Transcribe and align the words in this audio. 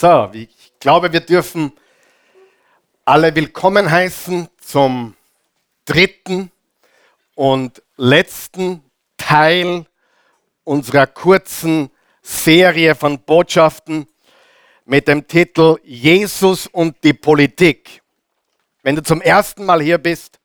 So, 0.00 0.30
ich 0.32 0.74
glaube, 0.78 1.12
wir 1.12 1.18
dürfen 1.18 1.72
alle 3.04 3.34
willkommen 3.34 3.90
heißen 3.90 4.48
zum 4.60 5.16
dritten 5.86 6.52
und 7.34 7.82
letzten 7.96 8.84
Teil 9.16 9.86
unserer 10.62 11.08
kurzen 11.08 11.90
Serie 12.22 12.94
von 12.94 13.18
Botschaften 13.18 14.06
mit 14.84 15.08
dem 15.08 15.26
Titel 15.26 15.78
Jesus 15.82 16.68
und 16.68 17.02
die 17.02 17.14
Politik. 17.14 18.00
Wenn 18.84 18.94
du 18.94 19.02
zum 19.02 19.20
ersten 19.20 19.66
Mal 19.66 19.82
hier 19.82 19.98
bist 19.98 20.38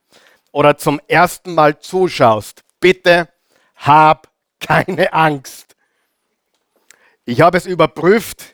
oder 0.51 0.79
zum 0.79 0.99
ersten 1.07 1.54
Mal 1.54 1.77
zuschaust, 1.77 2.63
bitte 2.79 3.29
hab 3.75 4.31
keine 4.59 5.13
Angst. 5.13 5.75
Ich 7.25 7.39
habe 7.41 7.59
es 7.59 7.67
überprüft 7.67 8.52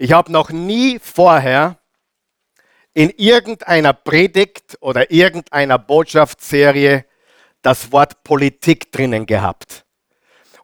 ich 0.00 0.12
habe 0.12 0.32
noch 0.32 0.48
nie 0.48 0.98
vorher 0.98 1.76
in 2.94 3.10
irgendeiner 3.10 3.92
Predigt 3.92 4.78
oder 4.80 5.10
irgendeiner 5.10 5.78
Botschaftsserie 5.78 7.04
das 7.60 7.92
Wort 7.92 8.24
Politik 8.24 8.90
drinnen 8.92 9.26
gehabt. 9.26 9.84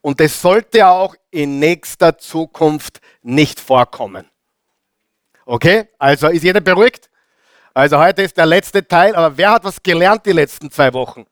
Und 0.00 0.22
es 0.22 0.40
sollte 0.40 0.86
auch 0.86 1.14
in 1.30 1.58
nächster 1.58 2.16
Zukunft 2.16 3.00
nicht 3.20 3.60
vorkommen. 3.60 4.26
Okay? 5.44 5.90
Also 5.98 6.28
ist 6.28 6.42
jeder 6.42 6.62
beruhigt? 6.62 7.10
Also 7.74 7.98
heute 7.98 8.22
ist 8.22 8.38
der 8.38 8.46
letzte 8.46 8.88
Teil, 8.88 9.14
aber 9.14 9.36
wer 9.36 9.50
hat 9.50 9.64
was 9.64 9.82
gelernt 9.82 10.24
die 10.24 10.32
letzten 10.32 10.70
zwei 10.70 10.94
Wochen? 10.94 11.26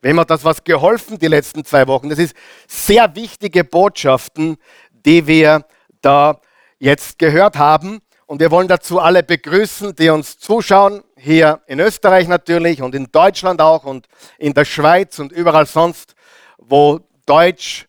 Wem 0.00 0.20
hat 0.20 0.30
das 0.30 0.44
was 0.44 0.62
geholfen 0.62 1.18
die 1.18 1.26
letzten 1.26 1.64
zwei 1.64 1.88
Wochen? 1.88 2.08
Das 2.08 2.20
ist 2.20 2.36
sehr 2.68 3.16
wichtige 3.16 3.64
Botschaften, 3.64 4.58
die 4.92 5.26
wir 5.26 5.66
da 6.00 6.40
jetzt 6.78 7.18
gehört 7.18 7.56
haben. 7.56 8.00
Und 8.26 8.40
wir 8.40 8.50
wollen 8.50 8.68
dazu 8.68 9.00
alle 9.00 9.22
begrüßen, 9.22 9.96
die 9.96 10.10
uns 10.10 10.38
zuschauen, 10.38 11.02
hier 11.16 11.60
in 11.66 11.80
Österreich 11.80 12.28
natürlich 12.28 12.82
und 12.82 12.94
in 12.94 13.10
Deutschland 13.10 13.60
auch 13.60 13.84
und 13.84 14.06
in 14.38 14.52
der 14.52 14.66
Schweiz 14.66 15.18
und 15.18 15.32
überall 15.32 15.66
sonst, 15.66 16.14
wo 16.58 17.00
Deutsch, 17.24 17.86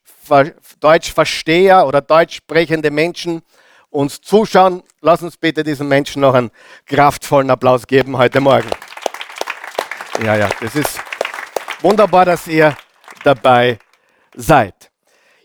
Deutschversteher 0.80 1.86
oder 1.88 2.02
deutsch 2.02 2.38
sprechende 2.38 2.92
Menschen 2.92 3.42
uns 3.90 4.22
zuschauen. 4.22 4.84
Lass 5.02 5.22
uns 5.24 5.38
bitte 5.38 5.64
diesen 5.64 5.88
Menschen 5.88 6.22
noch 6.22 6.34
einen 6.34 6.52
kraftvollen 6.86 7.50
Applaus 7.50 7.88
geben 7.88 8.18
heute 8.18 8.40
Morgen. 8.40 8.70
Ja, 10.24 10.36
ja, 10.36 10.50
das 10.62 10.76
ist 10.76 11.00
wunderbar, 11.82 12.26
dass 12.26 12.48
ihr 12.48 12.76
dabei 13.24 13.80
seid. 14.36 14.89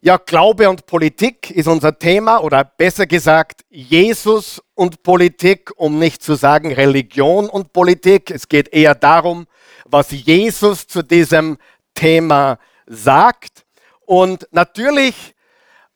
Ja, 0.07 0.19
Glaube 0.19 0.69
und 0.69 0.85
Politik 0.85 1.51
ist 1.51 1.67
unser 1.67 1.99
Thema 1.99 2.43
oder 2.43 2.63
besser 2.63 3.07
gesagt 3.07 3.63
Jesus 3.71 4.63
und 4.75 5.03
Politik, 5.03 5.71
um 5.77 5.99
nicht 5.99 6.23
zu 6.23 6.35
sagen 6.35 6.75
Religion 6.75 7.49
und 7.49 7.73
Politik. 7.73 8.31
Es 8.31 8.47
geht 8.47 8.69
eher 8.75 8.95
darum, 8.95 9.47
was 9.87 10.11
Jesus 10.11 10.87
zu 10.87 11.03
diesem 11.03 11.57
Thema 11.95 12.59
sagt. 12.87 13.65
Und 14.05 14.47
natürlich 14.51 15.35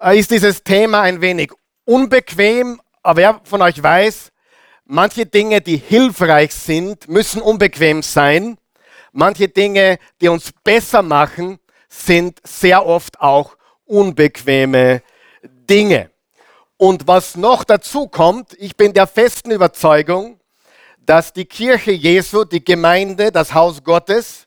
äh, 0.01 0.19
ist 0.19 0.31
dieses 0.31 0.65
Thema 0.65 1.03
ein 1.03 1.21
wenig 1.21 1.53
unbequem, 1.85 2.81
aber 3.03 3.17
wer 3.21 3.41
von 3.45 3.61
euch 3.61 3.83
weiß, 3.83 4.33
manche 4.87 5.27
Dinge, 5.27 5.61
die 5.61 5.77
hilfreich 5.77 6.55
sind, 6.55 7.11
müssen 7.11 7.43
unbequem 7.43 8.03
sein. 8.03 8.57
Manche 9.13 9.49
Dinge, 9.49 9.99
die 10.23 10.29
uns 10.29 10.51
besser 10.65 11.03
machen, 11.03 11.59
sind 11.91 12.41
sehr 12.43 12.87
oft 12.87 13.21
auch 13.21 13.58
unbequeme 13.89 15.03
Dinge. 15.43 16.11
Und 16.77 17.09
was 17.09 17.37
noch 17.37 17.65
dazu 17.65 18.07
kommt, 18.07 18.55
ich 18.59 18.77
bin 18.77 18.93
der 18.93 19.09
festen 19.09 19.51
Überzeugung, 19.51 20.39
dass 21.05 21.33
die 21.33 21.47
Kirche 21.47 21.91
Jesu, 21.91 22.45
die 22.45 22.65
Gemeinde, 22.65 23.33
das 23.33 23.53
Haus 23.55 23.83
Gottes, 23.83 24.47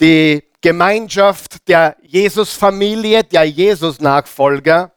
die 0.00 0.44
Gemeinschaft 0.60 1.66
der 1.68 1.96
Jesusfamilie, 2.02 3.24
der 3.24 3.44
Jesus-Nachfolger 3.44 4.92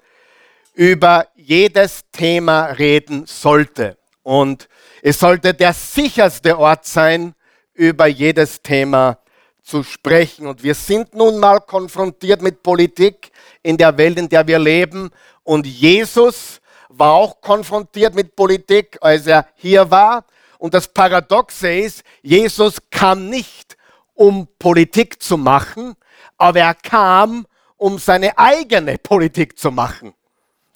über 0.74 1.28
jedes 1.36 2.02
Thema 2.12 2.66
reden 2.66 3.26
sollte. 3.26 3.98
Und 4.24 4.68
es 5.02 5.20
sollte 5.20 5.54
der 5.54 5.74
sicherste 5.74 6.58
Ort 6.58 6.86
sein, 6.86 7.34
über 7.74 8.08
jedes 8.08 8.62
Thema 8.62 9.20
zu 9.68 9.84
sprechen. 9.84 10.48
Und 10.48 10.64
wir 10.64 10.74
sind 10.74 11.14
nun 11.14 11.40
mal 11.40 11.60
konfrontiert 11.60 12.42
mit 12.42 12.64
Politik 12.64 13.32
in 13.62 13.76
der 13.78 13.98
Welt, 13.98 14.18
in 14.18 14.30
der 14.30 14.48
wir 14.48 14.60
leben. 14.60 15.10
Und 15.44 15.68
Jesus 15.68 16.62
war 16.90 17.12
auch 17.12 17.42
konfrontiert 17.42 18.16
mit 18.16 18.36
Politik, 18.36 18.98
als 19.02 19.28
er 19.28 19.46
hier 19.56 19.92
war. 19.92 20.26
Und 20.58 20.74
das 20.74 20.88
Paradoxe 20.88 21.72
ist, 21.72 22.04
Jesus 22.22 22.78
kam 22.90 23.30
nicht, 23.30 23.76
um 24.14 24.48
Politik 24.58 25.22
zu 25.22 25.38
machen, 25.38 25.96
aber 26.38 26.62
er 26.62 26.74
kam, 26.74 27.46
um 27.76 28.00
seine 28.00 28.38
eigene 28.38 28.98
Politik 28.98 29.60
zu 29.60 29.70
machen. 29.70 30.14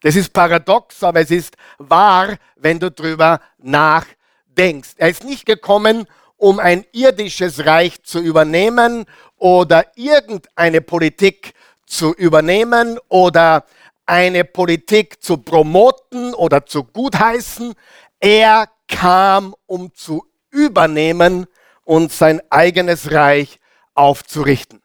Das 0.01 0.15
ist 0.15 0.33
paradox, 0.33 1.01
aber 1.03 1.21
es 1.21 1.31
ist 1.31 1.55
wahr, 1.77 2.37
wenn 2.55 2.79
du 2.79 2.91
drüber 2.91 3.39
nachdenkst. 3.57 4.91
Er 4.97 5.09
ist 5.09 5.23
nicht 5.23 5.45
gekommen, 5.45 6.07
um 6.41 6.57
ein 6.57 6.85
irdisches 6.91 7.67
Reich 7.67 8.01
zu 8.01 8.19
übernehmen 8.19 9.05
oder 9.37 9.85
irgendeine 9.95 10.81
Politik 10.81 11.53
zu 11.85 12.15
übernehmen 12.15 12.97
oder 13.09 13.63
eine 14.07 14.43
Politik 14.43 15.21
zu 15.21 15.37
promoten 15.37 16.33
oder 16.33 16.65
zu 16.65 16.83
gutheißen. 16.83 17.75
Er 18.19 18.67
kam, 18.87 19.53
um 19.67 19.93
zu 19.93 20.25
übernehmen 20.49 21.45
und 21.83 22.11
sein 22.11 22.41
eigenes 22.49 23.11
Reich 23.11 23.59
aufzurichten. 23.93 24.81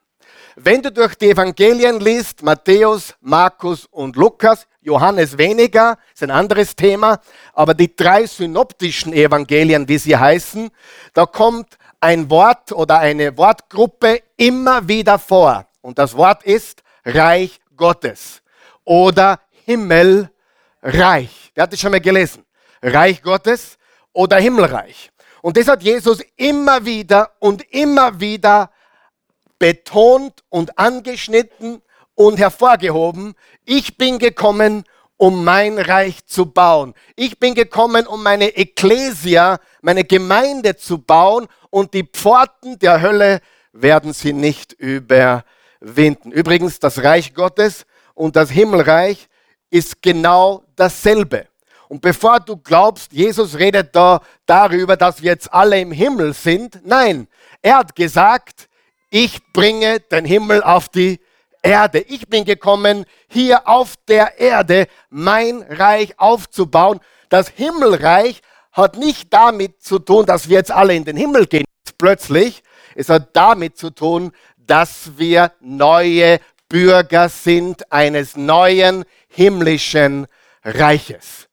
Wenn 0.57 0.83
du 0.83 0.93
durch 0.93 1.15
die 1.15 1.31
Evangelien 1.31 2.01
liest, 2.01 2.43
Matthäus, 2.43 3.15
Markus 3.23 3.87
und 3.87 4.17
Lukas, 4.17 4.67
Johannes 4.87 5.37
weniger, 5.37 5.99
ist 6.15 6.23
ein 6.23 6.31
anderes 6.31 6.77
Thema, 6.77 7.19
aber 7.53 7.75
die 7.75 7.95
drei 7.95 8.25
synoptischen 8.25 9.13
Evangelien, 9.13 9.89
wie 9.89 9.99
sie 9.99 10.17
heißen, 10.17 10.71
da 11.13 11.27
kommt 11.27 11.77
ein 11.99 12.31
Wort 12.31 12.71
oder 12.71 13.01
eine 13.01 13.37
Wortgruppe 13.37 14.23
immer 14.37 14.87
wieder 14.87 15.19
vor. 15.19 15.67
Und 15.81 15.99
das 15.99 16.17
Wort 16.17 16.45
ist 16.45 16.85
Reich 17.05 17.59
Gottes 17.77 18.43
oder 18.85 19.41
Himmelreich. 19.65 20.31
Wer 20.83 21.63
hat 21.63 21.73
das 21.73 21.81
schon 21.81 21.91
mal 21.91 22.01
gelesen? 22.01 22.45
Reich 22.81 23.21
Gottes 23.23 23.79
oder 24.13 24.37
Himmelreich. 24.37 25.11
Und 25.43 25.57
das 25.57 25.67
hat 25.67 25.83
Jesus 25.83 26.23
immer 26.37 26.85
wieder 26.85 27.33
und 27.41 27.63
immer 27.73 28.21
wieder 28.21 28.71
betont 29.59 30.45
und 30.49 30.79
angeschnitten 30.79 31.83
und 32.15 32.39
hervorgehoben. 32.39 33.35
Ich 33.69 33.99
bin 33.99 34.21
gekommen, 34.21 34.85
um 35.17 35.45
mein 35.45 35.79
Reich 35.79 36.25
zu 36.25 36.47
bauen. 36.47 36.95
Ich 37.17 37.41
bin 37.41 37.55
gekommen, 37.55 38.07
um 38.07 38.23
meine 38.23 38.57
Ekklesia, 38.57 39.59
meine 39.83 40.05
Gemeinde 40.05 40.77
zu 40.77 40.99
bauen 40.99 41.49
und 41.71 41.93
die 41.93 42.05
Pforten 42.05 42.79
der 42.79 43.03
Hölle 43.03 43.41
werden 43.73 44.13
sie 44.13 44.33
nicht 44.33 44.73
überwinden. 44.73 46.31
Übrigens, 46.31 46.79
das 46.79 47.03
Reich 47.03 47.35
Gottes 47.35 47.87
und 48.15 48.37
das 48.37 48.51
Himmelreich 48.51 49.29
ist 49.69 50.01
genau 50.01 50.63
dasselbe. 50.77 51.49
Und 51.89 52.01
bevor 52.01 52.39
du 52.39 52.57
glaubst, 52.57 53.13
Jesus 53.13 53.59
redet 53.59 53.97
da 53.97 54.21
darüber, 54.47 54.97
dass 54.97 55.23
wir 55.23 55.33
jetzt 55.33 55.53
alle 55.53 55.81
im 55.81 55.91
Himmel 55.91 56.35
sind, 56.35 56.81
nein, 56.85 57.27
er 57.63 57.79
hat 57.79 57.97
gesagt, 57.97 58.69
ich 59.11 59.41
bringe 59.53 59.99
den 59.99 60.25
Himmel 60.25 60.63
auf 60.63 60.89
die 60.89 61.19
Erde. 61.67 61.99
Ich 62.01 62.29
bin 62.29 62.45
gekommen, 62.45 63.05
hier 63.29 63.67
auf 63.69 63.95
der 64.09 64.39
Erde 64.39 64.87
mein 65.11 65.63
Reich 65.63 66.19
aufzubauen. 66.19 67.01
Das 67.29 67.49
Himmelreich 67.49 68.41
hat 68.73 68.97
nicht 68.97 69.33
damit 69.33 69.83
zu 69.83 69.99
tun, 69.99 70.27
dass 70.27 70.49
wir 70.49 70.59
jetzt 70.59 70.71
alle 70.71 70.95
in 70.95 71.05
den 71.05 71.17
Himmel 71.17 71.47
gehen, 71.47 71.65
plötzlich. 71.99 72.63
Es 72.95 73.09
hat 73.09 73.31
damit 73.35 73.77
zu 73.77 73.91
tun, 73.91 74.33
dass 74.57 75.19
wir 75.19 75.53
neue 75.61 76.41
Bürger 76.69 77.29
sind 77.29 77.91
eines 77.93 78.37
neuen 78.37 79.05
himmlischen 79.29 80.27
Reiches. 80.65 81.49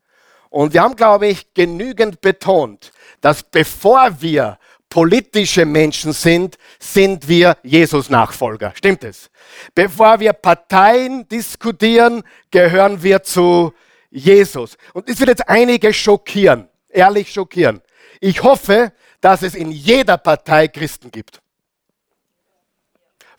Und 0.49 0.73
wir 0.73 0.83
haben, 0.83 0.95
glaube 0.95 1.27
ich, 1.27 1.53
genügend 1.55 2.21
betont, 2.21 2.91
dass 3.21 3.41
bevor 3.41 4.21
wir 4.21 4.59
politische 4.93 5.65
Menschen 5.65 6.13
sind, 6.13 6.59
sind 6.77 7.27
wir 7.27 7.57
Jesus-Nachfolger. 7.63 8.73
Stimmt 8.75 9.03
es? 9.03 9.31
Bevor 9.73 10.19
wir 10.19 10.33
Parteien 10.33 11.27
diskutieren, 11.27 12.21
gehören 12.51 13.01
wir 13.01 13.23
zu 13.23 13.73
Jesus. 14.11 14.77
Und 14.93 15.09
es 15.09 15.19
wird 15.19 15.29
jetzt 15.29 15.49
einige 15.49 15.91
schockieren, 15.91 16.69
ehrlich 16.89 17.33
schockieren. 17.33 17.81
Ich 18.21 18.43
hoffe, 18.43 18.93
dass 19.19 19.41
es 19.41 19.55
in 19.55 19.71
jeder 19.71 20.19
Partei 20.19 20.67
Christen 20.67 21.09
gibt. 21.09 21.41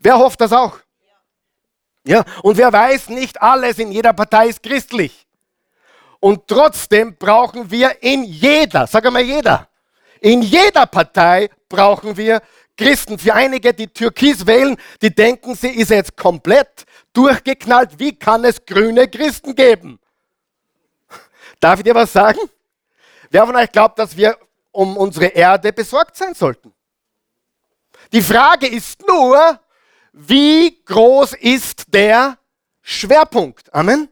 Wer 0.00 0.18
hofft 0.18 0.40
das 0.40 0.52
auch? 0.52 0.80
Ja, 2.04 2.24
und 2.42 2.56
wer 2.56 2.72
weiß, 2.72 3.10
nicht 3.10 3.40
alles 3.40 3.78
in 3.78 3.92
jeder 3.92 4.12
Partei 4.12 4.48
ist 4.48 4.60
christlich. 4.60 5.24
Und 6.18 6.48
trotzdem 6.48 7.16
brauchen 7.16 7.70
wir 7.70 8.02
in 8.02 8.24
jeder, 8.24 8.88
sag 8.88 9.04
mal 9.12 9.22
jeder, 9.22 9.68
in 10.24 10.42
jeder 10.42 10.86
Partei 10.86 11.50
brauchen 11.68 12.16
wir 12.16 12.42
Christen. 12.76 13.18
Für 13.18 13.34
einige, 13.34 13.74
die 13.74 13.88
Türkis 13.88 14.46
wählen, 14.46 14.76
die 15.02 15.14
denken, 15.14 15.54
sie 15.54 15.68
ist 15.68 15.90
jetzt 15.90 16.16
komplett 16.16 16.84
durchgeknallt. 17.12 17.98
Wie 17.98 18.18
kann 18.18 18.44
es 18.44 18.64
grüne 18.64 19.06
Christen 19.08 19.54
geben? 19.54 20.00
Darf 21.60 21.78
ich 21.78 21.84
dir 21.84 21.94
was 21.94 22.12
sagen? 22.12 22.40
Wer 23.30 23.46
von 23.46 23.56
euch 23.56 23.70
glaubt, 23.70 23.98
dass 23.98 24.16
wir 24.16 24.36
um 24.72 24.96
unsere 24.96 25.26
Erde 25.26 25.72
besorgt 25.72 26.16
sein 26.16 26.34
sollten? 26.34 26.72
Die 28.12 28.22
Frage 28.22 28.66
ist 28.66 29.06
nur, 29.06 29.60
wie 30.12 30.82
groß 30.84 31.34
ist 31.34 31.84
der 31.92 32.38
Schwerpunkt? 32.82 33.72
Amen 33.74 34.08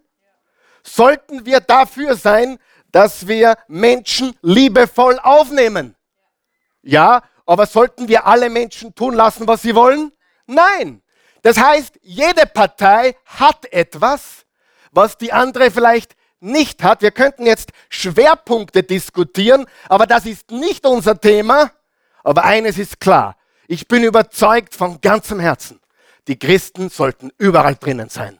sollten 0.82 1.47
wir 1.47 1.61
dafür 1.61 2.17
sein, 2.17 2.58
dass 2.91 3.26
wir 3.26 3.56
Menschen 3.69 4.37
liebevoll 4.43 5.19
aufnehmen. 5.23 5.94
Ja, 6.82 7.23
aber 7.46 7.67
sollten 7.67 8.08
wir 8.08 8.26
alle 8.26 8.50
Menschen 8.50 8.94
tun 8.94 9.14
lassen, 9.14 9.46
was 9.46 9.62
sie 9.62 9.75
wollen? 9.75 10.12
Nein. 10.46 11.02
Das 11.43 11.58
heißt, 11.58 11.99
jede 12.02 12.46
Partei 12.46 13.17
hat 13.26 13.73
etwas, 13.73 14.44
was 14.93 15.19
die 15.19 15.32
andere 15.32 15.70
vielleicht 15.70 16.14
nicht 16.40 16.82
hat. 16.82 17.02
Wir 17.02 17.11
könnten 17.11 17.46
jetzt 17.46 17.70
Schwerpunkte 17.88 18.82
diskutieren, 18.82 19.67
aber 19.88 20.06
das 20.06 20.26
ist 20.26 20.50
nicht 20.50 20.84
unser 20.87 21.20
Thema. 21.20 21.70
Aber 22.25 22.44
eines 22.44 22.79
ist 22.79 23.00
klar. 23.00 23.37
Ich 23.67 23.88
bin 23.88 24.05
überzeugt 24.05 24.75
von 24.75 25.00
ganzem 25.00 25.40
Herzen. 25.40 25.81
Die 26.29 26.38
Christen 26.38 26.88
sollten 26.88 27.32
überall 27.38 27.76
drinnen 27.76 28.08
sein. 28.08 28.38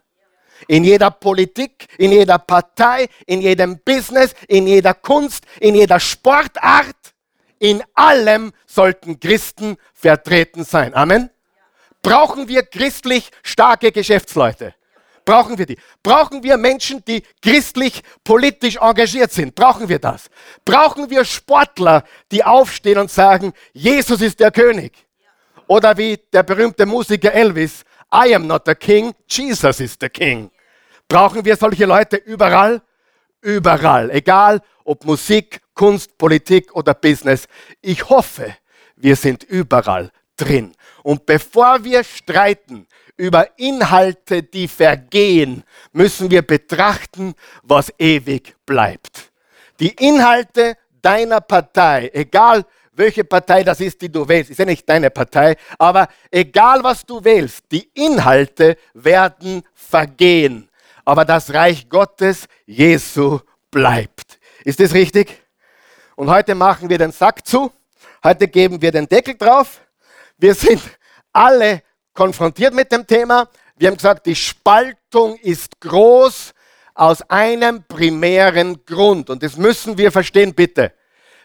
In 0.68 0.84
jeder 0.84 1.10
Politik, 1.10 1.88
in 1.98 2.12
jeder 2.12 2.38
Partei, 2.38 3.08
in 3.26 3.40
jedem 3.40 3.80
Business, 3.80 4.34
in 4.46 4.66
jeder 4.68 4.94
Kunst, 4.94 5.44
in 5.58 5.74
jeder 5.74 5.98
Sportart, 5.98 6.94
in 7.62 7.81
allem 7.94 8.53
sollten 8.67 9.20
Christen 9.20 9.76
vertreten 9.94 10.64
sein. 10.64 10.94
Amen. 10.94 11.31
Brauchen 12.03 12.49
wir 12.49 12.64
christlich 12.64 13.31
starke 13.44 13.93
Geschäftsleute? 13.93 14.75
Brauchen 15.25 15.56
wir 15.56 15.67
die? 15.67 15.79
Brauchen 16.03 16.43
wir 16.43 16.56
Menschen, 16.56 17.05
die 17.05 17.23
christlich 17.41 18.03
politisch 18.25 18.79
engagiert 18.79 19.31
sind? 19.31 19.55
Brauchen 19.55 19.88
wir 19.88 20.00
das? 20.00 20.29
Brauchen 20.64 21.09
wir 21.09 21.25
Sportler, 21.25 22.03
die 22.32 22.43
aufstehen 22.43 22.99
und 22.99 23.12
sagen, 23.12 23.53
Jesus 23.73 24.20
ist 24.23 24.41
der 24.41 24.50
König? 24.50 24.93
Oder 25.69 25.97
wie 25.97 26.19
der 26.32 26.43
berühmte 26.43 26.85
Musiker 26.85 27.32
Elvis, 27.32 27.85
I 28.12 28.35
am 28.35 28.49
not 28.49 28.62
the 28.67 28.75
king, 28.75 29.14
Jesus 29.29 29.79
is 29.79 29.97
the 30.00 30.09
king. 30.09 30.50
Brauchen 31.06 31.44
wir 31.44 31.55
solche 31.56 31.87
Leute 31.87 32.17
überall? 32.17 32.82
Überall. 33.42 34.10
Egal 34.10 34.62
ob 34.84 35.04
Musik, 35.04 35.60
Kunst, 35.74 36.16
Politik 36.16 36.74
oder 36.74 36.94
Business. 36.94 37.46
Ich 37.80 38.08
hoffe, 38.08 38.56
wir 38.96 39.16
sind 39.16 39.44
überall 39.44 40.10
drin. 40.36 40.72
Und 41.02 41.26
bevor 41.26 41.84
wir 41.84 42.04
streiten 42.04 42.86
über 43.16 43.58
Inhalte, 43.58 44.42
die 44.42 44.68
vergehen, 44.68 45.64
müssen 45.92 46.30
wir 46.30 46.42
betrachten, 46.42 47.34
was 47.62 47.92
ewig 47.98 48.56
bleibt. 48.64 49.32
Die 49.80 49.90
Inhalte 49.90 50.76
deiner 51.00 51.40
Partei, 51.40 52.10
egal 52.14 52.64
welche 52.94 53.24
Partei 53.24 53.64
das 53.64 53.80
ist, 53.80 54.00
die 54.02 54.10
du 54.10 54.28
wählst. 54.28 54.50
Ist 54.50 54.58
ja 54.58 54.64
nicht 54.64 54.88
deine 54.88 55.10
Partei, 55.10 55.56
aber 55.78 56.08
egal 56.30 56.84
was 56.84 57.04
du 57.04 57.24
wählst, 57.24 57.64
die 57.72 57.88
Inhalte 57.94 58.76
werden 58.94 59.62
vergehen. 59.74 60.68
Aber 61.04 61.25
das 61.25 61.52
Reich 61.52 61.88
Gottes, 61.88 62.46
Jesu, 62.66 63.40
bleibt. 63.70 64.38
Ist 64.64 64.81
das 64.81 64.94
richtig? 64.94 65.43
Und 66.14 66.31
heute 66.31 66.54
machen 66.54 66.88
wir 66.88 66.99
den 66.99 67.12
Sack 67.12 67.46
zu. 67.46 67.72
Heute 68.22 68.46
geben 68.46 68.81
wir 68.81 68.93
den 68.93 69.08
Deckel 69.08 69.37
drauf. 69.37 69.81
Wir 70.38 70.54
sind 70.54 70.81
alle 71.32 71.82
konfrontiert 72.14 72.75
mit 72.75 72.93
dem 72.93 73.06
Thema. 73.06 73.49
Wir 73.76 73.88
haben 73.88 73.96
gesagt, 73.96 74.26
die 74.26 74.37
Spaltung 74.37 75.37
ist 75.38 75.81
groß 75.81 76.52
aus 76.94 77.22
einem 77.22 77.82
primären 77.84 78.84
Grund. 78.84 79.31
Und 79.31 79.43
das 79.43 79.56
müssen 79.56 79.99
wir 79.99 80.12
verstehen, 80.12 80.54
bitte. 80.54 80.93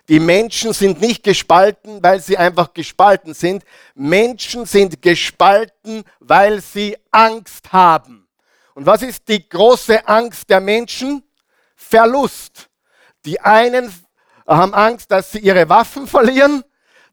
Die 0.09 0.19
Menschen 0.19 0.71
sind 0.71 1.01
nicht 1.01 1.24
gespalten, 1.24 2.01
weil 2.01 2.21
sie 2.21 2.38
einfach 2.38 2.74
gespalten 2.74 3.33
sind. 3.33 3.63
Menschen 3.95 4.65
sind 4.65 5.01
gespalten, 5.01 6.04
weil 6.19 6.62
sie 6.62 6.98
Angst 7.12 7.74
haben. 7.74 8.26
Und 8.77 8.85
was 8.85 9.01
ist 9.01 9.27
die 9.27 9.50
große 9.50 10.07
Angst 10.07 10.51
der 10.51 10.59
Menschen? 10.59 11.24
Verlust. 11.75 12.69
Die 13.25 13.41
einen 13.41 13.91
haben 14.45 14.75
Angst, 14.75 15.09
dass 15.09 15.31
sie 15.31 15.39
ihre 15.39 15.68
Waffen 15.68 16.06
verlieren. 16.06 16.63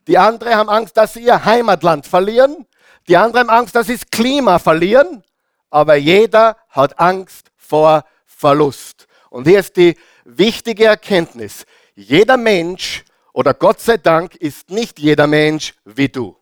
Die 0.07 0.19
anderen 0.19 0.57
haben 0.57 0.69
Angst, 0.69 0.95
dass 0.95 1.15
sie 1.15 1.23
ihr 1.25 1.43
Heimatland 1.43 2.07
verlieren. 2.07 2.67
Die 3.09 3.17
anderen 3.17 3.49
haben 3.49 3.61
Angst, 3.61 3.75
dass 3.75 3.87
sie 3.87 3.95
das 3.95 4.11
Klima 4.11 4.59
verlieren. 4.59 5.23
Aber 5.71 5.95
jeder 5.95 6.59
hat 6.69 7.01
Angst 7.01 7.51
vor 7.57 8.05
Verlust. 8.27 9.07
Und 9.31 9.49
hier 9.49 9.61
ist 9.61 9.75
die 9.79 9.97
wichtige 10.27 10.85
Erkenntnis. 10.85 11.65
Jeder 11.95 12.37
Mensch 12.37 13.07
oder 13.33 13.55
Gott 13.55 13.81
sei 13.81 13.97
Dank 13.97 14.35
ist 14.35 14.69
nicht 14.69 14.99
jeder 14.99 15.27
Mensch 15.27 15.73
wie 15.87 16.11
du. 16.11 16.37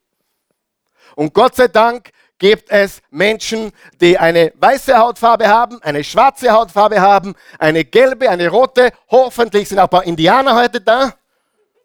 Und 1.14 1.32
Gott 1.32 1.54
sei 1.54 1.68
Dank 1.68 2.10
gibt 2.42 2.72
es 2.72 3.00
Menschen, 3.08 3.70
die 4.00 4.18
eine 4.18 4.52
weiße 4.56 4.98
Hautfarbe 4.98 5.46
haben, 5.46 5.80
eine 5.80 6.02
schwarze 6.02 6.50
Hautfarbe 6.50 7.00
haben, 7.00 7.36
eine 7.56 7.84
gelbe, 7.84 8.28
eine 8.28 8.48
rote. 8.48 8.90
Hoffentlich 9.08 9.68
sind 9.68 9.78
auch 9.78 9.84
ein 9.84 9.90
paar 9.90 10.02
Indianer 10.02 10.56
heute 10.56 10.80
da. 10.80 11.14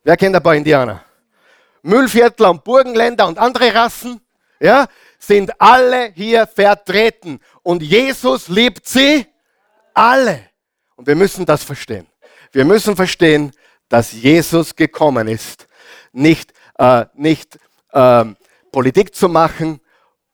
Wer 0.04 0.18
kennt 0.18 0.36
ein 0.36 0.42
paar 0.42 0.56
Indianer? 0.56 1.04
Müllviertler 1.84 2.50
und 2.50 2.64
Burgenländer 2.64 3.28
und 3.28 3.38
andere 3.38 3.72
Rassen, 3.76 4.20
ja, 4.60 4.88
sind 5.20 5.62
alle 5.62 6.12
hier 6.16 6.48
vertreten. 6.48 7.40
Und 7.62 7.84
Jesus 7.84 8.48
liebt 8.48 8.88
sie 8.88 9.28
alle. 9.94 10.40
Und 10.96 11.06
wir 11.06 11.16
müssen 11.16 11.46
das 11.46 11.64
verstehen. 11.64 12.08
Wir 12.52 12.66
müssen 12.66 12.96
verstehen, 12.96 13.52
dass 13.90 14.12
Jesus 14.12 14.76
gekommen 14.76 15.28
ist, 15.28 15.68
nicht, 16.12 16.52
äh, 16.80 17.06
nicht 17.14 17.60
äh, 17.92 18.26
Politik 18.72 19.14
zu 19.14 19.30
machen, 19.30 19.82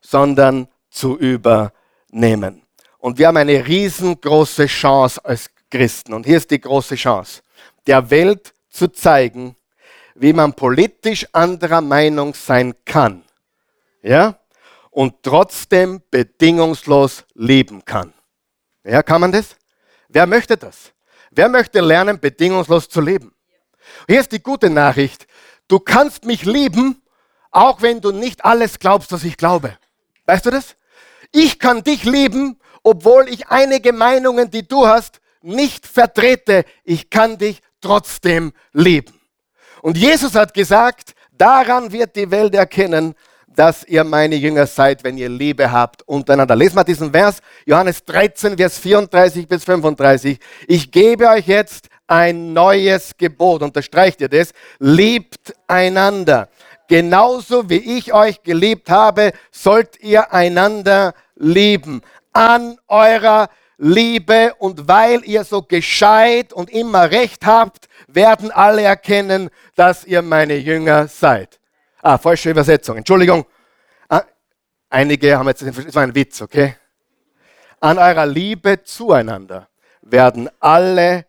sondern 0.03 0.67
zu 0.89 1.17
übernehmen. 1.17 2.61
Und 3.00 3.17
wir 3.17 3.27
haben 3.27 3.38
eine 3.38 3.65
riesengroße 3.65 4.67
Chance 4.67 5.23
als 5.25 5.50
Christen. 5.71 6.13
Und 6.13 6.25
hier 6.25 6.38
ist 6.38 6.51
die 6.51 6.61
große 6.61 6.95
Chance, 6.95 7.41
der 7.88 8.09
Welt 8.09 8.53
zu 8.69 8.88
zeigen, 8.89 9.55
wie 10.16 10.33
man 10.33 10.54
politisch 10.54 11.28
anderer 11.31 11.81
Meinung 11.81 12.33
sein 12.33 12.73
kann. 12.85 13.23
Ja? 14.01 14.37
Und 14.92 15.23
trotzdem 15.23 16.01
bedingungslos 16.11 17.25
lieben 17.33 17.83
kann. 17.83 18.13
Ja, 18.83 19.01
kann 19.01 19.21
man 19.21 19.31
das? 19.31 19.56
Wer 20.09 20.28
möchte 20.28 20.56
das? 20.56 20.94
Wer 21.31 21.49
möchte 21.49 21.81
lernen, 21.81 22.19
bedingungslos 22.19 22.87
zu 22.87 23.01
leben? 23.01 23.33
Hier 24.07 24.19
ist 24.19 24.31
die 24.31 24.44
gute 24.44 24.69
Nachricht. 24.69 25.25
Du 25.68 25.80
kannst 25.80 26.25
mich 26.25 26.45
lieben, 26.45 27.01
auch 27.49 27.81
wenn 27.81 28.01
du 28.01 28.11
nicht 28.11 28.45
alles 28.45 28.78
glaubst, 28.78 29.11
was 29.11 29.23
ich 29.23 29.37
glaube. 29.37 29.78
Weißt 30.25 30.45
du 30.45 30.51
das? 30.51 30.75
Ich 31.31 31.59
kann 31.59 31.83
dich 31.83 32.03
lieben, 32.03 32.59
obwohl 32.83 33.27
ich 33.30 33.47
einige 33.47 33.94
Meinungen, 33.94 34.51
die 34.51 34.68
du 34.68 34.85
hast, 34.85 35.19
nicht 35.42 35.85
vertrete. 35.85 36.63
Ich 36.83 37.09
kann 37.09 37.37
dich 37.37 37.61
trotzdem 37.81 38.53
lieben. 38.71 39.19
Und 39.81 39.97
Jesus 39.97 40.35
hat 40.35 40.53
gesagt, 40.53 41.13
daran 41.31 41.92
wird 41.92 42.15
die 42.15 42.31
Welt 42.31 42.56
erkennen, 42.56 43.15
dass 43.47 43.83
ihr 43.83 44.03
meine 44.03 44.35
Jünger 44.35 44.65
seid, 44.65 45.03
wenn 45.03 45.18
ihr 45.18 45.30
Liebe 45.30 45.71
habt 45.71 46.07
untereinander. 46.07 46.56
Lesen 46.56 46.75
wir 46.75 46.83
diesen 46.83 47.11
Vers, 47.11 47.39
Johannes 47.65 48.03
13, 48.06 48.57
Vers 48.57 48.80
34 48.80 49.47
bis 49.47 49.63
35. 49.63 50.39
Ich 50.68 50.92
gebe 50.92 51.27
euch 51.27 51.47
jetzt 51.47 51.89
ein 52.07 52.53
neues 52.53 53.15
Gebot. 53.18 53.61
Unterstreicht 53.61 54.21
ihr 54.21 54.30
das? 54.30 54.53
Liebt 54.80 55.53
einander. 55.68 56.49
Genauso 56.87 57.69
wie 57.69 57.97
ich 57.97 58.13
euch 58.13 58.44
geliebt 58.44 58.90
habe, 58.90 59.31
sollt 59.52 59.99
ihr 60.02 60.33
einander 60.33 61.13
lieben. 61.35 62.02
An 62.33 62.78
eurer 62.87 63.49
Liebe 63.78 64.54
und 64.59 64.87
weil 64.87 65.23
ihr 65.25 65.44
so 65.44 65.61
gescheit 65.61 66.54
und 66.54 66.69
immer 66.69 67.11
recht 67.11 67.45
habt, 67.45 67.87
werden 68.07 68.52
alle 68.52 68.83
erkennen, 68.83 69.49
dass 69.75 70.06
ihr 70.06 70.21
meine 70.21 70.56
Jünger 70.56 71.07
seid. 71.07 71.59
Ah, 72.02 72.18
falsche 72.18 72.52
Übersetzung. 72.52 72.97
Entschuldigung. 72.97 73.45
Ah, 74.09 74.23
einige 74.90 75.37
haben 75.37 75.47
jetzt, 75.47 75.61
das 75.61 75.95
war 75.95 76.04
ein 76.04 76.16
Witz, 76.16 76.42
okay? 76.42 76.75
An 77.80 77.97
eurer 77.97 78.25
Liebe 78.25 78.83
zueinander 78.83 79.68
werden 80.02 80.49
alle 80.59 81.25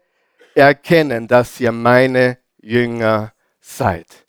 erkennen, 0.54 1.26
dass 1.26 1.58
ihr 1.61 1.73
meine 1.73 2.38
Jünger 2.61 3.32
seid. 3.61 4.24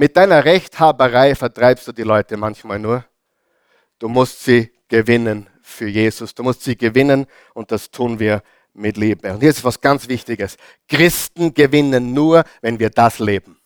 Mit 0.00 0.16
deiner 0.16 0.46
Rechthaberei 0.46 1.34
vertreibst 1.34 1.86
du 1.86 1.92
die 1.92 2.04
Leute 2.04 2.38
manchmal 2.38 2.78
nur. 2.78 3.04
Du 3.98 4.08
musst 4.08 4.42
sie 4.42 4.72
gewinnen 4.88 5.46
für 5.60 5.88
Jesus. 5.88 6.34
Du 6.34 6.42
musst 6.42 6.64
sie 6.64 6.74
gewinnen 6.74 7.26
und 7.52 7.70
das 7.70 7.90
tun 7.90 8.18
wir 8.18 8.42
mit 8.72 8.96
Liebe. 8.96 9.30
Und 9.30 9.40
hier 9.40 9.50
ist 9.50 9.62
was 9.62 9.78
ganz 9.78 10.08
Wichtiges. 10.08 10.56
Christen 10.88 11.52
gewinnen 11.52 12.14
nur, 12.14 12.44
wenn 12.62 12.78
wir 12.78 12.88
das 12.88 13.18
leben. 13.18 13.60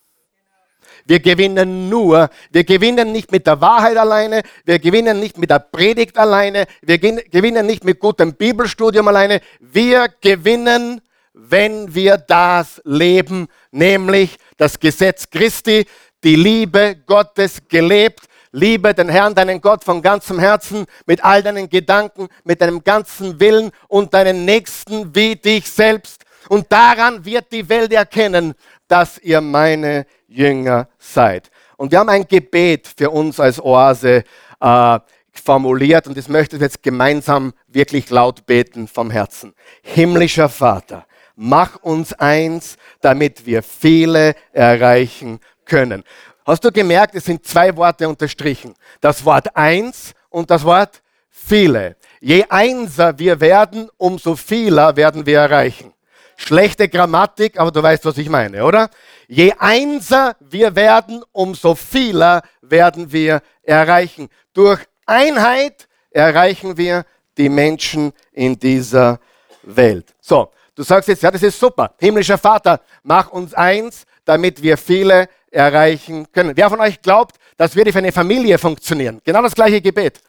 Wir 1.04 1.20
gewinnen 1.20 1.88
nur, 1.88 2.28
wir 2.50 2.64
gewinnen 2.64 3.12
nicht 3.12 3.30
mit 3.30 3.46
der 3.46 3.60
Wahrheit 3.60 3.96
alleine, 3.96 4.42
wir 4.64 4.80
gewinnen 4.80 5.20
nicht 5.20 5.38
mit 5.38 5.50
der 5.50 5.60
Predigt 5.60 6.18
alleine, 6.18 6.66
wir 6.82 6.98
gewinnen 6.98 7.64
nicht 7.64 7.84
mit 7.84 8.00
gutem 8.00 8.34
Bibelstudium 8.34 9.06
alleine, 9.06 9.40
wir 9.60 10.08
gewinnen, 10.20 11.00
wenn 11.34 11.94
wir 11.94 12.16
das 12.16 12.80
leben, 12.84 13.48
nämlich 13.72 14.36
das 14.56 14.78
Gesetz 14.78 15.28
Christi, 15.30 15.84
die 16.24 16.36
Liebe 16.36 16.96
Gottes 17.06 17.58
gelebt, 17.68 18.26
Liebe 18.50 18.94
den 18.94 19.08
Herrn, 19.08 19.34
deinen 19.34 19.60
Gott 19.60 19.82
von 19.82 20.00
ganzem 20.00 20.38
Herzen, 20.38 20.86
mit 21.06 21.24
all 21.24 21.42
deinen 21.42 21.68
Gedanken, 21.68 22.28
mit 22.44 22.60
deinem 22.60 22.84
ganzen 22.84 23.40
Willen 23.40 23.72
und 23.88 24.14
deinen 24.14 24.44
Nächsten 24.44 25.12
wie 25.14 25.34
dich 25.34 25.68
selbst. 25.68 26.22
Und 26.48 26.70
daran 26.70 27.24
wird 27.24 27.50
die 27.50 27.68
Welt 27.68 27.92
erkennen, 27.92 28.54
dass 28.86 29.18
ihr 29.18 29.40
meine 29.40 30.06
Jünger 30.28 30.88
seid. 30.98 31.50
Und 31.76 31.90
wir 31.90 31.98
haben 31.98 32.08
ein 32.08 32.28
Gebet 32.28 32.88
für 32.96 33.10
uns 33.10 33.40
als 33.40 33.60
Oase 33.60 34.22
äh, 34.60 34.98
formuliert 35.32 36.06
und 36.06 36.16
das 36.16 36.28
möchte 36.28 36.54
ich 36.54 36.62
jetzt 36.62 36.82
gemeinsam 36.82 37.54
wirklich 37.66 38.08
laut 38.10 38.46
beten 38.46 38.86
vom 38.86 39.10
Herzen. 39.10 39.52
Himmlischer 39.82 40.48
Vater, 40.48 41.06
mach 41.34 41.82
uns 41.82 42.12
eins, 42.12 42.76
damit 43.00 43.44
wir 43.46 43.64
viele 43.64 44.36
erreichen 44.52 45.40
können. 45.66 46.04
Hast 46.46 46.64
du 46.64 46.70
gemerkt, 46.70 47.14
es 47.14 47.24
sind 47.24 47.46
zwei 47.46 47.74
Worte 47.76 48.08
unterstrichen. 48.08 48.74
Das 49.00 49.24
Wort 49.24 49.56
eins 49.56 50.12
und 50.28 50.50
das 50.50 50.64
Wort 50.64 51.02
viele. 51.30 51.96
Je 52.20 52.44
einser 52.48 53.18
wir 53.18 53.40
werden, 53.40 53.88
umso 53.96 54.36
vieler 54.36 54.96
werden 54.96 55.24
wir 55.26 55.38
erreichen. 55.40 55.92
Schlechte 56.36 56.88
Grammatik, 56.88 57.58
aber 57.58 57.70
du 57.70 57.82
weißt, 57.82 58.04
was 58.04 58.18
ich 58.18 58.28
meine, 58.28 58.64
oder? 58.64 58.90
Je 59.28 59.52
einser 59.58 60.36
wir 60.40 60.74
werden, 60.74 61.22
umso 61.32 61.74
vieler 61.74 62.42
werden 62.60 63.12
wir 63.12 63.40
erreichen. 63.62 64.28
Durch 64.52 64.80
Einheit 65.06 65.88
erreichen 66.10 66.76
wir 66.76 67.04
die 67.36 67.48
Menschen 67.48 68.12
in 68.32 68.58
dieser 68.58 69.18
Welt. 69.62 70.14
So, 70.20 70.50
du 70.74 70.82
sagst 70.82 71.08
jetzt, 71.08 71.22
ja, 71.22 71.30
das 71.30 71.42
ist 71.42 71.58
super. 71.58 71.94
Himmlischer 71.98 72.38
Vater, 72.38 72.80
mach 73.02 73.30
uns 73.30 73.54
eins, 73.54 74.04
damit 74.24 74.62
wir 74.62 74.76
viele 74.76 75.28
erreichen 75.54 76.26
können. 76.32 76.56
Wer 76.56 76.68
von 76.68 76.80
euch 76.80 77.00
glaubt, 77.00 77.36
das 77.56 77.76
würde 77.76 77.92
für 77.92 77.98
eine 77.98 78.12
Familie 78.12 78.58
funktionieren? 78.58 79.20
Genau 79.24 79.42
das 79.42 79.54
gleiche 79.54 79.80
Gebet. 79.80 80.20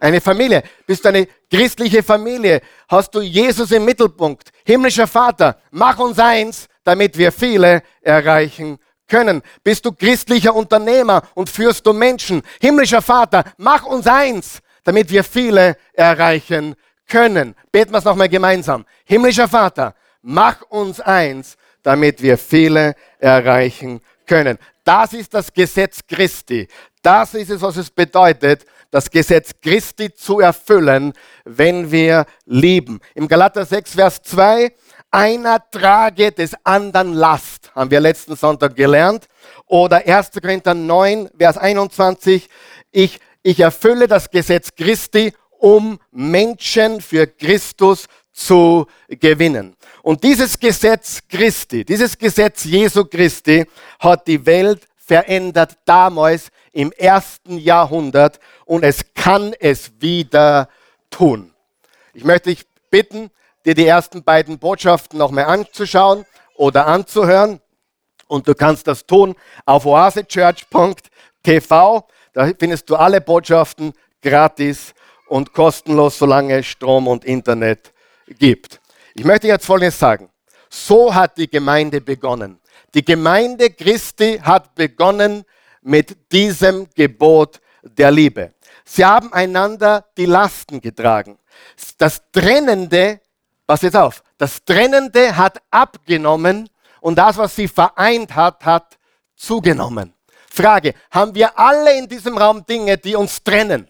Eine 0.00 0.20
Familie. 0.20 0.62
Bist 0.86 1.04
du 1.04 1.08
eine 1.08 1.28
christliche 1.50 2.02
Familie? 2.02 2.60
Hast 2.88 3.14
du 3.14 3.20
Jesus 3.20 3.70
im 3.70 3.84
Mittelpunkt? 3.84 4.50
Himmlischer 4.66 5.06
Vater, 5.06 5.56
mach 5.70 5.98
uns 5.98 6.18
eins, 6.18 6.68
damit 6.82 7.16
wir 7.16 7.30
viele 7.30 7.82
erreichen 8.02 8.78
können. 9.08 9.42
Bist 9.62 9.86
du 9.86 9.92
christlicher 9.92 10.54
Unternehmer 10.54 11.22
und 11.34 11.48
führst 11.48 11.86
du 11.86 11.92
Menschen? 11.92 12.42
Himmlischer 12.60 13.00
Vater, 13.00 13.44
mach 13.56 13.84
uns 13.84 14.06
eins, 14.06 14.58
damit 14.82 15.10
wir 15.10 15.22
viele 15.22 15.76
erreichen 15.92 16.74
können. 17.08 17.54
Beten 17.70 17.92
wir 17.92 17.98
es 17.98 18.04
nochmal 18.04 18.28
gemeinsam. 18.28 18.84
Himmlischer 19.04 19.48
Vater, 19.48 19.94
mach 20.22 20.62
uns 20.62 21.00
eins, 21.00 21.56
damit 21.84 22.20
wir 22.20 22.36
viele 22.36 22.96
erreichen 23.20 24.00
können. 24.00 24.13
Das 24.84 25.12
ist 25.12 25.32
das 25.32 25.52
Gesetz 25.52 26.00
Christi. 26.06 26.68
Das 27.02 27.34
ist 27.34 27.50
es, 27.50 27.60
was 27.60 27.76
es 27.76 27.90
bedeutet, 27.90 28.64
das 28.90 29.10
Gesetz 29.10 29.50
Christi 29.60 30.14
zu 30.14 30.40
erfüllen, 30.40 31.12
wenn 31.44 31.90
wir 31.90 32.26
lieben. 32.46 33.00
Im 33.14 33.28
Galater 33.28 33.64
6, 33.64 33.94
Vers 33.94 34.22
2, 34.22 34.72
einer 35.10 35.58
trage 35.70 36.32
des 36.32 36.54
anderen 36.64 37.12
Last, 37.12 37.72
haben 37.74 37.90
wir 37.90 38.00
letzten 38.00 38.36
Sonntag 38.36 38.74
gelernt. 38.76 39.28
Oder 39.66 40.06
1. 40.06 40.30
Korinther 40.40 40.74
9, 40.74 41.30
Vers 41.38 41.58
21, 41.58 42.48
ich, 42.90 43.20
ich 43.42 43.60
erfülle 43.60 44.06
das 44.06 44.30
Gesetz 44.30 44.74
Christi, 44.76 45.32
um 45.58 45.98
Menschen 46.10 47.00
für 47.00 47.26
Christus 47.26 48.06
zu 48.34 48.86
gewinnen. 49.08 49.74
Und 50.02 50.22
dieses 50.22 50.58
Gesetz 50.58 51.22
Christi, 51.26 51.82
dieses 51.84 52.18
Gesetz 52.18 52.64
Jesu 52.64 53.06
Christi 53.06 53.64
hat 54.00 54.26
die 54.26 54.44
Welt 54.44 54.86
verändert 54.96 55.78
damals 55.84 56.48
im 56.72 56.90
ersten 56.92 57.58
Jahrhundert 57.58 58.40
und 58.66 58.82
es 58.82 59.14
kann 59.14 59.54
es 59.60 59.92
wieder 60.00 60.68
tun. 61.10 61.52
Ich 62.12 62.24
möchte 62.24 62.50
dich 62.50 62.66
bitten, 62.90 63.30
dir 63.64 63.74
die 63.74 63.86
ersten 63.86 64.24
beiden 64.24 64.58
Botschaften 64.58 65.18
nochmal 65.18 65.44
anzuschauen 65.44 66.26
oder 66.56 66.86
anzuhören. 66.86 67.60
Und 68.26 68.48
du 68.48 68.54
kannst 68.54 68.86
das 68.86 69.06
tun 69.06 69.34
auf 69.64 69.86
oasechurch.tv. 69.86 72.08
Da 72.32 72.50
findest 72.58 72.90
du 72.90 72.96
alle 72.96 73.20
Botschaften 73.20 73.92
gratis 74.22 74.94
und 75.28 75.52
kostenlos, 75.52 76.18
solange 76.18 76.62
Strom 76.62 77.06
und 77.06 77.24
Internet 77.24 77.93
gibt. 78.26 78.80
Ich 79.14 79.24
möchte 79.24 79.46
jetzt 79.46 79.66
Folgendes 79.66 79.98
sagen. 79.98 80.30
So 80.68 81.14
hat 81.14 81.38
die 81.38 81.48
Gemeinde 81.48 82.00
begonnen. 82.00 82.60
Die 82.94 83.04
Gemeinde 83.04 83.70
Christi 83.70 84.38
hat 84.42 84.74
begonnen 84.74 85.44
mit 85.82 86.32
diesem 86.32 86.88
Gebot 86.94 87.60
der 87.82 88.10
Liebe. 88.10 88.54
Sie 88.84 89.04
haben 89.04 89.32
einander 89.32 90.04
die 90.16 90.26
Lasten 90.26 90.80
getragen. 90.80 91.38
Das 91.98 92.22
Trennende, 92.32 93.20
pass 93.66 93.82
jetzt 93.82 93.96
auf, 93.96 94.22
das 94.38 94.64
Trennende 94.64 95.36
hat 95.36 95.62
abgenommen 95.70 96.68
und 97.00 97.16
das, 97.16 97.36
was 97.36 97.54
sie 97.54 97.68
vereint 97.68 98.34
hat, 98.34 98.64
hat 98.64 98.98
zugenommen. 99.36 100.12
Frage, 100.50 100.94
haben 101.10 101.34
wir 101.34 101.58
alle 101.58 101.98
in 101.98 102.08
diesem 102.08 102.36
Raum 102.38 102.64
Dinge, 102.64 102.96
die 102.98 103.14
uns 103.16 103.42
trennen? 103.42 103.88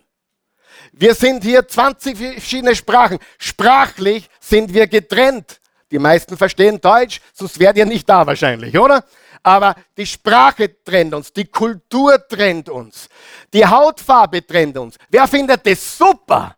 Wir 0.97 1.15
sind 1.15 1.43
hier 1.43 1.67
20 1.67 2.17
verschiedene 2.17 2.77
Sprachen. 2.77 3.19
Sprachlich 3.39 4.29
sind 4.39 4.73
wir 4.73 4.87
getrennt. 4.87 5.61
Die 5.91 5.99
meisten 5.99 6.37
verstehen 6.37 6.81
Deutsch, 6.81 7.21
sonst 7.33 7.59
wärt 7.59 7.77
ihr 7.77 7.87
nicht 7.87 8.09
da 8.09 8.27
wahrscheinlich, 8.27 8.79
oder? 8.79 9.05
Aber 9.43 9.75
die 9.97 10.07
Sprache 10.07 10.83
trennt 10.83 11.13
uns, 11.13 11.33
die 11.33 11.45
Kultur 11.45 12.27
trennt 12.29 12.69
uns, 12.69 13.09
die 13.53 13.67
Hautfarbe 13.67 14.47
trennt 14.47 14.79
uns. 14.79 14.97
Wer 15.11 15.29
findet 15.29 15.67
das 15.67 15.99
super? 15.99 16.57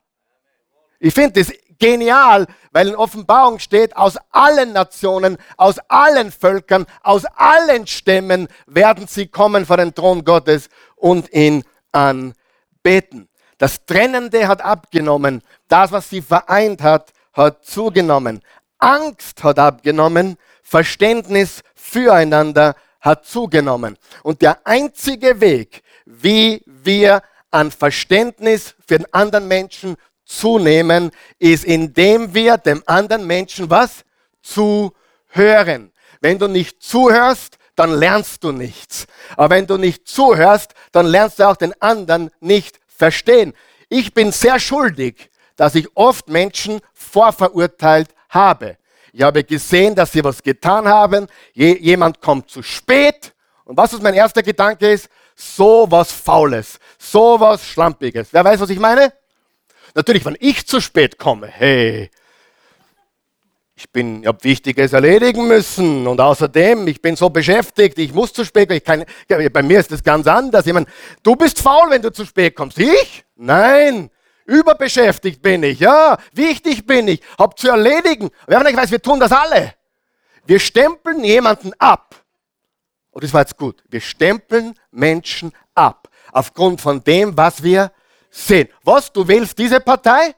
Ich 1.00 1.12
finde 1.12 1.40
das 1.40 1.52
genial, 1.78 2.46
weil 2.72 2.88
in 2.88 2.94
Offenbarung 2.94 3.58
steht, 3.58 3.96
aus 3.96 4.16
allen 4.30 4.72
Nationen, 4.72 5.38
aus 5.56 5.78
allen 5.88 6.30
Völkern, 6.30 6.86
aus 7.02 7.24
allen 7.24 7.86
Stämmen 7.86 8.48
werden 8.66 9.06
sie 9.06 9.26
kommen 9.26 9.66
vor 9.66 9.78
den 9.78 9.94
Thron 9.94 10.24
Gottes 10.24 10.68
und 10.94 11.32
ihn 11.32 11.64
anbeten. 11.90 13.28
Das 13.58 13.86
Trennende 13.86 14.48
hat 14.48 14.60
abgenommen. 14.60 15.42
Das, 15.68 15.92
was 15.92 16.10
sie 16.10 16.22
vereint 16.22 16.82
hat, 16.82 17.12
hat 17.32 17.64
zugenommen. 17.64 18.42
Angst 18.78 19.42
hat 19.42 19.58
abgenommen. 19.58 20.36
Verständnis 20.62 21.62
füreinander 21.74 22.74
hat 23.00 23.24
zugenommen. 23.24 23.96
Und 24.22 24.42
der 24.42 24.66
einzige 24.66 25.40
Weg, 25.40 25.82
wie 26.04 26.62
wir 26.66 27.22
an 27.50 27.70
Verständnis 27.70 28.74
für 28.86 28.98
den 28.98 29.12
anderen 29.14 29.48
Menschen 29.48 29.96
zunehmen, 30.24 31.10
ist, 31.38 31.64
indem 31.64 32.34
wir 32.34 32.58
dem 32.58 32.82
anderen 32.86 33.26
Menschen 33.26 33.70
was? 33.70 34.04
Zuhören. 34.42 35.92
Wenn 36.20 36.38
du 36.38 36.48
nicht 36.48 36.82
zuhörst, 36.82 37.58
dann 37.76 37.92
lernst 37.92 38.42
du 38.42 38.52
nichts. 38.52 39.06
Aber 39.36 39.50
wenn 39.50 39.66
du 39.66 39.76
nicht 39.76 40.08
zuhörst, 40.08 40.74
dann 40.92 41.06
lernst 41.06 41.38
du 41.38 41.48
auch 41.48 41.56
den 41.56 41.80
anderen 41.80 42.30
nicht 42.40 42.80
verstehen. 42.96 43.52
Ich 43.88 44.12
bin 44.12 44.32
sehr 44.32 44.58
schuldig, 44.58 45.30
dass 45.56 45.74
ich 45.74 45.88
oft 45.94 46.28
Menschen 46.28 46.80
vorverurteilt 46.92 48.08
habe. 48.28 48.76
Ich 49.12 49.22
habe 49.22 49.44
gesehen, 49.44 49.94
dass 49.94 50.12
sie 50.12 50.22
was 50.22 50.42
getan 50.42 50.86
haben. 50.86 51.26
Je, 51.54 51.76
jemand 51.78 52.20
kommt 52.20 52.50
zu 52.50 52.62
spät. 52.62 53.32
Und 53.64 53.76
was 53.76 53.92
ist 53.92 54.02
mein 54.02 54.14
erster 54.14 54.42
Gedanke 54.42 54.90
ist? 54.90 55.08
So 55.34 55.86
was 55.90 56.12
Faules, 56.12 56.78
so 56.98 57.38
was 57.40 57.66
Schlampiges. 57.66 58.28
Wer 58.32 58.44
weiß, 58.44 58.60
was 58.60 58.70
ich 58.70 58.78
meine? 58.78 59.12
Natürlich, 59.94 60.24
wenn 60.24 60.36
ich 60.40 60.66
zu 60.66 60.80
spät 60.80 61.18
komme, 61.18 61.46
hey, 61.46 62.10
ich 63.78 63.92
bin, 63.92 64.22
ich 64.22 64.26
habe 64.26 64.42
Wichtiges 64.42 64.94
erledigen 64.94 65.46
müssen 65.46 66.06
und 66.06 66.18
außerdem, 66.18 66.88
ich 66.88 67.02
bin 67.02 67.14
so 67.14 67.28
beschäftigt, 67.28 67.98
ich 67.98 68.14
muss 68.14 68.32
zu 68.32 68.42
spät 68.42 68.70
kommen. 68.70 69.04
Kann, 69.28 69.52
bei 69.52 69.62
mir 69.62 69.80
ist 69.80 69.92
das 69.92 70.02
ganz 70.02 70.26
anders. 70.26 70.66
Ich 70.66 70.72
meine, 70.72 70.86
du 71.22 71.36
bist 71.36 71.60
faul, 71.60 71.90
wenn 71.90 72.00
du 72.00 72.10
zu 72.10 72.24
spät 72.24 72.56
kommst. 72.56 72.78
Ich? 72.78 73.24
Nein. 73.36 74.10
Überbeschäftigt 74.46 75.42
bin 75.42 75.62
ich, 75.62 75.80
ja. 75.80 76.16
Wichtig 76.32 76.86
bin 76.86 77.06
ich, 77.08 77.20
hab 77.38 77.58
zu 77.58 77.68
erledigen. 77.68 78.30
Wer 78.46 78.64
euch 78.64 78.76
weiß, 78.76 78.90
wir 78.90 79.02
tun 79.02 79.20
das 79.20 79.32
alle. 79.32 79.74
Wir 80.46 80.58
stempeln 80.58 81.22
jemanden 81.22 81.72
ab. 81.78 82.14
Und 83.10 83.24
das 83.24 83.34
war 83.34 83.42
jetzt 83.42 83.58
gut. 83.58 83.82
Wir 83.90 84.00
stempeln 84.00 84.74
Menschen 84.90 85.52
ab. 85.74 86.08
Aufgrund 86.32 86.80
von 86.80 87.04
dem, 87.04 87.36
was 87.36 87.62
wir 87.62 87.92
sehen. 88.30 88.68
Was? 88.84 89.12
Du 89.12 89.28
wählst 89.28 89.58
diese 89.58 89.80
Partei? 89.80 90.34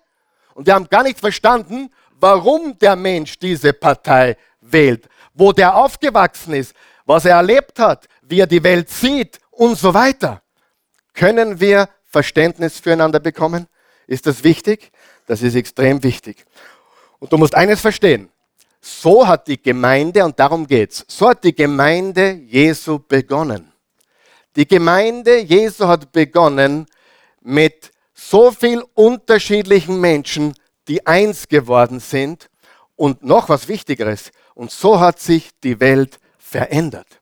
Und 0.55 0.67
wir 0.67 0.75
haben 0.75 0.89
gar 0.89 1.05
nicht 1.05 1.21
verstanden, 1.21 1.91
warum 2.21 2.79
der 2.79 2.97
Mensch 2.97 3.39
diese 3.39 3.73
Partei 3.73 4.37
wählt, 4.61 5.09
wo 5.35 5.53
der 5.53 5.77
aufgewachsen 5.77 6.55
ist, 6.55 6.75
was 7.05 7.25
er 7.25 7.37
erlebt 7.37 7.79
hat, 7.79 8.07
wie 8.23 8.41
er 8.41 8.47
die 8.47 8.63
Welt 8.63 8.91
sieht 8.91 9.39
und 9.51 9.79
so 9.79 9.95
weiter. 9.95 10.43
Können 11.15 11.61
wir 11.61 11.89
Verständnis 12.05 12.79
füreinander 12.79 13.21
bekommen? 13.21 13.67
Ist 14.07 14.27
das 14.27 14.45
wichtig? 14.45 14.91
Das 15.27 15.43
ist 15.43 15.55
extrem 15.55 16.03
wichtig. 16.03 16.45
Und 17.19 17.33
du 17.33 17.39
musst 17.39 17.55
eines 17.55 17.81
verstehen. 17.81 18.31
So 18.81 19.27
hat 19.27 19.49
die 19.49 19.61
Gemeinde, 19.61 20.25
und 20.25 20.39
darum 20.39 20.67
geht's, 20.67 21.05
so 21.09 21.29
hat 21.29 21.45
die 21.45 21.55
Gemeinde 21.55 22.33
Jesu 22.33 22.99
begonnen. 22.99 23.73
Die 24.57 24.67
Gemeinde 24.67 25.39
Jesu 25.39 25.87
hat 25.87 26.13
begonnen 26.13 26.87
mit 27.41 27.91
so 28.15 28.51
viel 28.51 28.83
unterschiedlichen 28.95 30.01
Menschen, 30.01 30.55
die 30.89 31.07
eins 31.07 31.49
geworden 31.49 32.01
sind. 32.01 32.49
Und 32.97 33.23
noch 33.23 33.49
was 33.49 33.69
Wichtigeres. 33.69 34.33
Und 34.55 34.73
so 34.73 34.99
hat 34.99 35.21
sich 35.21 35.51
die 35.63 35.79
Welt 35.79 36.19
verändert. 36.39 37.21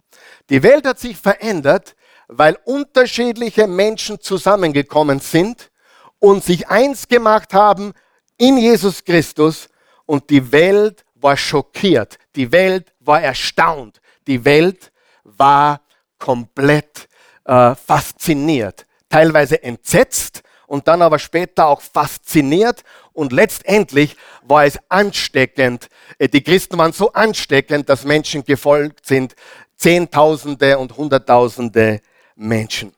Die 0.49 0.62
Welt 0.62 0.87
hat 0.87 0.99
sich 0.99 1.16
verändert, 1.18 1.96
weil 2.28 2.56
unterschiedliche 2.64 3.66
Menschen 3.66 4.20
zusammengekommen 4.20 5.20
sind 5.20 5.70
und 6.18 6.44
sich 6.44 6.68
eins 6.68 7.08
gemacht 7.08 7.52
haben 7.52 7.92
in 8.38 8.58
Jesus 8.58 9.04
Christus 9.04 9.68
und 10.06 10.30
die 10.30 10.52
Welt 10.52 11.04
war 11.14 11.37
schockiert, 11.37 12.18
die 12.35 12.50
Welt 12.52 12.92
war 13.00 13.23
erstaunt, 13.23 14.00
die 14.26 14.44
Welt 14.44 14.92
war 15.25 15.80
komplett 16.18 17.08
äh, 17.44 17.75
fasziniert, 17.75 18.87
teilweise 19.08 19.62
entsetzt 19.62 20.42
und 20.66 20.87
dann 20.88 21.02
aber 21.02 21.18
später 21.18 21.66
auch 21.66 21.80
fasziniert 21.80 22.82
und 23.16 23.32
letztendlich 23.32 24.16
war 24.42 24.64
es 24.64 24.78
ansteckend. 24.88 25.88
Äh, 26.18 26.28
die 26.28 26.42
Christen 26.42 26.78
waren 26.78 26.92
so 26.92 27.12
ansteckend, 27.12 27.88
dass 27.88 28.04
Menschen 28.04 28.44
gefolgt 28.44 29.06
sind, 29.06 29.35
Zehntausende 29.76 30.78
und 30.78 30.96
Hunderttausende 30.96 32.00
Menschen. 32.35 32.92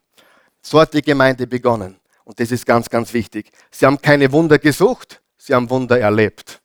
So 0.61 0.81
hat 0.81 0.93
die 0.93 1.03
Gemeinde 1.03 1.47
begonnen. 1.47 1.97
Und 2.25 2.39
das 2.39 2.51
ist 2.51 2.67
ganz, 2.67 2.91
ganz 2.91 3.13
wichtig. 3.15 3.51
Sie 3.71 3.87
haben 3.87 4.01
keine 4.01 4.31
Wunder 4.31 4.59
gesucht, 4.59 5.23
sie 5.37 5.55
haben 5.55 5.71
Wunder 5.71 5.99
erlebt. 5.99 6.61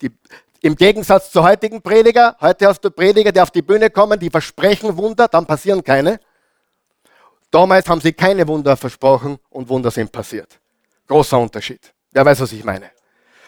Die, 0.00 0.10
Im 0.60 0.76
Gegensatz 0.76 1.32
zu 1.32 1.42
heutigen 1.42 1.82
Prediger, 1.82 2.36
heute 2.40 2.68
hast 2.68 2.80
du 2.82 2.90
Prediger, 2.90 3.32
die 3.32 3.40
auf 3.40 3.50
die 3.50 3.62
Bühne 3.62 3.90
kommen, 3.90 4.20
die 4.20 4.30
versprechen 4.30 4.96
Wunder, 4.96 5.28
dann 5.28 5.46
passieren 5.46 5.82
keine. 5.82 6.20
Damals 7.50 7.88
haben 7.88 8.00
sie 8.00 8.12
keine 8.12 8.46
Wunder 8.46 8.76
versprochen 8.76 9.38
und 9.48 9.68
Wunder 9.68 9.90
sind 9.90 10.12
passiert. 10.12 10.60
Großer 11.06 11.38
Unterschied. 11.38 11.95
Wer 12.16 12.24
weiß, 12.24 12.40
was 12.40 12.52
ich 12.52 12.64
meine. 12.64 12.90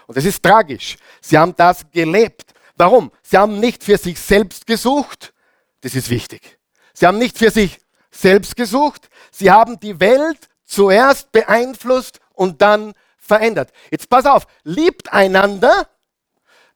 Und 0.07 0.19
das 0.19 0.27
ist 0.27 0.43
tragisch. 0.43 0.99
Sie 1.23 1.39
haben 1.39 1.57
das 1.57 1.91
gelebt. 1.91 2.53
Warum? 2.77 3.11
Sie 3.23 3.39
haben 3.39 3.59
nicht 3.61 3.83
für 3.83 3.97
sich 3.97 4.21
selbst 4.21 4.67
gesucht. 4.67 5.33
Das 5.81 5.95
ist 5.95 6.11
wichtig. 6.11 6.59
Sie 6.93 7.07
haben 7.07 7.17
nicht 7.17 7.39
für 7.39 7.51
sich 7.51 7.81
selbst 8.11 8.57
gesucht. 8.57 9.09
Sie 9.31 9.51
haben 9.51 9.81
die 9.81 9.99
Welt 10.01 10.51
zuerst 10.67 11.33
beeinflusst 11.33 12.21
und 12.35 12.61
dann 12.61 12.93
verändert. 13.17 13.73
Jetzt 13.91 14.11
pass 14.11 14.27
auf, 14.27 14.47
liebt 14.65 15.15
einander, 15.15 15.89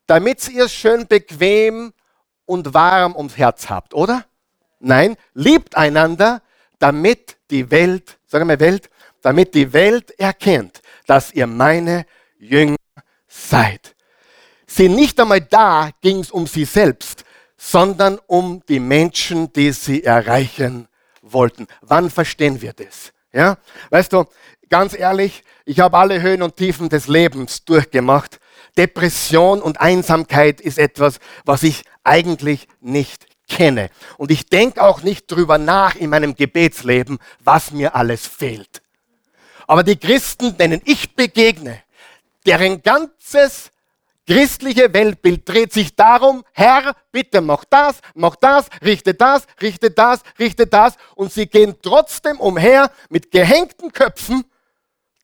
damit 0.06 0.48
ihr 0.48 0.64
es 0.64 0.72
schön 0.72 1.06
bequem 1.06 1.92
und 2.46 2.72
warm 2.72 3.14
ums 3.14 3.36
Herz 3.36 3.68
habt, 3.68 3.92
oder? 3.92 4.24
Nein, 4.80 5.18
liebt 5.34 5.76
einander, 5.76 6.40
damit 6.78 7.36
die 7.50 7.70
Welt, 7.70 8.18
sagen 8.26 8.48
wir 8.48 8.60
Welt, 8.60 8.88
damit 9.20 9.54
die 9.54 9.74
Welt 9.74 10.18
erkennt, 10.18 10.81
dass 11.06 11.32
ihr 11.32 11.46
meine 11.46 12.06
Jünger 12.38 12.76
seid. 13.28 13.94
Sie 14.66 14.88
nicht 14.88 15.20
einmal 15.20 15.40
da 15.40 15.90
ging 16.00 16.20
es 16.20 16.30
um 16.30 16.46
sie 16.46 16.64
selbst, 16.64 17.24
sondern 17.56 18.18
um 18.26 18.62
die 18.68 18.80
Menschen, 18.80 19.52
die 19.52 19.72
sie 19.72 20.02
erreichen 20.02 20.88
wollten. 21.20 21.66
Wann 21.80 22.10
verstehen 22.10 22.60
wir 22.60 22.72
das? 22.72 23.12
Ja? 23.32 23.58
Weißt 23.90 24.12
du, 24.12 24.24
ganz 24.68 24.98
ehrlich, 24.98 25.44
ich 25.64 25.80
habe 25.80 25.96
alle 25.96 26.20
Höhen 26.20 26.42
und 26.42 26.56
Tiefen 26.56 26.88
des 26.88 27.06
Lebens 27.06 27.64
durchgemacht. 27.64 28.40
Depression 28.76 29.60
und 29.60 29.80
Einsamkeit 29.80 30.60
ist 30.60 30.78
etwas, 30.78 31.18
was 31.44 31.62
ich 31.62 31.84
eigentlich 32.04 32.66
nicht 32.80 33.26
kenne. 33.48 33.90
Und 34.16 34.30
ich 34.30 34.46
denke 34.46 34.82
auch 34.82 35.02
nicht 35.02 35.30
drüber 35.30 35.58
nach 35.58 35.94
in 35.94 36.10
meinem 36.10 36.34
Gebetsleben, 36.34 37.18
was 37.40 37.70
mir 37.70 37.94
alles 37.94 38.26
fehlt. 38.26 38.81
Aber 39.72 39.84
die 39.84 39.96
Christen, 39.96 40.54
denen 40.58 40.82
ich 40.84 41.16
begegne, 41.16 41.82
deren 42.44 42.82
ganzes 42.82 43.70
christliche 44.26 44.92
Weltbild 44.92 45.48
dreht 45.48 45.72
sich 45.72 45.96
darum, 45.96 46.44
Herr, 46.52 46.94
bitte 47.10 47.40
mach 47.40 47.64
das, 47.64 48.00
mach 48.14 48.36
das, 48.36 48.66
richte 48.84 49.14
das, 49.14 49.46
richte 49.62 49.90
das, 49.90 50.20
richte 50.38 50.66
das. 50.66 50.96
Und 51.14 51.32
sie 51.32 51.46
gehen 51.46 51.76
trotzdem 51.80 52.38
umher 52.38 52.90
mit 53.08 53.30
gehängten 53.30 53.90
Köpfen, 53.92 54.44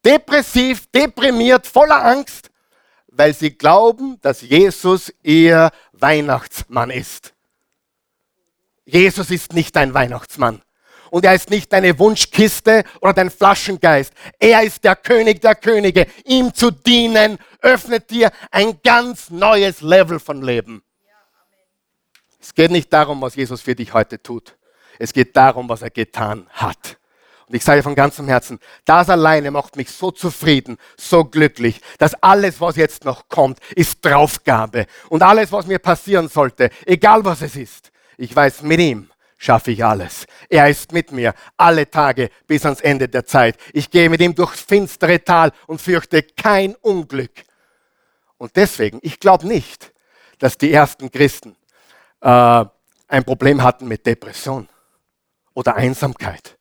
depressiv, 0.03 0.87
deprimiert, 0.93 1.67
voller 1.67 2.03
Angst, 2.03 2.51
weil 3.09 3.35
sie 3.35 3.51
glauben, 3.51 4.19
dass 4.23 4.41
Jesus 4.41 5.13
ihr 5.23 5.71
Weihnachtsmann 5.93 6.89
ist. 6.89 7.35
Jesus 8.87 9.31
ist 9.31 9.53
nicht 9.53 9.77
dein 9.77 9.93
Weihnachtsmann. 9.93 10.63
Und 11.11 11.25
er 11.25 11.35
ist 11.35 11.51
nicht 11.51 11.73
deine 11.73 11.99
Wunschkiste 11.99 12.85
oder 13.01 13.13
dein 13.13 13.31
Flaschengeist. 13.31 14.13
Er 14.39 14.63
ist 14.63 14.85
der 14.85 14.97
König 14.97 15.41
der 15.41 15.55
Könige. 15.55 16.07
Ihm 16.25 16.53
zu 16.55 16.71
dienen 16.71 17.39
öffnet 17.61 18.11
dir 18.11 18.31
ein 18.51 18.81
ganz 18.83 19.31
neues 19.31 19.81
Level 19.81 20.21
von 20.21 20.43
Leben. 20.43 20.83
Es 22.41 22.55
geht 22.55 22.71
nicht 22.71 22.93
darum, 22.93 23.21
was 23.21 23.35
Jesus 23.35 23.61
für 23.61 23.75
dich 23.75 23.93
heute 23.93 24.23
tut. 24.23 24.57
Es 24.99 25.13
geht 25.13 25.37
darum, 25.37 25.69
was 25.69 25.83
er 25.83 25.91
getan 25.91 26.47
hat. 26.53 26.97
Und 27.49 27.55
ich 27.55 27.65
sage 27.65 27.83
von 27.83 27.95
ganzem 27.95 28.29
Herzen, 28.29 28.59
das 28.85 29.09
alleine 29.09 29.51
macht 29.51 29.77
mich 29.77 29.91
so 29.91 30.11
zufrieden, 30.11 30.77
so 30.99 31.25
glücklich, 31.25 31.81
dass 31.97 32.15
alles, 32.23 32.61
was 32.61 32.77
jetzt 32.77 33.07
noch 33.07 33.29
kommt, 33.29 33.59
ist 33.75 34.05
Draufgabe. 34.05 34.87
Und 35.09 35.23
alles, 35.23 35.51
was 35.51 35.67
mir 35.67 35.79
passieren 35.79 36.29
sollte, 36.29 36.69
egal 36.85 37.25
was 37.25 37.41
es 37.41 37.57
ist, 37.57 37.91
ich 38.19 38.35
weiß, 38.35 38.63
mit 38.63 38.81
ihm 38.81 39.11
schaffe 39.39 39.71
ich 39.71 39.83
alles. 39.85 40.27
Er 40.51 40.69
ist 40.69 40.93
mit 40.93 41.13
mir 41.13 41.33
alle 41.57 41.89
Tage 41.89 42.29
bis 42.47 42.65
ans 42.65 42.81
Ende 42.81 43.09
der 43.09 43.25
Zeit. 43.25 43.57
Ich 43.73 43.91
gehe 43.91 44.11
mit 44.11 44.21
ihm 44.21 44.35
durchs 44.35 44.61
finstere 44.61 45.25
Tal 45.25 45.53
und 45.67 45.81
fürchte 45.81 46.23
kein 46.23 46.75
Unglück. 46.75 47.31
Und 48.37 48.57
deswegen, 48.57 48.99
ich 49.03 49.19
glaube 49.19 49.47
nicht, 49.47 49.93
dass 50.39 50.59
die 50.59 50.73
ersten 50.73 51.11
Christen 51.11 51.57
äh, 52.21 52.65
ein 53.09 53.25
Problem 53.25 53.63
hatten 53.63 53.89
mit 53.89 54.05
Depression 54.05 54.69
oder 55.55 55.77
Einsamkeit. 55.77 56.59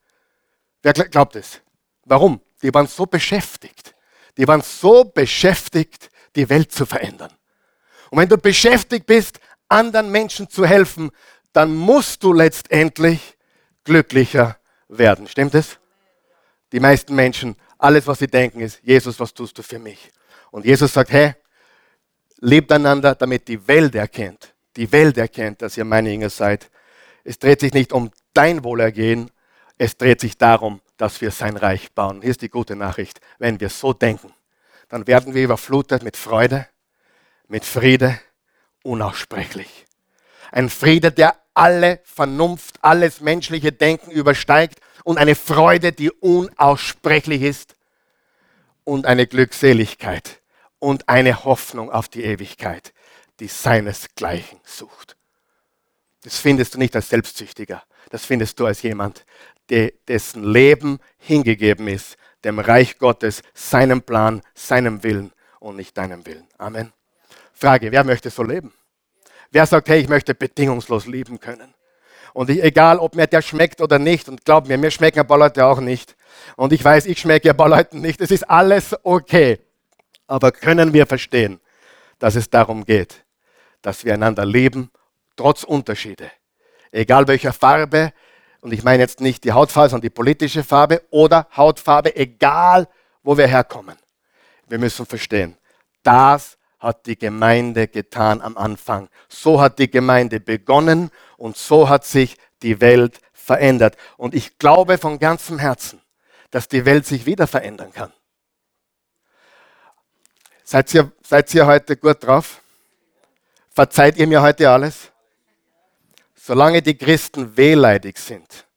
Wer 0.81 0.93
glaubt 0.93 1.35
es? 1.35 1.61
Warum? 2.05 2.39
Die 2.61 2.73
waren 2.73 2.87
so 2.87 3.05
beschäftigt. 3.05 3.95
Die 4.37 4.47
waren 4.47 4.61
so 4.61 5.03
beschäftigt, 5.03 6.09
die 6.35 6.49
Welt 6.49 6.71
zu 6.71 6.85
verändern. 6.85 7.33
Und 8.09 8.19
wenn 8.19 8.29
du 8.29 8.37
beschäftigt 8.37 9.05
bist, 9.05 9.39
anderen 9.67 10.11
Menschen 10.11 10.49
zu 10.49 10.65
helfen, 10.65 11.11
dann 11.57 11.75
musst 11.75 12.21
du 12.21 12.33
letztendlich 12.33 13.35
glücklicher 13.83 14.59
werden. 14.89 15.27
Stimmt 15.27 15.55
es? 15.55 15.79
Die 16.71 16.79
meisten 16.79 17.15
Menschen, 17.15 17.55
alles, 17.79 18.05
was 18.05 18.19
sie 18.19 18.27
denken, 18.27 18.59
ist, 18.59 18.79
Jesus, 18.83 19.19
was 19.19 19.33
tust 19.33 19.57
du 19.57 19.63
für 19.63 19.79
mich? 19.79 20.11
Und 20.51 20.65
Jesus 20.65 20.93
sagt, 20.93 21.11
hey, 21.11 21.33
lebt 22.41 22.71
einander, 22.71 23.15
damit 23.15 23.47
die 23.47 23.67
Welt 23.67 23.95
erkennt, 23.95 24.53
die 24.75 24.91
Welt 24.91 25.17
erkennt, 25.17 25.63
dass 25.63 25.75
ihr 25.77 25.83
meine 25.83 26.11
Jünger 26.11 26.29
seid. 26.29 26.69
Es 27.23 27.39
dreht 27.39 27.61
sich 27.61 27.73
nicht 27.73 27.91
um 27.91 28.11
dein 28.35 28.63
Wohlergehen, 28.63 29.31
es 29.79 29.97
dreht 29.97 30.21
sich 30.21 30.37
darum, 30.37 30.79
dass 30.95 31.21
wir 31.21 31.31
sein 31.31 31.57
Reich 31.57 31.91
bauen. 31.91 32.21
Hier 32.21 32.29
ist 32.29 32.43
die 32.43 32.49
gute 32.49 32.75
Nachricht. 32.75 33.19
Wenn 33.39 33.59
wir 33.59 33.69
so 33.69 33.93
denken, 33.93 34.31
dann 34.89 35.07
werden 35.07 35.33
wir 35.33 35.43
überflutet 35.43 36.03
mit 36.03 36.17
Freude, 36.17 36.67
mit 37.47 37.65
Friede, 37.65 38.19
unaussprechlich. 38.83 39.87
Ein 40.51 40.69
Friede, 40.69 41.11
der 41.11 41.35
alle 41.57 42.01
Vernunft, 42.03 42.75
alles 42.83 43.19
menschliche 43.19 43.71
Denken 43.71 44.11
übersteigt 44.11 44.79
und 45.03 45.17
eine 45.17 45.33
Freude, 45.33 45.91
die 45.91 46.11
unaussprechlich 46.11 47.41
ist 47.41 47.75
und 48.83 49.07
eine 49.07 49.25
Glückseligkeit 49.25 50.41
und 50.77 51.09
eine 51.09 51.45
Hoffnung 51.45 51.91
auf 51.91 52.09
die 52.09 52.23
Ewigkeit, 52.23 52.93
die 53.39 53.47
seinesgleichen 53.47 54.59
sucht. 54.63 55.17
Das 56.23 56.37
findest 56.37 56.75
du 56.75 56.77
nicht 56.77 56.95
als 56.95 57.09
Selbstsüchtiger, 57.09 57.83
das 58.11 58.23
findest 58.23 58.59
du 58.59 58.67
als 58.67 58.83
jemand, 58.83 59.25
der, 59.69 59.93
dessen 60.07 60.43
Leben 60.43 60.99
hingegeben 61.17 61.87
ist, 61.87 62.17
dem 62.43 62.59
Reich 62.59 62.99
Gottes, 62.99 63.41
seinem 63.55 64.03
Plan, 64.03 64.43
seinem 64.53 65.01
Willen 65.01 65.31
und 65.59 65.75
nicht 65.75 65.97
deinem 65.97 66.23
Willen. 66.27 66.47
Amen. 66.59 66.93
Frage, 67.51 67.91
wer 67.91 68.03
möchte 68.03 68.29
so 68.29 68.43
leben? 68.43 68.71
Wer 69.51 69.65
sagt, 69.65 69.89
hey, 69.89 70.01
ich 70.01 70.09
möchte 70.09 70.35
bedingungslos 70.35 71.05
lieben 71.05 71.39
können? 71.39 71.73
Und 72.33 72.49
ich, 72.49 72.61
egal, 72.63 72.99
ob 72.99 73.15
mir 73.15 73.27
der 73.27 73.41
schmeckt 73.41 73.81
oder 73.81 73.97
nicht, 73.97 74.29
und 74.29 74.45
glaub 74.45 74.67
mir, 74.67 74.77
mir 74.77 74.91
schmecken 74.91 75.19
ein 75.19 75.27
paar 75.27 75.39
Leute 75.39 75.65
auch 75.65 75.79
nicht. 75.79 76.15
Und 76.55 76.73
ich 76.73 76.83
weiß, 76.83 77.05
ich 77.05 77.19
schmecke 77.19 77.49
ein 77.49 77.57
paar 77.57 77.69
Leuten 77.69 78.01
nicht. 78.01 78.21
Es 78.21 78.31
ist 78.31 78.49
alles 78.49 78.95
okay. 79.03 79.59
Aber 80.27 80.51
können 80.51 80.93
wir 80.93 81.07
verstehen, 81.07 81.59
dass 82.19 82.35
es 82.35 82.49
darum 82.49 82.85
geht, 82.85 83.25
dass 83.81 84.03
wir 84.05 84.13
einander 84.13 84.45
lieben, 84.45 84.91
trotz 85.35 85.63
Unterschiede. 85.63 86.29
Egal 86.91 87.27
welcher 87.27 87.53
Farbe, 87.53 88.13
und 88.61 88.73
ich 88.73 88.83
meine 88.83 89.03
jetzt 89.03 89.21
nicht 89.21 89.43
die 89.43 89.51
Hautfarbe, 89.51 89.89
sondern 89.89 90.03
die 90.03 90.09
politische 90.09 90.63
Farbe 90.63 91.03
oder 91.09 91.47
Hautfarbe, 91.55 92.15
egal 92.15 92.87
wo 93.23 93.37
wir 93.37 93.47
herkommen. 93.47 93.97
Wir 94.67 94.79
müssen 94.79 95.05
verstehen, 95.05 95.57
das 96.03 96.57
hat 96.79 97.05
die 97.07 97.17
Gemeinde 97.17 97.87
getan 97.87 98.41
am 98.41 98.57
Anfang. 98.57 99.09
So 99.29 99.59
hat 99.59 99.79
die 99.79 99.89
Gemeinde 99.89 100.39
begonnen 100.39 101.11
und 101.37 101.57
so 101.57 101.89
hat 101.89 102.05
sich 102.05 102.37
die 102.61 102.81
Welt 102.81 103.19
verändert. 103.33 103.97
Und 104.17 104.35
ich 104.35 104.57
glaube 104.57 104.97
von 104.97 105.19
ganzem 105.19 105.59
Herzen, 105.59 106.01
dass 106.51 106.67
die 106.67 106.85
Welt 106.85 107.05
sich 107.05 107.25
wieder 107.25 107.47
verändern 107.47 107.91
kann. 107.91 108.13
Seid 110.63 110.93
ihr, 110.93 111.11
seid 111.23 111.53
ihr 111.55 111.65
heute 111.65 111.97
gut 111.97 112.23
drauf? 112.23 112.61
Verzeiht 113.69 114.17
ihr 114.17 114.27
mir 114.27 114.41
heute 114.41 114.69
alles? 114.69 115.11
Solange 116.35 116.81
die 116.81 116.97
Christen 116.97 117.57
wehleidig 117.57 118.17
sind, 118.17 118.67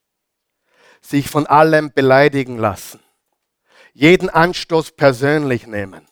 sich 1.01 1.29
von 1.29 1.47
allem 1.47 1.93
beleidigen 1.93 2.59
lassen, 2.59 3.01
jeden 3.93 4.29
Anstoß 4.29 4.93
persönlich 4.93 5.67
nehmen 5.67 6.10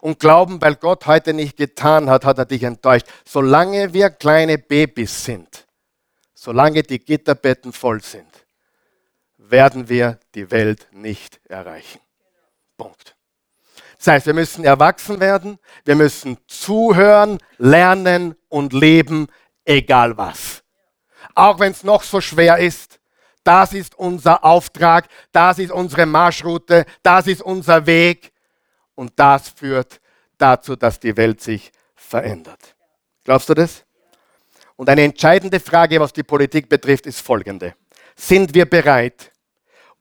und 0.00 0.18
glauben, 0.18 0.60
weil 0.60 0.76
Gott 0.76 1.06
heute 1.06 1.32
nicht 1.34 1.56
getan 1.56 2.08
hat, 2.08 2.24
hat 2.24 2.38
er 2.38 2.46
dich 2.46 2.62
enttäuscht. 2.62 3.06
Solange 3.24 3.92
wir 3.92 4.10
kleine 4.10 4.58
Babys 4.58 5.24
sind, 5.24 5.66
solange 6.34 6.82
die 6.82 6.98
Gitterbetten 6.98 7.72
voll 7.72 8.02
sind, 8.02 8.26
werden 9.36 9.88
wir 9.88 10.18
die 10.34 10.50
Welt 10.50 10.88
nicht 10.92 11.40
erreichen. 11.48 12.00
Punkt. 12.76 13.16
Das 13.98 14.06
heißt, 14.06 14.26
wir 14.26 14.34
müssen 14.34 14.64
erwachsen 14.64 15.20
werden, 15.20 15.58
wir 15.84 15.94
müssen 15.94 16.38
zuhören, 16.46 17.38
lernen 17.58 18.34
und 18.48 18.72
leben, 18.72 19.26
egal 19.64 20.16
was. 20.16 20.62
Auch 21.34 21.58
wenn 21.58 21.72
es 21.72 21.84
noch 21.84 22.02
so 22.02 22.20
schwer 22.20 22.58
ist. 22.58 22.98
Das 23.44 23.72
ist 23.72 23.98
unser 23.98 24.44
Auftrag, 24.44 25.06
das 25.32 25.58
ist 25.58 25.70
unsere 25.70 26.06
Marschroute, 26.06 26.84
das 27.02 27.26
ist 27.26 27.42
unser 27.42 27.86
Weg 27.86 28.32
und 29.00 29.12
das 29.16 29.48
führt 29.48 29.98
dazu, 30.36 30.76
dass 30.76 31.00
die 31.00 31.16
Welt 31.16 31.40
sich 31.40 31.72
verändert. 31.94 32.76
Glaubst 33.24 33.48
du 33.48 33.54
das? 33.54 33.86
Und 34.76 34.90
eine 34.90 35.00
entscheidende 35.04 35.58
Frage, 35.58 35.98
was 35.98 36.12
die 36.12 36.22
Politik 36.22 36.68
betrifft, 36.68 37.06
ist 37.06 37.22
folgende. 37.22 37.74
Sind 38.14 38.52
wir 38.52 38.66
bereit, 38.66 39.32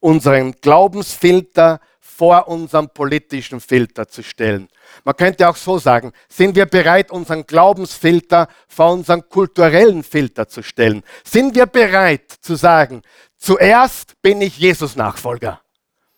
unseren 0.02 0.52
Glaubensfilter 0.52 1.80
vor 2.02 2.50
unserem 2.50 2.90
politischen 2.90 3.62
Filter 3.62 4.06
zu 4.10 4.22
stellen. 4.22 4.68
Man 5.06 5.16
könnte 5.16 5.48
auch 5.48 5.56
so 5.56 5.78
sagen, 5.78 6.12
sind 6.28 6.58
wir 6.58 6.66
bereit, 6.66 7.10
unseren 7.10 7.48
Glaubensfilter 7.48 8.50
vor 8.68 8.92
unseren 8.92 9.30
kulturellen 9.30 10.04
Filter 10.04 10.50
zu 10.50 10.62
stellen? 10.62 11.04
Sind 11.24 11.56
wir 11.56 11.68
bereit 11.68 12.34
zu 12.42 12.56
sagen, 12.56 13.04
zuerst 13.38 14.22
bin 14.22 14.42
ich 14.42 14.58
Jesus-Nachfolger, 14.58 15.62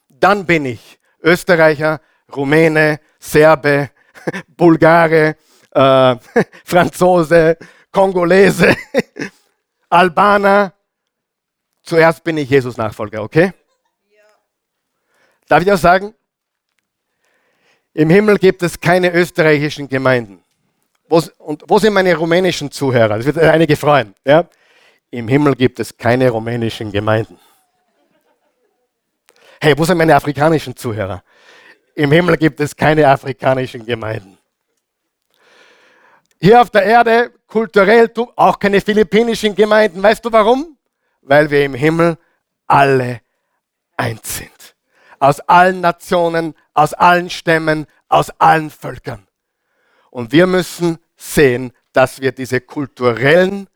dann 0.09 0.47
bin 0.47 0.65
ich 0.65 0.97
Österreicher, 1.21 2.01
Rumäne, 2.35 2.99
Serbe, 3.19 3.91
Bulgare, 4.47 5.35
äh, 5.71 6.15
Franzose, 6.65 7.57
Kongolese, 7.91 8.75
Albaner. 9.89 10.73
Zuerst 11.83 12.23
bin 12.23 12.37
ich 12.37 12.49
Jesus-Nachfolger, 12.49 13.23
okay? 13.23 13.53
Darf 15.47 15.63
ich 15.63 15.71
auch 15.71 15.77
sagen? 15.77 16.13
Im 17.93 18.09
Himmel 18.09 18.37
gibt 18.37 18.63
es 18.63 18.79
keine 18.79 19.11
österreichischen 19.11 19.89
Gemeinden. 19.89 20.41
Wo, 21.09 21.21
und 21.39 21.63
wo 21.67 21.77
sind 21.77 21.91
meine 21.91 22.15
rumänischen 22.15 22.71
Zuhörer? 22.71 23.17
Das 23.17 23.25
wird 23.25 23.37
einige 23.37 23.75
freuen. 23.75 24.15
Ja? 24.23 24.47
Im 25.09 25.27
Himmel 25.27 25.55
gibt 25.55 25.81
es 25.81 25.97
keine 25.97 26.29
rumänischen 26.29 26.89
Gemeinden. 26.89 27.37
Hey, 29.59 29.77
wo 29.77 29.83
sind 29.83 29.97
meine 29.97 30.15
afrikanischen 30.15 30.73
Zuhörer? 30.75 31.21
Im 31.95 32.11
Himmel 32.11 32.37
gibt 32.37 32.59
es 32.59 32.75
keine 32.75 33.07
afrikanischen 33.07 33.85
Gemeinden. 33.85 34.37
Hier 36.39 36.61
auf 36.61 36.69
der 36.69 36.83
Erde 36.83 37.31
kulturell 37.47 38.11
auch 38.35 38.57
keine 38.57 38.81
philippinischen 38.81 39.53
Gemeinden. 39.55 40.01
Weißt 40.01 40.23
du 40.25 40.31
warum? 40.31 40.77
Weil 41.21 41.49
wir 41.51 41.63
im 41.65 41.75
Himmel 41.75 42.17
alle 42.65 43.21
eins 43.97 44.37
sind 44.37 44.51
aus 45.21 45.39
allen 45.41 45.81
Nationen, 45.81 46.55
aus 46.73 46.93
allen 46.93 47.29
Stämmen, 47.29 47.85
aus 48.09 48.31
allen 48.39 48.71
Völkern. 48.71 49.27
Und 50.09 50.31
wir 50.31 50.47
müssen 50.47 50.97
sehen, 51.15 51.73
dass 51.93 52.21
wir 52.21 52.31
diese 52.31 52.59
kulturellen 52.59 53.69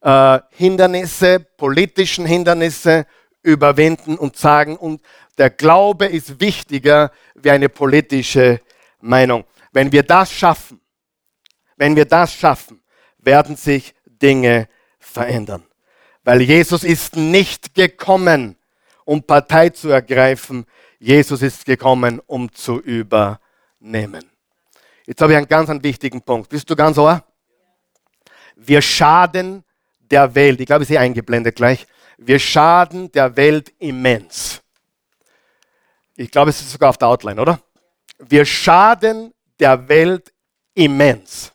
äh, 0.00 0.38
Hindernisse, 0.50 1.40
politischen 1.40 2.24
Hindernisse 2.24 3.04
überwinden 3.42 4.16
und 4.16 4.36
sagen, 4.36 4.76
und 4.76 5.02
der 5.38 5.50
Glaube 5.50 6.06
ist 6.06 6.40
wichtiger 6.40 7.10
wie 7.34 7.50
eine 7.50 7.68
politische 7.68 8.60
Meinung. 9.00 9.44
Wenn 9.72 9.92
wir 9.92 10.02
das 10.02 10.32
schaffen, 10.32 10.80
wenn 11.76 11.94
wir 11.94 12.06
das 12.06 12.32
schaffen, 12.32 12.80
werden 13.18 13.56
sich 13.56 13.94
Dinge 14.06 14.68
verändern. 14.98 15.64
Weil 16.24 16.40
Jesus 16.42 16.82
ist 16.84 17.16
nicht 17.16 17.74
gekommen, 17.74 18.56
um 19.04 19.22
Partei 19.22 19.68
zu 19.68 19.90
ergreifen. 19.90 20.66
Jesus 20.98 21.42
ist 21.42 21.66
gekommen, 21.66 22.20
um 22.26 22.50
zu 22.52 22.80
übernehmen. 22.80 24.24
Jetzt 25.06 25.20
habe 25.20 25.32
ich 25.32 25.38
einen 25.38 25.46
ganz 25.46 25.70
einen 25.70 25.82
wichtigen 25.84 26.22
Punkt. 26.22 26.48
Bist 26.48 26.68
du 26.68 26.74
ganz 26.74 26.98
ohr? 26.98 27.22
Wir 28.56 28.80
schaden 28.82 29.62
der 30.00 30.34
Welt. 30.34 30.60
Ich 30.60 30.66
glaube, 30.66 30.82
ich 30.82 30.88
sehe 30.88 30.98
eingeblendet 30.98 31.56
gleich. 31.56 31.86
Wir 32.16 32.38
schaden 32.38 33.12
der 33.12 33.36
Welt 33.36 33.72
immens. 33.78 34.62
Ich 36.16 36.30
glaube, 36.30 36.50
es 36.50 36.60
ist 36.60 36.72
sogar 36.72 36.90
auf 36.90 36.98
der 36.98 37.08
Outline, 37.08 37.40
oder? 37.40 37.60
Wir 38.18 38.46
schaden 38.46 39.34
der 39.60 39.88
Welt 39.88 40.32
immens, 40.74 41.52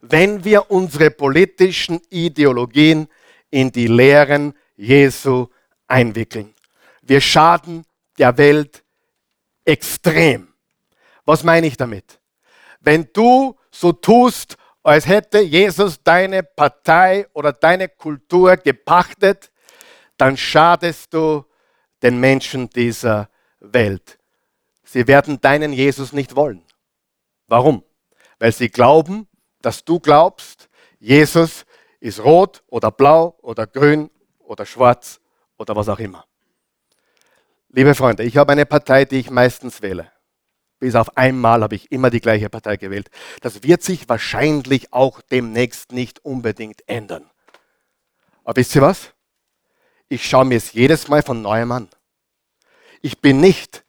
wenn 0.00 0.42
wir 0.42 0.70
unsere 0.70 1.10
politischen 1.10 2.00
Ideologien 2.08 3.06
in 3.50 3.70
die 3.70 3.86
Lehren 3.86 4.54
Jesu 4.76 5.48
einwickeln. 5.86 6.54
Wir 7.02 7.20
schaden 7.20 7.84
der 8.18 8.36
Welt 8.38 8.82
extrem. 9.64 10.48
Was 11.26 11.44
meine 11.44 11.66
ich 11.66 11.76
damit? 11.76 12.18
Wenn 12.80 13.08
du 13.12 13.56
so 13.70 13.92
tust, 13.92 14.56
als 14.82 15.06
hätte 15.06 15.40
Jesus 15.40 16.02
deine 16.02 16.42
Partei 16.42 17.26
oder 17.32 17.52
deine 17.52 17.88
Kultur 17.88 18.56
gepachtet, 18.56 19.50
dann 20.16 20.36
schadest 20.36 21.12
du 21.12 21.44
den 22.02 22.20
Menschen 22.20 22.68
dieser 22.70 23.28
Welt. 23.72 24.18
Sie 24.84 25.06
werden 25.06 25.40
deinen 25.40 25.72
Jesus 25.72 26.12
nicht 26.12 26.36
wollen. 26.36 26.62
Warum? 27.46 27.82
Weil 28.38 28.52
sie 28.52 28.68
glauben, 28.68 29.28
dass 29.62 29.84
du 29.84 29.98
glaubst, 29.98 30.68
Jesus 30.98 31.64
ist 32.00 32.22
rot 32.22 32.62
oder 32.68 32.90
blau 32.90 33.36
oder 33.42 33.66
grün 33.66 34.10
oder 34.38 34.66
schwarz 34.66 35.20
oder 35.56 35.74
was 35.74 35.88
auch 35.88 35.98
immer. 35.98 36.26
Liebe 37.70 37.94
Freunde, 37.94 38.22
ich 38.22 38.36
habe 38.36 38.52
eine 38.52 38.66
Partei, 38.66 39.04
die 39.04 39.20
ich 39.20 39.30
meistens 39.30 39.82
wähle. 39.82 40.12
Bis 40.78 40.94
auf 40.94 41.16
einmal 41.16 41.62
habe 41.62 41.74
ich 41.74 41.90
immer 41.90 42.10
die 42.10 42.20
gleiche 42.20 42.50
Partei 42.50 42.76
gewählt. 42.76 43.10
Das 43.40 43.62
wird 43.62 43.82
sich 43.82 44.08
wahrscheinlich 44.08 44.92
auch 44.92 45.22
demnächst 45.22 45.92
nicht 45.92 46.24
unbedingt 46.24 46.86
ändern. 46.88 47.30
Aber 48.44 48.56
wisst 48.56 48.74
ihr 48.74 48.82
was? 48.82 49.14
Ich 50.08 50.28
schaue 50.28 50.44
mir 50.44 50.58
es 50.58 50.72
jedes 50.72 51.08
Mal 51.08 51.22
von 51.22 51.40
neuem 51.40 51.72
an. 51.72 51.88
Ich 53.04 53.20
bin 53.20 53.38
nicht 53.38 53.84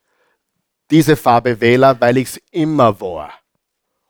diese 0.90 1.16
Farbe 1.16 1.58
Wähler, 1.58 1.98
weil 1.98 2.18
ich 2.18 2.28
es 2.28 2.40
immer 2.50 3.00
war. 3.00 3.32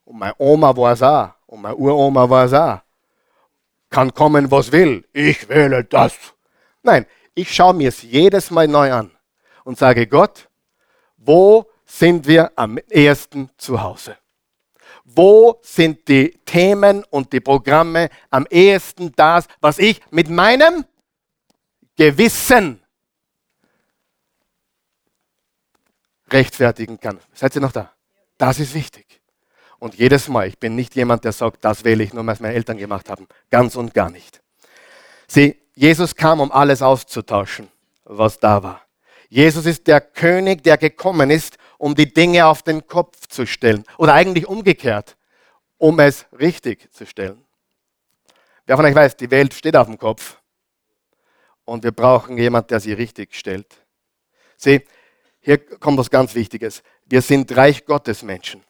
Und 0.04 0.18
meine 0.18 0.34
Oma 0.36 0.76
war 0.76 0.94
es 0.94 1.00
auch. 1.00 1.30
Und 1.46 1.62
meine 1.62 1.76
Uroma 1.76 2.28
war 2.28 2.46
es 2.46 2.52
auch. 2.52 2.80
Kann 3.88 4.12
kommen, 4.12 4.50
was 4.50 4.72
will. 4.72 5.06
Ich 5.12 5.48
wähle 5.48 5.84
das. 5.84 6.16
Nein, 6.82 7.06
ich 7.36 7.54
schaue 7.54 7.74
mir 7.74 7.90
es 7.90 8.02
jedes 8.02 8.50
Mal 8.50 8.66
neu 8.66 8.92
an 8.92 9.12
und 9.62 9.78
sage, 9.78 10.08
Gott, 10.08 10.48
wo 11.18 11.66
sind 11.84 12.26
wir 12.26 12.50
am 12.56 12.76
ersten 12.90 13.48
zu 13.58 13.80
Hause? 13.80 14.16
Wo 15.04 15.60
sind 15.62 16.08
die 16.08 16.36
Themen 16.44 17.04
und 17.10 17.32
die 17.32 17.38
Programme 17.38 18.08
am 18.30 18.44
ehesten 18.50 19.12
das, 19.14 19.46
was 19.60 19.78
ich 19.78 20.00
mit 20.10 20.28
meinem 20.28 20.84
Gewissen 21.94 22.82
rechtfertigen 26.30 26.98
kann? 27.00 27.18
Seid 27.32 27.54
ihr 27.54 27.60
noch 27.60 27.72
da? 27.72 27.92
Das 28.38 28.58
ist 28.58 28.74
wichtig. 28.74 29.20
Und 29.78 29.94
jedes 29.94 30.28
Mal, 30.28 30.48
ich 30.48 30.58
bin 30.58 30.74
nicht 30.74 30.94
jemand, 30.94 31.24
der 31.24 31.32
sagt, 31.32 31.64
das 31.64 31.84
wähle 31.84 32.02
ich 32.02 32.12
nur, 32.12 32.26
was 32.26 32.40
meine 32.40 32.54
Eltern 32.54 32.78
gemacht 32.78 33.10
haben. 33.10 33.26
Ganz 33.50 33.76
und 33.76 33.94
gar 33.94 34.10
nicht. 34.10 34.42
Sieh, 35.28 35.56
Jesus 35.74 36.14
kam, 36.14 36.40
um 36.40 36.50
alles 36.50 36.82
auszutauschen, 36.82 37.68
was 38.04 38.38
da 38.38 38.62
war. 38.62 38.82
Jesus 39.28 39.66
ist 39.66 39.86
der 39.86 40.00
König, 40.00 40.62
der 40.62 40.78
gekommen 40.78 41.30
ist, 41.30 41.58
um 41.78 41.94
die 41.94 42.12
Dinge 42.12 42.46
auf 42.46 42.62
den 42.62 42.86
Kopf 42.86 43.26
zu 43.28 43.46
stellen. 43.46 43.84
Oder 43.98 44.14
eigentlich 44.14 44.46
umgekehrt, 44.46 45.16
um 45.78 46.00
es 46.00 46.26
richtig 46.38 46.92
zu 46.92 47.04
stellen. 47.04 47.44
Wer 48.66 48.76
von 48.76 48.86
euch 48.86 48.94
weiß, 48.94 49.16
die 49.16 49.30
Welt 49.30 49.54
steht 49.54 49.76
auf 49.76 49.86
dem 49.86 49.98
Kopf 49.98 50.38
und 51.64 51.84
wir 51.84 51.92
brauchen 51.92 52.38
jemanden, 52.38 52.68
der 52.68 52.80
sie 52.80 52.92
richtig 52.92 53.34
stellt. 53.34 53.66
Sieh, 54.56 54.82
hier 55.46 55.58
kommt 55.58 55.96
was 55.96 56.10
ganz 56.10 56.34
Wichtiges. 56.34 56.82
Wir 57.04 57.22
sind 57.22 57.56
Reich 57.56 57.84
Gottes 57.84 58.24
Menschen, 58.24 58.64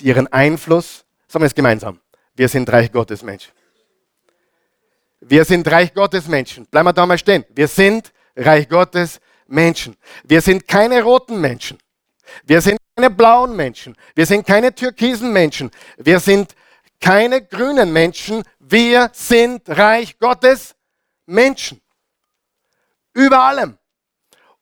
ihren 0.00 0.26
Einfluss, 0.28 1.04
sagen 1.28 1.42
wir 1.42 1.48
es 1.48 1.54
gemeinsam, 1.54 2.00
wir 2.34 2.48
sind 2.48 2.72
Reich 2.72 2.90
Gottes 2.90 3.22
Menschen. 3.22 3.52
Wir 5.20 5.44
sind 5.44 5.70
Reich 5.70 5.92
Gottes 5.92 6.26
Menschen. 6.26 6.64
Bleiben 6.64 6.86
wir 6.86 6.94
da 6.94 7.04
mal 7.04 7.18
stehen. 7.18 7.44
Wir 7.50 7.68
sind 7.68 8.10
Reich 8.36 8.70
Gottes 8.70 9.20
Menschen. 9.48 9.96
Wir 10.24 10.40
sind 10.40 10.66
keine 10.66 11.02
roten 11.02 11.42
Menschen. 11.42 11.76
Wir 12.44 12.62
sind 12.62 12.78
keine 12.96 13.10
blauen 13.10 13.54
Menschen. 13.54 13.94
Wir 14.14 14.24
sind 14.24 14.46
keine 14.46 14.74
türkisen 14.74 15.30
Menschen. 15.30 15.70
Wir 15.98 16.20
sind 16.20 16.54
keine 17.02 17.44
grünen 17.44 17.92
Menschen. 17.92 18.44
Wir 18.60 19.10
sind 19.12 19.68
Reich 19.68 20.18
Gottes 20.18 20.74
Menschen. 21.26 21.82
Über 23.12 23.40
allem. 23.40 23.76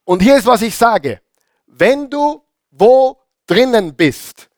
Und 0.03 0.23
hier 0.23 0.39
ist, 0.39 0.47
was 0.47 0.63
ich 0.63 0.75
sage. 0.75 1.21
Wenn 1.79 2.09
du 2.09 2.43
wo 2.71 3.21
drinnen 3.47 3.95
bist, 3.95 4.49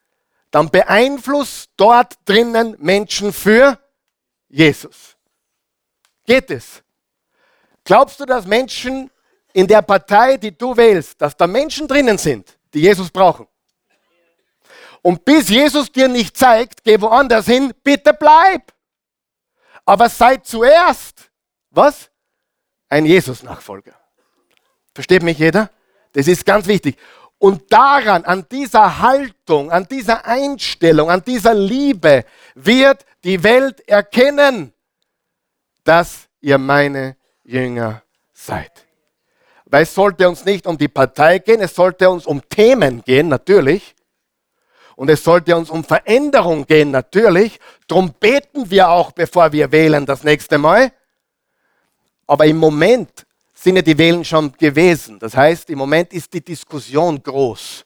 dann 0.51 0.71
beeinflusst 0.71 1.71
dort 1.77 2.15
drinnen 2.25 2.77
Menschen 2.79 3.33
für 3.33 3.79
Jesus. 4.49 5.17
Geht 6.25 6.51
es? 6.51 6.83
Glaubst 7.85 8.21
du, 8.21 8.25
dass 8.25 8.47
Menschen 8.47 9.11
in 9.53 9.67
der 9.67 9.83
Partei, 9.83 10.37
die 10.37 10.57
du 10.57 10.77
wählst, 10.77 11.21
dass 11.21 11.37
da 11.37 11.47
Menschen 11.47 11.89
drinnen 11.89 12.19
sind, 12.19 12.57
die 12.73 12.81
Jesus 12.81 13.11
brauchen? 13.11 13.47
Und 15.03 15.25
bis 15.25 15.49
Jesus 15.49 15.91
dir 15.91 16.09
nicht 16.09 16.37
zeigt, 16.37 16.85
geh 16.85 17.01
woanders 17.01 17.47
hin, 17.47 17.73
bitte 17.83 18.13
bleib. 18.13 18.73
Aber 19.85 20.09
sei 20.09 20.37
zuerst, 20.37 21.31
was? 21.71 22.11
Ein 22.89 23.07
Jesus-Nachfolger. 23.07 23.95
Versteht 24.95 25.23
mich 25.23 25.39
jeder? 25.39 25.71
Das 26.19 26.27
ist 26.27 26.45
ganz 26.45 26.67
wichtig. 26.67 26.99
Und 27.39 27.73
daran, 27.73 28.25
an 28.25 28.45
dieser 28.51 28.99
Haltung, 28.99 29.71
an 29.71 29.87
dieser 29.87 30.27
Einstellung, 30.27 31.13
an 31.13 31.23
dieser 31.23 31.55
Liebe 31.55 32.25
wird 32.57 33.07
die 33.23 33.41
Welt 33.45 33.89
erkennen, 33.89 34.73
dass 35.85 36.27
ihr 36.41 36.59
meine 36.59 37.15
Jünger 37.45 38.03
seid. 38.33 38.85
Weil 39.67 39.85
es 39.85 39.95
sollte 39.95 40.29
uns 40.29 40.45
nicht 40.45 40.67
um 40.67 40.77
die 40.77 40.89
Partei 40.89 41.39
gehen, 41.39 41.61
es 41.61 41.77
sollte 41.77 42.11
uns 42.11 42.27
um 42.27 42.43
Themen 42.49 43.05
gehen, 43.05 43.29
natürlich. 43.29 43.95
Und 44.97 45.09
es 45.09 45.23
sollte 45.23 45.57
uns 45.57 45.71
um 45.71 45.85
Veränderung 45.85 46.67
gehen, 46.67 46.91
natürlich. 46.91 47.61
Darum 47.87 48.13
beten 48.19 48.69
wir 48.69 48.89
auch, 48.89 49.13
bevor 49.13 49.53
wir 49.53 49.71
wählen, 49.71 50.05
das 50.05 50.25
nächste 50.25 50.59
Mal. 50.59 50.91
Aber 52.27 52.45
im 52.45 52.57
Moment 52.57 53.28
sind 53.63 53.77
ja 53.77 53.83
die 53.83 53.99
Wählen 53.99 54.25
schon 54.25 54.53
gewesen. 54.53 55.19
Das 55.19 55.37
heißt, 55.37 55.69
im 55.71 55.79
Moment 55.79 56.13
ist 56.13 56.33
die 56.33 56.45
Diskussion 56.45 57.21
groß. 57.21 57.85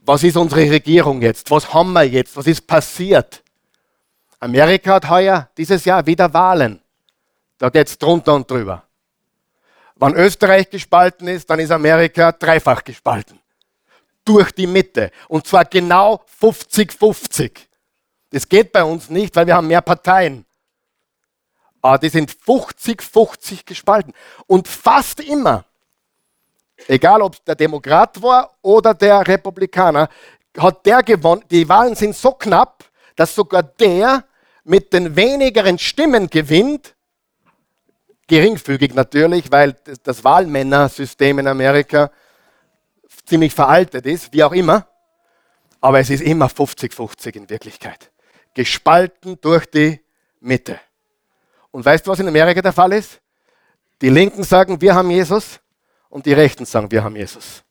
Was 0.00 0.22
ist 0.22 0.36
unsere 0.36 0.70
Regierung 0.70 1.20
jetzt? 1.20 1.50
Was 1.50 1.72
haben 1.72 1.92
wir 1.92 2.04
jetzt? 2.04 2.34
Was 2.36 2.46
ist 2.46 2.66
passiert? 2.66 3.42
Amerika 4.40 4.94
hat 4.94 5.10
heuer, 5.10 5.50
dieses 5.56 5.84
Jahr 5.84 6.06
wieder 6.06 6.32
Wahlen. 6.32 6.80
Da 7.58 7.68
geht 7.68 7.88
es 7.88 7.98
drunter 7.98 8.34
und 8.34 8.50
drüber. 8.50 8.84
Wenn 9.96 10.14
Österreich 10.14 10.70
gespalten 10.70 11.28
ist, 11.28 11.50
dann 11.50 11.58
ist 11.58 11.70
Amerika 11.70 12.32
dreifach 12.32 12.82
gespalten. 12.84 13.38
Durch 14.24 14.52
die 14.52 14.66
Mitte. 14.66 15.10
Und 15.26 15.46
zwar 15.46 15.64
genau 15.64 16.24
50-50. 16.40 17.50
Das 18.30 18.48
geht 18.48 18.72
bei 18.72 18.84
uns 18.84 19.10
nicht, 19.10 19.34
weil 19.36 19.46
wir 19.46 19.56
haben 19.56 19.66
mehr 19.66 19.82
Parteien. 19.82 20.44
Aber 21.80 21.98
die 21.98 22.08
sind 22.08 22.30
50-50 22.30 23.64
gespalten. 23.64 24.12
Und 24.46 24.66
fast 24.68 25.20
immer, 25.20 25.64
egal 26.86 27.22
ob 27.22 27.44
der 27.44 27.54
Demokrat 27.54 28.20
war 28.20 28.56
oder 28.62 28.94
der 28.94 29.26
Republikaner, 29.26 30.08
hat 30.56 30.84
der 30.86 31.02
gewonnen. 31.02 31.44
Die 31.50 31.68
Wahlen 31.68 31.94
sind 31.94 32.16
so 32.16 32.32
knapp, 32.32 32.84
dass 33.16 33.34
sogar 33.34 33.62
der 33.62 34.24
mit 34.64 34.92
den 34.92 35.16
wenigeren 35.16 35.78
Stimmen 35.78 36.28
gewinnt, 36.28 36.94
geringfügig 38.26 38.94
natürlich, 38.94 39.50
weil 39.50 39.76
das 40.02 40.22
Wahlmännersystem 40.24 41.38
in 41.38 41.46
Amerika 41.46 42.10
ziemlich 43.24 43.54
veraltet 43.54 44.06
ist, 44.06 44.32
wie 44.32 44.44
auch 44.44 44.52
immer. 44.52 44.86
Aber 45.80 46.00
es 46.00 46.10
ist 46.10 46.22
immer 46.22 46.46
50-50 46.46 47.36
in 47.36 47.50
Wirklichkeit. 47.50 48.10
Gespalten 48.54 49.40
durch 49.40 49.66
die 49.66 50.00
Mitte. 50.40 50.80
Und 51.70 51.84
weißt 51.84 52.06
du, 52.06 52.10
was 52.10 52.18
in 52.18 52.28
Amerika 52.28 52.62
der 52.62 52.72
Fall 52.72 52.92
ist? 52.92 53.20
Die 54.00 54.08
Linken 54.08 54.44
sagen, 54.44 54.80
wir 54.80 54.94
haben 54.94 55.10
Jesus 55.10 55.60
und 56.08 56.24
die 56.26 56.32
Rechten 56.32 56.64
sagen, 56.64 56.90
wir 56.90 57.02
haben 57.02 57.16
Jesus. 57.16 57.64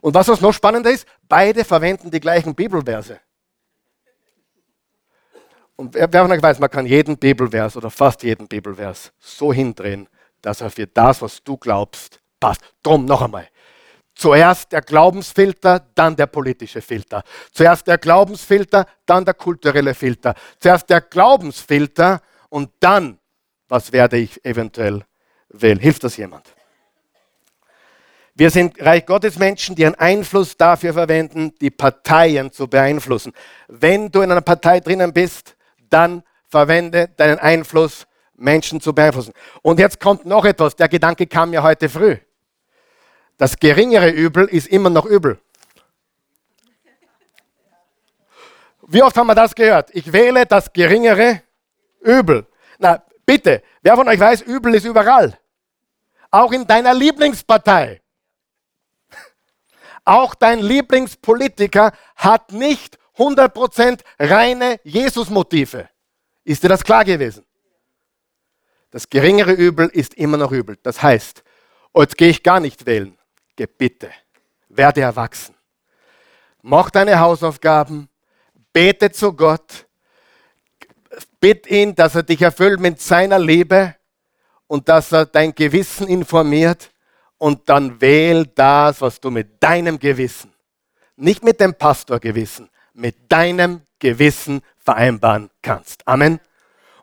Und 0.00 0.14
was 0.14 0.26
noch 0.40 0.52
spannender 0.52 0.90
ist, 0.90 1.06
beide 1.28 1.64
verwenden 1.64 2.10
die 2.10 2.20
gleichen 2.20 2.54
Bibelverse. 2.54 3.20
Und 5.76 5.94
wer 5.94 6.10
von 6.10 6.32
euch 6.32 6.42
weiß, 6.42 6.58
man 6.58 6.70
kann 6.70 6.86
jeden 6.86 7.16
Bibelvers 7.16 7.76
oder 7.76 7.90
fast 7.90 8.22
jeden 8.22 8.46
Bibelvers 8.46 9.12
so 9.18 9.52
hindrehen, 9.52 10.08
dass 10.40 10.60
er 10.60 10.70
für 10.70 10.86
das, 10.86 11.22
was 11.22 11.42
du 11.42 11.56
glaubst, 11.56 12.20
passt. 12.38 12.60
Drum 12.82 13.04
noch 13.04 13.22
einmal. 13.22 13.48
Zuerst 14.14 14.72
der 14.72 14.82
Glaubensfilter, 14.82 15.86
dann 15.94 16.14
der 16.16 16.26
politische 16.26 16.82
Filter. 16.82 17.22
Zuerst 17.52 17.86
der 17.86 17.98
Glaubensfilter, 17.98 18.86
dann 19.06 19.24
der 19.24 19.34
kulturelle 19.34 19.94
Filter. 19.94 20.34
Zuerst 20.58 20.90
der 20.90 21.00
Glaubensfilter 21.00 22.20
und 22.52 22.70
dann, 22.80 23.18
was 23.68 23.92
werde 23.92 24.18
ich 24.18 24.44
eventuell 24.44 25.06
wählen. 25.48 25.78
Hilft 25.78 26.04
das 26.04 26.18
jemand? 26.18 26.54
Wir 28.34 28.50
sind 28.50 28.78
Reich 28.78 29.06
Gottes 29.06 29.38
Menschen, 29.38 29.74
die 29.74 29.86
einen 29.86 29.94
Einfluss 29.94 30.58
dafür 30.58 30.92
verwenden, 30.92 31.54
die 31.62 31.70
Parteien 31.70 32.52
zu 32.52 32.68
beeinflussen. 32.68 33.32
Wenn 33.68 34.10
du 34.10 34.20
in 34.20 34.30
einer 34.30 34.42
Partei 34.42 34.80
drinnen 34.80 35.14
bist, 35.14 35.56
dann 35.88 36.22
verwende 36.46 37.08
deinen 37.16 37.38
Einfluss, 37.38 38.06
Menschen 38.36 38.82
zu 38.82 38.94
beeinflussen. 38.94 39.32
Und 39.62 39.78
jetzt 39.80 39.98
kommt 39.98 40.26
noch 40.26 40.44
etwas, 40.44 40.76
der 40.76 40.88
Gedanke 40.88 41.26
kam 41.26 41.50
mir 41.50 41.62
heute 41.62 41.88
früh. 41.88 42.18
Das 43.38 43.58
geringere 43.58 44.10
Übel 44.10 44.44
ist 44.44 44.68
immer 44.68 44.90
noch 44.90 45.06
übel. 45.06 45.38
Wie 48.86 49.02
oft 49.02 49.16
haben 49.16 49.28
wir 49.28 49.34
das 49.34 49.54
gehört? 49.54 49.88
Ich 49.94 50.12
wähle 50.12 50.44
das 50.44 50.70
geringere 50.70 51.40
Übel. 52.02 52.46
Na, 52.78 53.02
bitte, 53.24 53.62
wer 53.82 53.96
von 53.96 54.08
euch 54.08 54.20
weiß, 54.20 54.42
Übel 54.42 54.74
ist 54.74 54.84
überall. 54.84 55.38
Auch 56.30 56.52
in 56.52 56.66
deiner 56.66 56.94
Lieblingspartei. 56.94 58.00
Auch 60.04 60.34
dein 60.34 60.60
Lieblingspolitiker 60.60 61.92
hat 62.16 62.52
nicht 62.52 62.98
100% 63.16 64.00
reine 64.18 64.80
Jesus-Motive. 64.84 65.88
Ist 66.44 66.62
dir 66.62 66.68
das 66.68 66.82
klar 66.82 67.04
gewesen? 67.04 67.44
Das 68.90 69.08
geringere 69.08 69.52
Übel 69.52 69.88
ist 69.88 70.14
immer 70.14 70.36
noch 70.36 70.52
übel. 70.52 70.76
Das 70.82 71.02
heißt, 71.02 71.42
jetzt 71.94 72.16
gehe 72.18 72.28
ich 72.28 72.42
gar 72.42 72.60
nicht 72.60 72.84
wählen. 72.84 73.18
Geh 73.56 73.66
bitte, 73.66 74.10
werde 74.68 75.00
erwachsen. 75.00 75.54
Mach 76.62 76.90
deine 76.90 77.18
Hausaufgaben, 77.18 78.08
bete 78.72 79.10
zu 79.10 79.32
Gott, 79.32 79.86
bitt 81.40 81.66
ihn, 81.66 81.94
dass 81.94 82.14
er 82.14 82.22
dich 82.22 82.42
erfüllt 82.42 82.80
mit 82.80 83.00
seiner 83.00 83.38
Liebe 83.38 83.94
und 84.66 84.88
dass 84.88 85.12
er 85.12 85.26
dein 85.26 85.54
Gewissen 85.54 86.06
informiert 86.08 86.90
und 87.38 87.68
dann 87.68 88.00
wähl 88.00 88.46
das, 88.46 89.00
was 89.00 89.20
du 89.20 89.30
mit 89.30 89.62
deinem 89.62 89.98
Gewissen, 89.98 90.52
nicht 91.16 91.42
mit 91.44 91.60
dem 91.60 91.74
Pastorgewissen, 91.74 92.70
mit 92.94 93.30
deinem 93.30 93.82
Gewissen 93.98 94.62
vereinbaren 94.78 95.50
kannst. 95.60 96.06
Amen. 96.06 96.40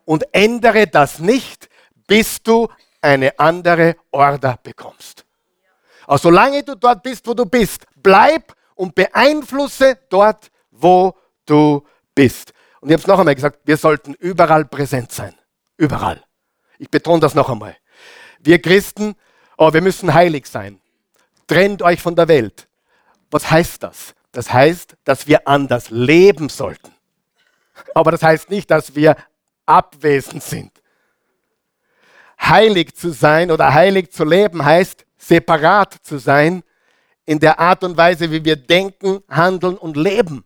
Und 0.06 0.26
ändere 0.32 0.88
das 0.88 1.19
nicht, 1.19 1.69
bis 2.08 2.41
du 2.41 2.67
eine 3.02 3.38
andere 3.38 3.95
Order 4.12 4.58
bekommst. 4.62 5.26
Aber 6.08 6.17
solange 6.17 6.63
du 6.63 6.76
dort 6.76 7.04
bist, 7.04 7.28
wo 7.28 7.34
du 7.34 7.45
bist, 7.45 7.86
bleib 7.95 8.56
und 8.76 8.95
beeinflusse 8.95 10.00
dort, 10.10 10.50
wo 10.72 11.15
du 11.45 11.86
bist. 12.15 12.54
Und 12.81 12.89
ich 12.89 12.93
habe 12.93 13.01
es 13.01 13.07
noch 13.07 13.19
einmal 13.19 13.35
gesagt, 13.35 13.59
wir 13.65 13.77
sollten 13.77 14.13
überall 14.13 14.65
präsent 14.65 15.11
sein. 15.11 15.35
Überall. 15.77 16.23
Ich 16.77 16.89
betone 16.89 17.19
das 17.19 17.35
noch 17.35 17.49
einmal. 17.49 17.75
Wir 18.39 18.61
Christen, 18.61 19.15
oh, 19.57 19.73
wir 19.73 19.81
müssen 19.81 20.13
heilig 20.13 20.47
sein. 20.47 20.79
Trennt 21.47 21.81
euch 21.81 22.01
von 22.01 22.15
der 22.15 22.27
Welt. 22.27 22.67
Was 23.31 23.51
heißt 23.51 23.83
das? 23.83 24.15
Das 24.31 24.53
heißt, 24.53 24.95
dass 25.03 25.27
wir 25.27 25.47
anders 25.47 25.89
leben 25.89 26.49
sollten. 26.49 26.93
Aber 27.93 28.11
das 28.11 28.23
heißt 28.23 28.49
nicht, 28.49 28.69
dass 28.71 28.95
wir 28.95 29.15
abwesend 29.65 30.43
sind. 30.43 30.71
Heilig 32.41 32.95
zu 32.95 33.11
sein 33.11 33.51
oder 33.51 33.73
heilig 33.73 34.11
zu 34.11 34.23
leben 34.23 34.63
heißt, 34.63 35.05
separat 35.17 35.97
zu 36.01 36.17
sein 36.17 36.63
in 37.25 37.39
der 37.39 37.59
Art 37.59 37.83
und 37.83 37.97
Weise, 37.97 38.31
wie 38.31 38.43
wir 38.43 38.55
denken, 38.55 39.21
handeln 39.29 39.77
und 39.77 39.97
leben. 39.97 40.45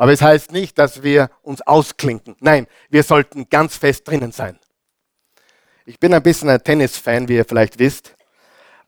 Aber 0.00 0.12
es 0.12 0.22
heißt 0.22 0.50
nicht, 0.52 0.78
dass 0.78 1.02
wir 1.02 1.28
uns 1.42 1.60
ausklinken. 1.60 2.34
Nein, 2.40 2.66
wir 2.88 3.02
sollten 3.02 3.50
ganz 3.50 3.76
fest 3.76 4.08
drinnen 4.08 4.32
sein. 4.32 4.58
Ich 5.84 6.00
bin 6.00 6.14
ein 6.14 6.22
bisschen 6.22 6.48
ein 6.48 6.64
Tennis-Fan, 6.64 7.28
wie 7.28 7.34
ihr 7.34 7.44
vielleicht 7.44 7.78
wisst. 7.78 8.14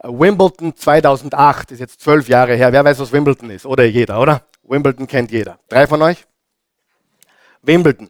Wimbledon 0.01 0.75
2008 0.75 1.69
ist 1.69 1.81
jetzt 1.81 2.01
zwölf 2.01 2.27
Jahre 2.27 2.55
her. 2.55 2.73
Wer 2.73 2.83
weiß, 2.83 2.97
was 2.97 3.11
Wimbledon 3.11 3.51
ist? 3.51 3.67
Oder 3.67 3.83
jeder, 3.83 4.19
oder? 4.19 4.41
Wimbledon 4.63 5.05
kennt 5.05 5.29
jeder. 5.29 5.59
Drei 5.69 5.85
von 5.85 6.01
euch? 6.01 6.25
Wimbledon. 7.61 8.09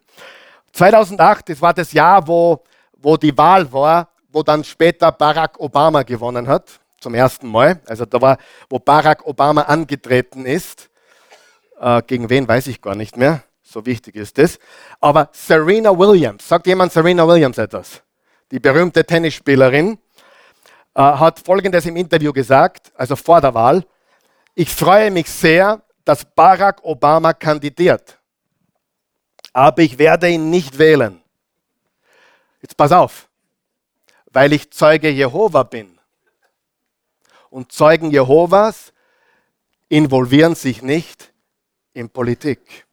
2008, 0.72 1.50
das 1.50 1.60
war 1.60 1.74
das 1.74 1.92
Jahr, 1.92 2.26
wo, 2.26 2.64
wo 2.96 3.18
die 3.18 3.36
Wahl 3.36 3.70
war, 3.70 4.08
wo 4.32 4.42
dann 4.42 4.64
später 4.64 5.12
Barack 5.12 5.60
Obama 5.60 6.04
gewonnen 6.04 6.48
hat, 6.48 6.80
zum 7.00 7.12
ersten 7.12 7.48
Mal. 7.48 7.82
Also 7.86 8.06
da 8.06 8.18
war, 8.18 8.38
wo 8.70 8.78
Barack 8.78 9.26
Obama 9.26 9.60
angetreten 9.60 10.46
ist. 10.46 10.88
Äh, 11.84 12.02
gegen 12.06 12.30
wen 12.30 12.48
weiß 12.48 12.66
ich 12.68 12.80
gar 12.80 12.94
nicht 12.94 13.16
mehr. 13.16 13.44
So 13.62 13.84
wichtig 13.86 14.16
ist 14.16 14.38
das. 14.38 14.58
Aber 15.00 15.28
Serena 15.32 15.96
Williams, 15.96 16.48
sagt 16.48 16.66
jemand 16.66 16.92
Serena 16.92 17.26
Williams 17.28 17.58
etwas? 17.58 18.02
Die 18.50 18.58
berühmte 18.58 19.04
Tennisspielerin 19.04 19.98
äh, 20.94 21.00
hat 21.00 21.40
Folgendes 21.40 21.86
im 21.86 21.96
Interview 21.96 22.32
gesagt, 22.32 22.92
also 22.96 23.16
vor 23.16 23.40
der 23.40 23.54
Wahl. 23.54 23.84
Ich 24.54 24.70
freue 24.70 25.10
mich 25.10 25.28
sehr, 25.28 25.82
dass 26.04 26.24
Barack 26.24 26.82
Obama 26.82 27.32
kandidiert 27.32 28.18
aber 29.54 29.82
ich 29.82 29.98
werde 29.98 30.28
ihn 30.28 30.50
nicht 30.50 30.78
wählen. 30.78 31.22
Jetzt 32.60 32.76
pass 32.76 32.92
auf, 32.92 33.28
weil 34.26 34.52
ich 34.52 34.70
Zeuge 34.72 35.08
Jehova 35.08 35.62
bin. 35.62 35.98
Und 37.50 37.70
Zeugen 37.70 38.10
Jehovas 38.10 38.92
involvieren 39.88 40.56
sich 40.56 40.82
nicht 40.82 41.32
in 41.94 42.10
Politik. 42.10 42.86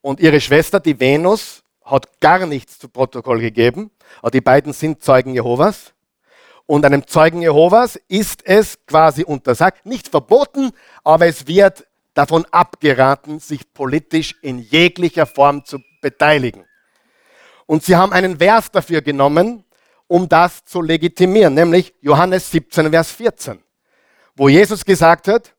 Und 0.00 0.20
ihre 0.20 0.40
Schwester, 0.40 0.80
die 0.80 0.98
Venus, 0.98 1.62
hat 1.84 2.20
gar 2.20 2.46
nichts 2.46 2.78
zu 2.78 2.88
Protokoll 2.88 3.40
gegeben. 3.40 3.90
Aber 4.20 4.30
die 4.30 4.40
beiden 4.40 4.72
sind 4.72 5.02
Zeugen 5.02 5.34
Jehovas. 5.34 5.92
Und 6.66 6.84
einem 6.84 7.06
Zeugen 7.06 7.42
Jehovas 7.42 7.96
ist 8.08 8.46
es 8.46 8.78
quasi 8.86 9.24
untersagt, 9.24 9.84
nicht 9.86 10.08
verboten, 10.08 10.70
aber 11.02 11.26
es 11.26 11.46
wird 11.46 11.86
davon 12.14 12.46
abgeraten, 12.52 13.40
sich 13.40 13.72
politisch 13.72 14.36
in 14.40 14.58
jeglicher 14.58 15.26
Form 15.26 15.64
zu 15.64 15.80
beteiligen. 16.00 16.64
Und 17.66 17.84
sie 17.84 17.96
haben 17.96 18.12
einen 18.12 18.38
Vers 18.38 18.70
dafür 18.70 19.02
genommen, 19.02 19.64
um 20.06 20.28
das 20.28 20.64
zu 20.64 20.80
legitimieren, 20.80 21.54
nämlich 21.54 21.94
Johannes 22.00 22.50
17, 22.50 22.90
Vers 22.90 23.12
14, 23.12 23.62
wo 24.36 24.48
Jesus 24.48 24.84
gesagt 24.84 25.28
hat, 25.28 25.54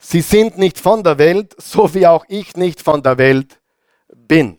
sie 0.00 0.22
sind 0.22 0.58
nicht 0.58 0.80
von 0.80 1.04
der 1.04 1.18
Welt, 1.18 1.54
so 1.58 1.94
wie 1.94 2.06
auch 2.06 2.24
ich 2.28 2.56
nicht 2.56 2.82
von 2.82 3.02
der 3.02 3.18
Welt 3.18 3.60
bin. 4.08 4.58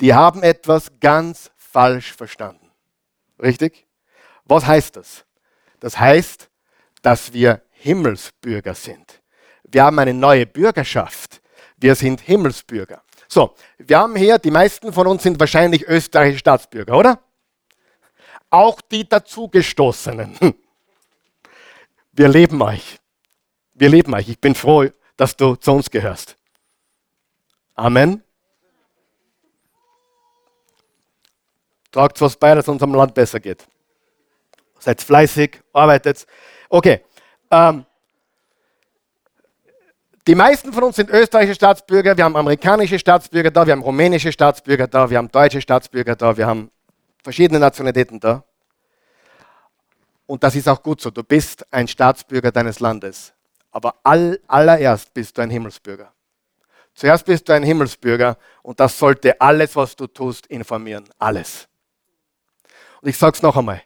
Die 0.00 0.12
haben 0.12 0.42
etwas 0.42 0.90
ganz 0.98 1.52
falsch 1.56 2.12
verstanden. 2.12 2.70
Richtig? 3.40 3.86
Was 4.44 4.66
heißt 4.66 4.96
das? 4.96 5.24
Das 5.80 5.98
heißt, 5.98 6.48
dass 7.02 7.32
wir 7.32 7.62
Himmelsbürger 7.70 8.74
sind. 8.74 9.20
Wir 9.64 9.84
haben 9.84 9.98
eine 9.98 10.14
neue 10.14 10.46
Bürgerschaft. 10.46 11.42
Wir 11.76 11.94
sind 11.94 12.20
Himmelsbürger. 12.20 13.02
So, 13.28 13.54
wir 13.78 13.98
haben 13.98 14.16
hier, 14.16 14.38
die 14.38 14.50
meisten 14.50 14.92
von 14.92 15.06
uns 15.06 15.22
sind 15.22 15.38
wahrscheinlich 15.40 15.86
österreichische 15.86 16.38
Staatsbürger, 16.40 16.96
oder? 16.96 17.20
Auch 18.50 18.80
die 18.80 19.08
dazugestoßenen. 19.08 20.38
Wir 22.12 22.28
leben 22.28 22.62
euch. 22.62 22.98
Wir 23.74 23.88
leben 23.88 24.14
euch. 24.14 24.28
Ich 24.28 24.40
bin 24.40 24.54
froh, 24.54 24.88
dass 25.16 25.36
du 25.36 25.56
zu 25.56 25.72
uns 25.72 25.90
gehörst. 25.90 26.36
Amen. 27.74 28.22
Tragt 31.90 32.20
was 32.20 32.36
bei, 32.36 32.54
dass 32.54 32.68
unserem 32.68 32.94
Land 32.94 33.14
besser 33.14 33.40
geht. 33.40 33.66
Seid 34.78 35.00
fleißig, 35.00 35.60
arbeitet. 35.72 36.26
Okay. 36.68 37.04
Ähm, 37.50 37.84
die 40.26 40.34
meisten 40.34 40.72
von 40.72 40.84
uns 40.84 40.96
sind 40.96 41.10
österreichische 41.10 41.56
Staatsbürger, 41.56 42.16
wir 42.16 42.24
haben 42.24 42.34
amerikanische 42.34 42.98
Staatsbürger 42.98 43.50
da, 43.50 43.66
wir 43.66 43.72
haben 43.72 43.82
rumänische 43.82 44.32
Staatsbürger 44.32 44.86
da, 44.86 45.10
wir 45.10 45.18
haben 45.18 45.30
deutsche 45.30 45.60
Staatsbürger 45.60 46.16
da, 46.16 46.36
wir 46.36 46.46
haben 46.46 46.70
verschiedene 47.22 47.60
Nationalitäten 47.60 48.18
da. 48.20 48.42
Und 50.26 50.42
das 50.42 50.54
ist 50.54 50.68
auch 50.68 50.82
gut 50.82 51.00
so. 51.00 51.10
Du 51.10 51.22
bist 51.22 51.66
ein 51.72 51.86
Staatsbürger 51.86 52.50
deines 52.50 52.80
Landes. 52.80 53.34
Aber 53.74 53.96
all, 54.02 54.40
allererst 54.46 55.12
bist 55.12 55.36
du 55.36 55.42
ein 55.42 55.50
Himmelsbürger. 55.50 56.12
Zuerst 56.94 57.26
bist 57.26 57.48
du 57.48 57.52
ein 57.52 57.64
Himmelsbürger 57.64 58.38
und 58.62 58.78
das 58.78 58.98
sollte 58.98 59.40
alles, 59.40 59.74
was 59.74 59.96
du 59.96 60.06
tust, 60.06 60.46
informieren. 60.46 61.04
Alles. 61.18 61.68
Und 63.02 63.08
ich 63.08 63.18
sage 63.18 63.36
es 63.36 63.42
noch 63.42 63.56
einmal. 63.56 63.82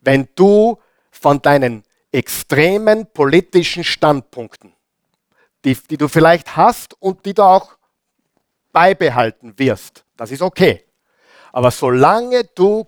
Wenn 0.00 0.28
du 0.34 0.78
von 1.10 1.40
deinen 1.40 1.82
extremen 2.12 3.06
politischen 3.06 3.82
Standpunkten 3.82 4.74
die, 5.64 5.74
die 5.74 5.96
du 5.96 6.08
vielleicht 6.08 6.56
hast 6.56 6.94
und 7.00 7.24
die 7.26 7.34
du 7.34 7.42
auch 7.42 7.76
beibehalten 8.72 9.58
wirst. 9.58 10.04
Das 10.16 10.30
ist 10.30 10.42
okay. 10.42 10.84
Aber 11.52 11.70
solange 11.70 12.44
du 12.44 12.86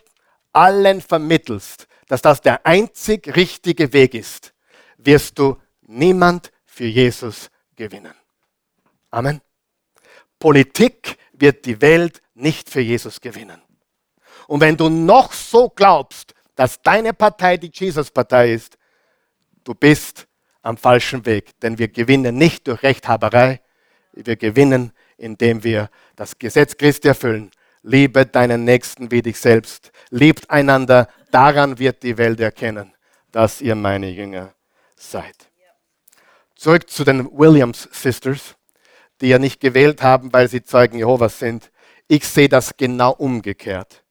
allen 0.53 1.01
vermittelst, 1.01 1.87
dass 2.09 2.23
das 2.23 2.41
der 2.41 2.65
einzig 2.67 3.35
richtige 3.37 3.93
Weg 3.93 4.15
ist, 4.15 4.53
wirst 4.99 5.39
du 5.39 5.57
niemand 5.91 6.53
für 6.65 6.87
Jesus 6.87 7.51
gewinnen. 7.77 8.15
Amen. 9.11 9.41
Politik 10.39 11.19
wird 11.33 11.67
die 11.67 11.81
Welt 11.81 12.23
nicht 12.35 12.71
für 12.71 12.81
Jesus 12.81 13.21
gewinnen. 13.21 13.61
Und 14.47 14.61
wenn 14.61 14.77
du 14.77 14.89
noch 14.89 15.33
so 15.33 15.69
glaubst, 15.69 16.35
dass 16.55 16.81
deine 16.83 17.13
Partei 17.13 17.57
die 17.57 17.71
Jesus-Partei 17.73 18.53
ist, 18.53 18.79
du 19.65 19.75
bist 19.75 20.27
am 20.63 20.77
falschen 20.77 21.25
Weg. 21.27 21.59
Denn 21.61 21.79
wir 21.79 21.89
gewinnen 21.89 22.37
nicht 22.37 22.67
durch 22.67 22.83
Rechthaberei, 22.83 23.61
wir 24.13 24.37
gewinnen, 24.37 24.93
indem 25.17 25.63
wir 25.65 25.91
das 26.17 26.39
Gesetz 26.39 26.77
Christi 26.77 27.09
erfüllen. 27.09 27.51
Liebe 27.83 28.27
deinen 28.27 28.65
Nächsten 28.65 29.11
wie 29.11 29.23
dich 29.23 29.39
selbst. 29.39 29.93
Liebt 30.11 30.51
einander. 30.51 31.09
Daran 31.31 31.79
wird 31.79 32.03
die 32.03 32.19
Welt 32.19 32.41
erkennen, 32.41 32.95
dass 33.31 33.61
ihr 33.61 33.75
meine 33.75 34.11
Jünger 34.11 34.53
seid. 34.97 35.50
Zurück 36.61 36.91
zu 36.91 37.05
den 37.05 37.27
Williams 37.33 37.89
Sisters, 37.91 38.55
die 39.23 39.29
ja 39.29 39.39
nicht 39.39 39.63
gewählt 39.63 40.03
haben, 40.03 40.31
weil 40.31 40.47
sie 40.47 40.63
Zeugen 40.63 40.99
Jehovas 40.99 41.39
sind. 41.39 41.71
Ich 42.07 42.29
sehe 42.29 42.51
das 42.51 42.77
genau 42.77 43.13
umgekehrt. 43.13 44.05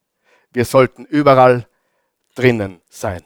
Wir 0.51 0.65
sollten 0.65 1.05
überall 1.05 1.67
drinnen 2.33 2.81
sein. 2.89 3.21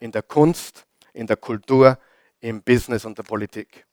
In 0.00 0.12
der 0.12 0.20
Kunst, 0.20 0.84
in 1.14 1.26
der 1.26 1.38
Kultur, 1.38 1.98
im 2.40 2.62
Business 2.62 3.06
und 3.06 3.16
der 3.16 3.22
Politik. 3.22 3.86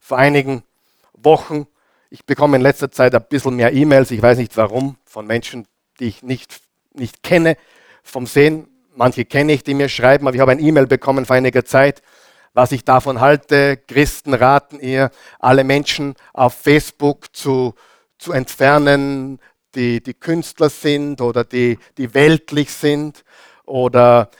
Vor 0.00 0.18
einigen 0.18 0.64
Wochen, 1.12 1.68
ich 2.08 2.24
bekomme 2.24 2.56
in 2.56 2.64
letzter 2.64 2.90
Zeit 2.90 3.14
ein 3.14 3.24
bisschen 3.28 3.54
mehr 3.54 3.72
E-Mails, 3.72 4.10
ich 4.10 4.20
weiß 4.20 4.38
nicht 4.38 4.56
warum, 4.56 4.96
von 5.04 5.24
Menschen, 5.24 5.68
die 6.00 6.08
ich 6.08 6.24
nicht, 6.24 6.60
nicht 6.94 7.22
kenne, 7.22 7.56
vom 8.02 8.26
Sehen. 8.26 8.66
Manche 8.96 9.24
kenne 9.24 9.52
ich, 9.52 9.62
die 9.62 9.74
mir 9.74 9.88
schreiben, 9.88 10.26
aber 10.26 10.34
ich 10.34 10.40
habe 10.40 10.50
ein 10.50 10.58
E-Mail 10.58 10.88
bekommen 10.88 11.26
vor 11.26 11.36
einiger 11.36 11.64
Zeit, 11.64 12.02
was 12.52 12.72
ich 12.72 12.84
davon 12.84 13.20
halte. 13.20 13.76
Christen 13.76 14.34
raten 14.34 14.80
ihr, 14.80 15.10
alle 15.38 15.64
Menschen 15.64 16.14
auf 16.32 16.54
Facebook 16.54 17.34
zu, 17.34 17.74
zu 18.18 18.32
entfernen, 18.32 19.40
die, 19.74 20.02
die 20.02 20.14
Künstler 20.14 20.68
sind 20.68 21.20
oder 21.20 21.44
die, 21.44 21.78
die 21.96 22.12
weltlich 22.14 22.72
sind 22.72 23.24
oder 23.64 24.30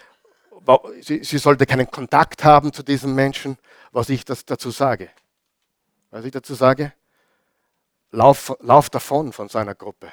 sie, 1.00 1.24
sie 1.24 1.38
sollte 1.38 1.66
keinen 1.66 1.90
Kontakt 1.90 2.44
haben 2.44 2.72
zu 2.72 2.82
diesem 2.82 3.14
Menschen, 3.14 3.56
was 3.92 4.08
ich 4.08 4.24
das 4.24 4.44
dazu 4.44 4.70
sage. 4.70 5.11
Was 6.11 6.24
ich 6.24 6.32
dazu 6.32 6.54
sage? 6.54 6.92
Lauf, 8.11 8.56
lauf 8.61 8.90
davon 8.90 9.32
von 9.32 9.48
seiner 9.48 9.74
Gruppe. 9.74 10.12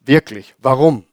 Wirklich. 0.00 0.54
Warum? 0.58 1.04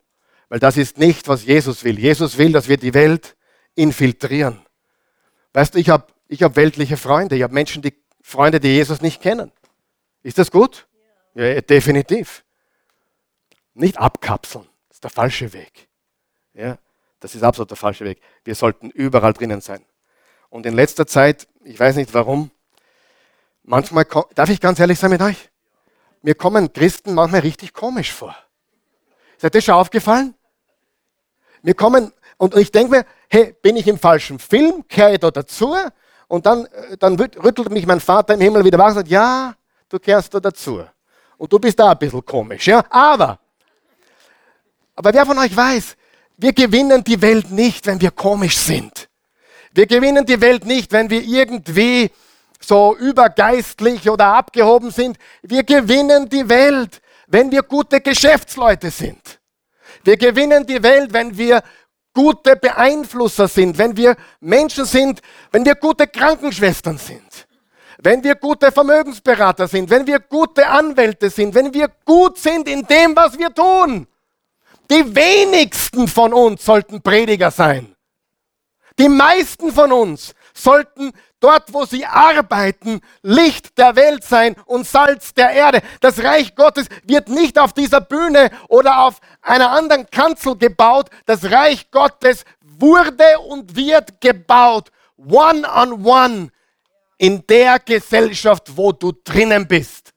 Weil 0.50 0.60
das 0.60 0.78
ist 0.78 0.98
nicht, 0.98 1.28
was 1.28 1.46
Jesus 1.46 1.84
will. 1.84 2.00
Jesus 2.00 2.38
will, 2.38 2.52
dass 2.52 2.68
wir 2.68 2.78
die 2.78 2.94
Welt 2.94 3.36
infiltrieren. 3.76 4.66
Weißt 5.54 5.76
du, 5.76 5.80
ich 5.80 5.90
habe 5.90 6.08
ich 6.28 6.44
hab 6.44 6.56
weltliche 6.56 6.98
Freunde. 6.98 7.36
Ich 7.36 7.44
habe 7.44 7.54
Menschen, 7.54 7.82
die 7.82 7.94
Freunde, 8.22 8.60
die 8.60 8.70
Jesus 8.70 9.02
nicht 9.02 9.22
kennen. 9.22 9.52
Ist 10.22 10.38
das 10.38 10.52
gut? 10.52 10.88
Ja, 11.34 11.46
ja 11.46 11.62
definitiv. 11.62 12.44
Nicht 13.74 13.98
abkapseln. 13.98 14.68
Das 14.88 14.98
ist 14.98 15.04
der 15.04 15.12
falsche 15.12 15.54
Weg. 15.54 15.88
Ja. 16.54 16.78
Das 17.20 17.36
ist 17.36 17.44
absolut 17.44 17.70
der 17.70 17.78
falsche 17.78 18.06
Weg. 18.06 18.22
Wir 18.44 18.56
sollten 18.56 18.90
überall 18.92 19.34
drinnen 19.34 19.62
sein. 19.62 19.84
Und 20.50 20.66
in 20.66 20.74
letzter 20.74 21.06
Zeit, 21.06 21.48
ich 21.64 21.80
weiß 21.80 21.96
nicht 21.96 22.14
warum, 22.14 22.52
manchmal, 23.64 24.06
darf 24.36 24.50
ich 24.50 24.62
ganz 24.62 24.80
ehrlich 24.80 25.00
sein 25.00 25.12
mit 25.12 25.22
euch? 25.22 25.50
Mir 26.22 26.36
kommen 26.36 26.72
Christen 26.74 27.14
manchmal 27.14 27.42
richtig 27.42 27.74
komisch 27.74 28.12
vor. 28.12 28.36
Euch 29.42 29.52
das 29.52 29.64
schon 29.64 29.76
aufgefallen? 29.76 30.34
Mir 31.62 31.74
kommen 31.74 32.14
Und 32.38 32.56
ich 32.56 32.72
denke 32.72 32.92
mir, 32.92 33.06
hey, 33.30 33.56
bin 33.62 33.78
ich 33.78 33.88
im 33.88 33.98
falschen 33.98 34.40
Film? 34.40 34.88
Kehre 34.88 35.14
ich 35.14 35.20
da 35.20 35.32
dazu? 35.32 35.76
Und 36.28 36.46
dann, 36.46 36.66
äh, 36.66 36.98
dann 36.98 37.16
rüttelt 37.16 37.70
mich 37.70 37.86
mein 37.86 38.00
Vater 38.00 38.34
im 38.34 38.42
Himmel 38.42 38.66
wieder 38.66 38.78
wach 38.78 38.90
und 38.90 38.96
sagt, 38.96 39.08
ja, 39.08 39.54
du 39.88 40.00
kehrst 40.00 40.34
da 40.34 40.40
dazu. 40.40 40.84
Und 41.38 41.54
du 41.54 41.60
bist 41.60 41.80
da 41.80 41.92
ein 41.92 41.98
bisschen 41.98 42.26
komisch, 42.26 42.68
ja? 42.68 42.84
Aber, 42.90 43.40
aber 44.96 45.14
wer 45.14 45.26
von 45.26 45.38
euch 45.38 45.56
weiß, 45.56 45.96
wir 46.38 46.54
gewinnen 46.54 47.04
die 47.04 47.22
Welt 47.22 47.52
nicht, 47.52 47.86
wenn 47.86 48.02
wir 48.02 48.12
komisch 48.12 48.58
sind. 48.58 49.10
Wir 49.74 49.86
gewinnen 49.86 50.26
die 50.26 50.42
Welt 50.42 50.66
nicht, 50.66 50.92
wenn 50.92 51.10
wir 51.10 51.22
irgendwie 51.22 52.12
so 52.60 52.96
übergeistlich 52.98 54.10
oder 54.10 54.34
abgehoben 54.34 54.92
sind. 54.92 55.18
Wir 55.42 55.64
gewinnen 55.64 56.28
die 56.28 56.48
Welt, 56.50 57.02
wenn 57.28 57.52
wir 57.52 57.64
gute 57.64 58.02
Geschäftsleute 58.02 58.92
sind. 58.92 59.40
Wir 60.04 60.18
gewinnen 60.18 60.66
die 60.66 60.82
Welt, 60.82 61.14
wenn 61.14 61.38
wir 61.38 61.62
gute 62.14 62.56
Beeinflusser 62.56 63.48
sind, 63.48 63.78
wenn 63.78 63.96
wir 63.96 64.16
Menschen 64.40 64.86
sind, 64.86 65.22
wenn 65.52 65.66
wir 65.66 65.76
gute 65.76 66.08
Krankenschwestern 66.08 66.98
sind, 66.98 67.48
wenn 68.00 68.24
wir 68.24 68.36
gute 68.36 68.72
Vermögensberater 68.72 69.68
sind, 69.68 69.90
wenn 69.90 70.08
wir 70.08 70.20
gute 70.20 70.68
Anwälte 70.68 71.30
sind, 71.30 71.54
wenn 71.56 71.74
wir 71.74 71.90
gut 72.06 72.38
sind 72.38 72.68
in 72.68 72.86
dem, 72.86 73.16
was 73.16 73.38
wir 73.38 73.54
tun. 73.54 74.08
Die 74.90 75.16
wenigsten 75.16 76.08
von 76.08 76.34
uns 76.34 76.66
sollten 76.66 77.02
Prediger 77.02 77.52
sein. 77.52 77.96
Die 78.98 79.10
meisten 79.10 79.72
von 79.72 79.92
uns 79.92 80.34
sollten 80.54 81.14
dort, 81.40 81.74
wo 81.74 81.86
sie 81.86 82.06
arbeiten, 82.06 83.02
Licht 83.22 83.78
der 83.78 83.96
Welt 83.96 84.24
sein 84.24 84.56
und 84.66 84.86
Salz 84.86 85.34
der 85.34 85.52
Erde. 85.52 85.82
Das 86.02 86.24
Reich 86.24 86.56
Gottes 86.56 86.88
wird 87.04 87.30
nicht 87.30 87.58
auf 87.58 87.74
dieser 87.74 88.02
Bühne 88.02 88.52
oder 88.68 89.04
auf 89.04 89.20
einer 89.42 89.72
anderen 89.72 90.10
Kanzel 90.10 90.58
gebaut. 90.58 91.10
Das 91.26 91.50
Reich 91.52 91.90
Gottes 91.92 92.46
wurde 92.62 93.40
und 93.48 93.76
wird 93.76 94.22
gebaut, 94.22 94.92
one 95.18 95.68
on 95.72 96.06
one, 96.06 96.52
in 97.18 97.46
der 97.48 97.80
Gesellschaft, 97.80 98.76
wo 98.76 98.92
du 98.92 99.12
drinnen 99.24 99.68
bist. 99.68 100.14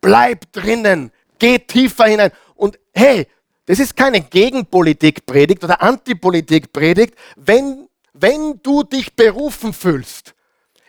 Bleib 0.00 0.52
drinnen, 0.52 1.10
geh 1.38 1.58
tiefer 1.58 2.04
hinein. 2.04 2.30
Und 2.54 2.78
hey, 2.94 3.26
das 3.66 3.80
ist 3.80 3.96
keine 3.96 4.20
Gegenpolitik-Predigt 4.20 5.64
oder 5.64 5.82
Antipolitik-Predigt, 5.82 7.18
wenn 7.36 7.87
wenn 8.20 8.60
du 8.62 8.82
dich 8.82 9.14
berufen 9.14 9.72
fühlst, 9.72 10.34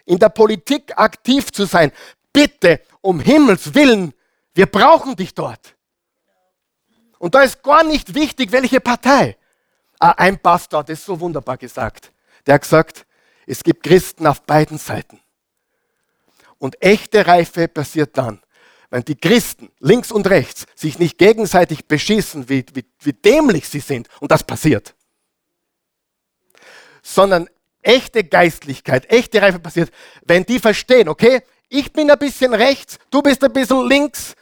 in 0.05 0.19
der 0.19 0.29
Politik 0.29 0.97
aktiv 0.97 1.51
zu 1.51 1.65
sein, 1.65 1.91
bitte 2.33 2.81
um 3.01 3.19
Himmels 3.19 3.73
willen, 3.73 4.13
wir 4.53 4.65
brauchen 4.65 5.15
dich 5.15 5.33
dort. 5.33 5.75
Und 7.19 7.35
da 7.35 7.41
ist 7.41 7.61
gar 7.61 7.83
nicht 7.83 8.13
wichtig, 8.13 8.51
welche 8.51 8.79
Partei. 8.79 9.37
Ah, 9.99 10.11
ein 10.11 10.39
Pastor 10.39 10.79
hat 10.79 10.89
es 10.89 11.05
so 11.05 11.19
wunderbar 11.19 11.57
gesagt. 11.57 12.11
Der 12.45 12.55
hat 12.55 12.61
gesagt, 12.61 13.05
es 13.45 13.63
gibt 13.63 13.83
Christen 13.83 14.25
auf 14.25 14.41
beiden 14.43 14.77
Seiten. 14.77 15.19
Und 16.57 16.81
echte 16.81 17.25
Reife 17.27 17.67
passiert 17.67 18.17
dann, 18.17 18.41
wenn 18.89 19.03
die 19.03 19.15
Christen 19.15 19.69
links 19.79 20.11
und 20.11 20.27
rechts 20.29 20.65
sich 20.75 20.99
nicht 20.99 21.17
gegenseitig 21.17 21.85
beschießen, 21.87 22.49
wie, 22.49 22.65
wie, 22.73 22.85
wie 22.99 23.13
dämlich 23.13 23.67
sie 23.67 23.79
sind. 23.81 24.07
Und 24.19 24.31
das 24.31 24.43
passiert 24.43 24.95
sondern 27.01 27.49
echte 27.81 28.23
Geistlichkeit, 28.23 29.09
echte 29.11 29.41
Reife 29.41 29.59
passiert, 29.59 29.91
wenn 30.23 30.43
die 30.45 30.59
verstehen, 30.59 31.09
okay, 31.09 31.41
ich 31.69 31.93
bin 31.93 32.09
ein 32.09 32.19
bisschen 32.19 32.53
rechts, 32.53 32.97
du 33.09 33.21
bist 33.21 33.43
ein 33.43 33.53
bisschen 33.53 33.87
links, 33.87 34.35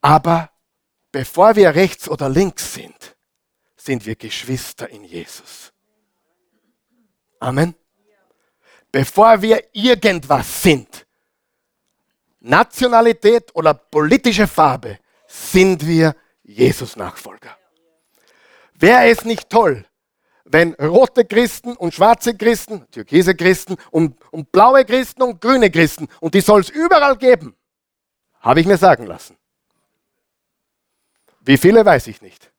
aber 0.00 0.50
bevor 1.12 1.56
wir 1.56 1.74
rechts 1.74 2.08
oder 2.08 2.28
links 2.28 2.74
sind, 2.74 3.16
sind 3.76 4.04
wir 4.06 4.16
Geschwister 4.16 4.88
in 4.88 5.04
Jesus. 5.04 5.72
Amen. 7.38 7.74
Bevor 8.92 9.40
wir 9.40 9.62
irgendwas 9.72 10.62
sind, 10.62 11.06
Nationalität 12.40 13.54
oder 13.54 13.74
politische 13.74 14.46
Farbe, 14.46 14.98
sind 15.26 15.86
wir 15.86 16.16
Jesus-Nachfolger. 16.42 17.56
Wäre 18.74 19.08
es 19.08 19.24
nicht 19.24 19.48
toll, 19.48 19.86
wenn 20.52 20.74
rote 20.74 21.24
Christen 21.24 21.76
und 21.76 21.94
schwarze 21.94 22.36
Christen, 22.36 22.84
türkise 22.90 23.34
Christen 23.34 23.76
und, 23.90 24.16
und 24.32 24.50
blaue 24.50 24.84
Christen 24.84 25.22
und 25.22 25.40
grüne 25.40 25.70
Christen, 25.70 26.08
und 26.20 26.34
die 26.34 26.40
soll 26.40 26.60
es 26.60 26.70
überall 26.70 27.16
geben, 27.16 27.54
habe 28.40 28.60
ich 28.60 28.66
mir 28.66 28.76
sagen 28.76 29.06
lassen. 29.06 29.36
Wie 31.40 31.56
viele 31.56 31.84
weiß 31.84 32.08
ich 32.08 32.20
nicht. 32.20 32.50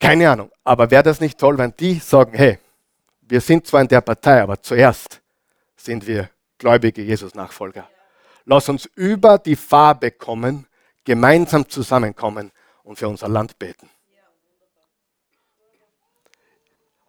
Keine 0.00 0.30
Ahnung. 0.30 0.50
Aber 0.64 0.90
wäre 0.90 1.02
das 1.02 1.20
nicht 1.20 1.38
toll, 1.38 1.56
wenn 1.58 1.74
die 1.78 1.98
sagen, 1.98 2.32
hey, 2.34 2.58
wir 3.20 3.40
sind 3.40 3.66
zwar 3.66 3.82
in 3.82 3.88
der 3.88 4.00
Partei, 4.00 4.42
aber 4.42 4.60
zuerst 4.60 5.20
sind 5.76 6.06
wir 6.06 6.30
gläubige 6.58 7.02
Jesus-Nachfolger. 7.02 7.88
Lass 8.44 8.68
uns 8.68 8.86
über 8.96 9.38
die 9.38 9.56
Farbe 9.56 10.10
kommen, 10.10 10.66
gemeinsam 11.04 11.68
zusammenkommen 11.68 12.50
und 12.82 12.98
für 12.98 13.08
unser 13.08 13.28
Land 13.28 13.58
beten. 13.58 13.88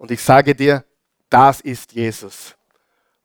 Und 0.02 0.10
ich 0.10 0.24
sage 0.24 0.56
dir, 0.56 0.84
das 1.30 1.62
ist 1.62 1.92
Jesus. 1.92 2.56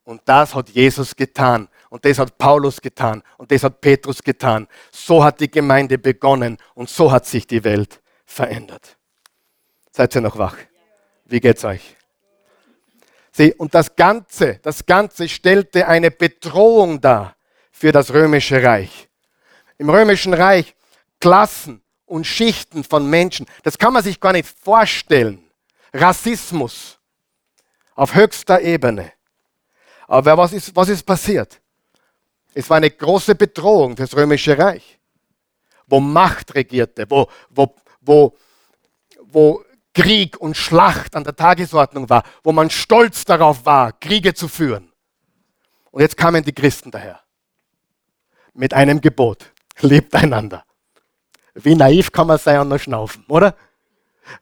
Und 0.05 0.21
das 0.27 0.55
hat 0.55 0.69
Jesus 0.69 1.17
getan. 1.17 1.71
Und 1.89 2.05
das 2.05 2.19
hat 2.19 2.37
Paulus 2.37 2.83
getan. 2.83 3.23
Und 3.39 3.51
das 3.51 3.63
hat 3.63 3.81
Petrus 3.81 4.23
getan. 4.23 4.69
So 4.93 5.25
hat 5.25 5.41
die 5.41 5.51
Gemeinde 5.51 5.97
begonnen. 5.97 6.59
Und 6.75 6.91
so 6.91 7.11
hat 7.11 7.25
sich 7.25 7.47
die 7.47 7.65
Welt 7.65 8.03
verändert. 8.27 8.99
Seid 9.91 10.15
ihr 10.17 10.21
noch 10.21 10.37
wach? 10.37 10.59
Wie 11.25 11.41
geht's 11.41 11.65
euch? 11.65 11.97
Sieh, 13.33 13.55
und 13.55 13.75
das 13.75 13.97
Ganze, 13.97 14.59
das 14.63 14.85
Ganze 14.85 15.31
stellte 15.31 15.89
eine 15.89 16.11
Bedrohung 16.11 17.01
dar 17.01 17.37
für 17.73 17.91
das 17.91 18.13
römische 18.13 18.63
Reich. 18.63 19.09
Im 19.79 19.89
römischen 19.89 20.35
Reich 20.35 20.75
Klassen 21.21 21.81
und 22.05 22.27
Schichten 22.27 22.85
von 22.85 23.09
Menschen. 23.09 23.47
Das 23.63 23.79
kann 23.79 23.95
man 23.95 24.05
sich 24.05 24.21
gar 24.21 24.35
nicht 24.35 24.55
vorstellen. 24.63 25.46
Rassismus 26.01 26.99
auf 27.95 28.15
höchster 28.15 28.61
Ebene. 28.61 29.13
Aber 30.07 30.37
was 30.37 30.53
ist, 30.53 30.75
was 30.77 30.89
ist 30.89 31.05
passiert? 31.05 31.61
Es 32.55 32.71
war 32.71 32.77
eine 32.77 32.91
große 32.91 33.35
Bedrohung 33.35 33.97
für 33.97 34.05
das 34.05 34.17
Römische 34.17 34.57
Reich, 34.57 34.99
wo 35.87 36.01
Macht 36.01 36.55
regierte, 36.55 37.07
wo, 37.09 37.29
wo, 37.51 37.75
wo, 38.01 38.37
wo 39.21 39.65
Krieg 39.93 40.41
und 40.41 40.57
Schlacht 40.57 41.17
an 41.17 41.25
der 41.25 41.35
Tagesordnung 41.35 42.09
war, 42.09 42.23
wo 42.43 42.53
man 42.53 42.71
stolz 42.71 43.25
darauf 43.25 43.65
war, 43.67 43.93
Kriege 43.93 44.35
zu 44.35 44.49
führen. 44.49 44.93
Und 45.91 46.03
jetzt 46.03 46.17
kamen 46.17 46.45
die 46.45 46.53
Christen 46.53 46.91
daher 46.91 47.21
mit 48.57 48.75
einem 48.75 49.01
Gebot, 49.01 49.53
lebt 49.81 50.15
einander. 50.15 50.65
Wie 51.55 51.75
naiv 51.75 52.13
kann 52.13 52.27
man 52.27 52.39
sein 52.39 52.61
und 52.61 52.69
noch 52.69 52.79
schnaufen, 52.79 53.25
oder? 53.29 53.57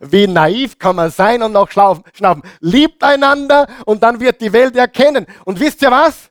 Wie 0.00 0.26
naiv 0.26 0.78
kann 0.78 0.96
man 0.96 1.10
sein 1.10 1.42
und 1.42 1.52
noch 1.52 1.70
schnaufen? 1.70 2.42
Liebt 2.60 3.02
einander 3.02 3.66
und 3.86 4.02
dann 4.02 4.20
wird 4.20 4.40
die 4.40 4.52
Welt 4.52 4.76
erkennen. 4.76 5.26
Und 5.44 5.60
wisst 5.60 5.82
ihr 5.82 5.90
was? 5.90 6.30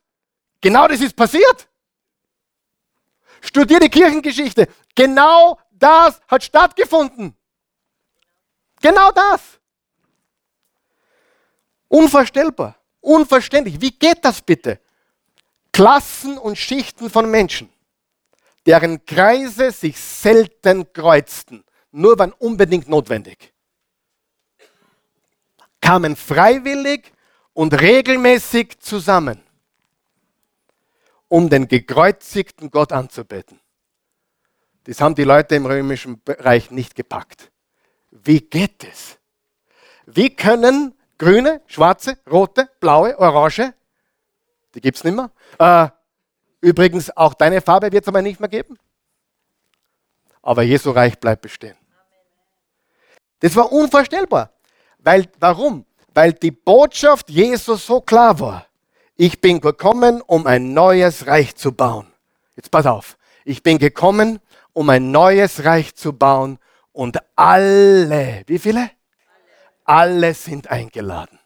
Genau 0.62 0.88
das 0.88 1.01
ist 1.01 1.16
passiert. 1.16 1.68
Studiert 3.41 3.84
die 3.84 3.89
Kirchengeschichte. 3.89 4.68
Genau 4.95 5.60
das 5.72 6.22
hat 6.28 6.43
stattgefunden. 6.43 7.36
Genau 8.82 9.12
das. 9.12 9.41
Unvorstellbar. 11.88 12.78
Unverständlich. 13.01 13.80
Wie 13.82 13.91
geht 13.91 14.24
das 14.24 14.41
bitte? 14.41 14.80
Klassen 15.72 16.38
und 16.38 16.58
Schichten 16.58 17.10
von 17.10 17.30
Menschen, 17.30 17.70
deren 18.66 19.06
Kreise 19.06 19.72
sich 19.72 19.99
selten 19.99 20.91
kreuzten 20.93 21.64
nur 21.94 22.20
wenn 22.20 22.34
unbedingt 22.34 22.89
notwendig. 22.89 23.54
Kamen 25.80 26.16
freiwillig 26.16 27.12
und 27.54 27.80
regelmäßig 27.80 28.80
zusammen, 28.80 29.41
um 31.28 31.50
den 31.50 31.68
gekreuzigten 31.68 32.72
Gott 32.72 32.91
anzubeten. 32.91 33.60
Das 34.86 35.00
haben 35.00 35.16
die 35.16 35.24
Leute 35.24 35.56
im 35.56 35.66
römischen 35.66 36.22
Reich 36.28 36.72
nicht 36.72 36.96
gepackt. 36.96 37.52
Wie 38.12 38.41
geht 38.41 38.84
es? 38.84 39.18
Wie 40.06 40.36
können 40.36 40.94
grüne, 41.18 41.62
schwarze, 41.68 42.18
rote, 42.30 42.70
blaue, 42.80 43.18
orange, 43.18 43.74
die 44.76 44.82
gibt 44.82 44.98
es 44.98 45.04
nicht 45.04 45.16
mehr, 45.16 45.32
äh, 45.60 45.89
übrigens 46.60 47.16
auch 47.16 47.34
deine 47.34 47.62
Farbe 47.62 47.91
wird 47.91 48.04
es 48.04 48.08
aber 48.08 48.22
nicht 48.22 48.39
mehr 48.39 48.50
geben, 48.50 48.78
aber 50.41 50.64
Jesu 50.64 50.91
Reich 50.91 51.20
bleibt 51.20 51.44
bestehen. 51.44 51.78
Das 53.44 53.58
war 53.58 53.74
unvorstellbar. 53.74 54.52
Weil, 55.00 55.28
warum? 55.38 55.86
Weil 56.14 56.32
die 56.32 56.52
Botschaft 56.52 57.30
Jesus 57.30 57.86
so 57.86 58.00
klar 58.00 58.39
war. 58.39 58.68
Ich 59.18 59.41
bin 59.41 59.60
gekommen, 59.60 60.22
um 60.22 60.48
ein 60.48 60.74
neues 60.74 61.28
Reich 61.28 61.54
zu 61.54 61.74
bauen. 61.74 62.08
Jetzt 62.56 62.72
pass 62.72 62.86
auf. 62.86 63.18
Ich 63.44 63.62
bin 63.62 63.80
gekommen, 63.80 64.39
um 64.72 64.89
ein 64.89 65.12
neues 65.12 65.66
Reich 65.66 65.94
zu 65.94 66.14
bauen 66.14 66.58
Und 66.94 67.18
alle, 67.36 68.44
wie 68.48 68.60
viele? 68.60 68.91
Alle 69.84 70.34
sind 70.36 70.72
eingeladen. 70.72 71.38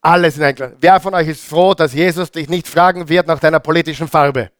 Alle 0.00 0.32
sind 0.32 0.42
eingeladen. 0.42 0.78
Wer 0.80 0.98
von 0.98 1.14
euch 1.14 1.28
ist 1.28 1.44
froh, 1.44 1.74
dass 1.74 1.92
Jesus 1.92 2.32
dich 2.32 2.48
nicht 2.48 2.66
fragen 2.66 3.08
wird 3.08 3.28
nach 3.28 3.38
deiner 3.38 3.60
politischen 3.60 4.08
Farbe? 4.08 4.50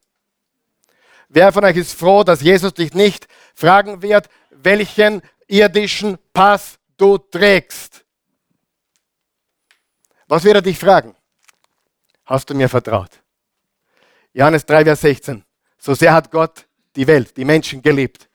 Wer 1.28 1.52
von 1.52 1.64
euch 1.64 1.76
ist 1.76 1.98
froh, 1.98 2.22
dass 2.22 2.42
Jesus 2.42 2.74
dich 2.74 2.94
nicht 2.94 3.26
fragen 3.54 4.02
wird, 4.02 4.28
welchen 4.50 5.20
irdischen 5.48 6.18
Pass 6.32 6.78
du 6.96 7.18
trägst? 7.18 8.04
Was 10.28 10.44
wird 10.44 10.56
er 10.56 10.62
dich 10.62 10.78
fragen? 10.78 11.16
Hast 12.26 12.48
du 12.50 12.54
mir 12.54 12.68
vertraut? 12.68 13.10
Johannes 14.32 14.64
3, 14.66 14.84
Vers 14.84 15.00
16. 15.00 15.42
So 15.78 15.94
sehr 15.94 16.12
hat 16.12 16.30
Gott 16.30 16.66
die 16.94 17.06
Welt, 17.06 17.36
die 17.36 17.44
Menschen 17.44 17.80
geliebt, 17.80 18.28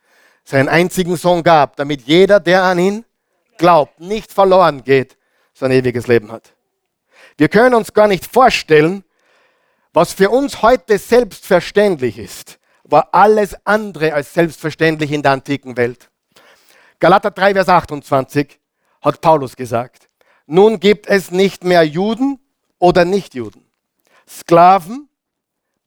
seinen 0.43 0.67
einzigen 0.67 1.15
Sohn 1.15 1.43
gab, 1.43 1.75
damit 1.75 2.01
jeder, 2.01 2.39
der 2.39 2.63
an 2.63 2.79
ihn 2.79 3.05
glaubt, 3.57 3.99
nicht 3.99 4.33
verloren 4.33 4.83
geht, 4.83 5.17
sein 5.53 5.71
ewiges 5.71 6.07
Leben 6.07 6.31
hat. 6.31 6.53
Wir 7.37 7.49
können 7.49 7.75
uns 7.75 7.93
gar 7.93 8.07
nicht 8.07 8.25
vorstellen, 8.25 9.03
was 9.91 10.13
für 10.13 10.29
uns 10.31 10.63
heute 10.63 10.97
selbstverständlich 10.97 12.17
ist, 12.17 12.59
war 12.83 13.09
alles 13.11 13.55
andere 13.65 14.13
als 14.13 14.33
selbstverständlich 14.33 15.11
in 15.11 15.21
der 15.21 15.33
antiken 15.33 15.77
Welt. 15.77 16.09
Galater 17.03 17.31
3, 17.31 17.53
Vers 17.55 17.67
28 17.67 18.61
hat 19.01 19.19
Paulus 19.19 19.57
gesagt, 19.57 20.07
nun 20.45 20.79
gibt 20.79 21.05
es 21.05 21.31
nicht 21.31 21.65
mehr 21.65 21.83
Juden 21.83 22.39
oder 22.79 23.03
Nichtjuden, 23.03 23.69
Sklaven 24.25 25.09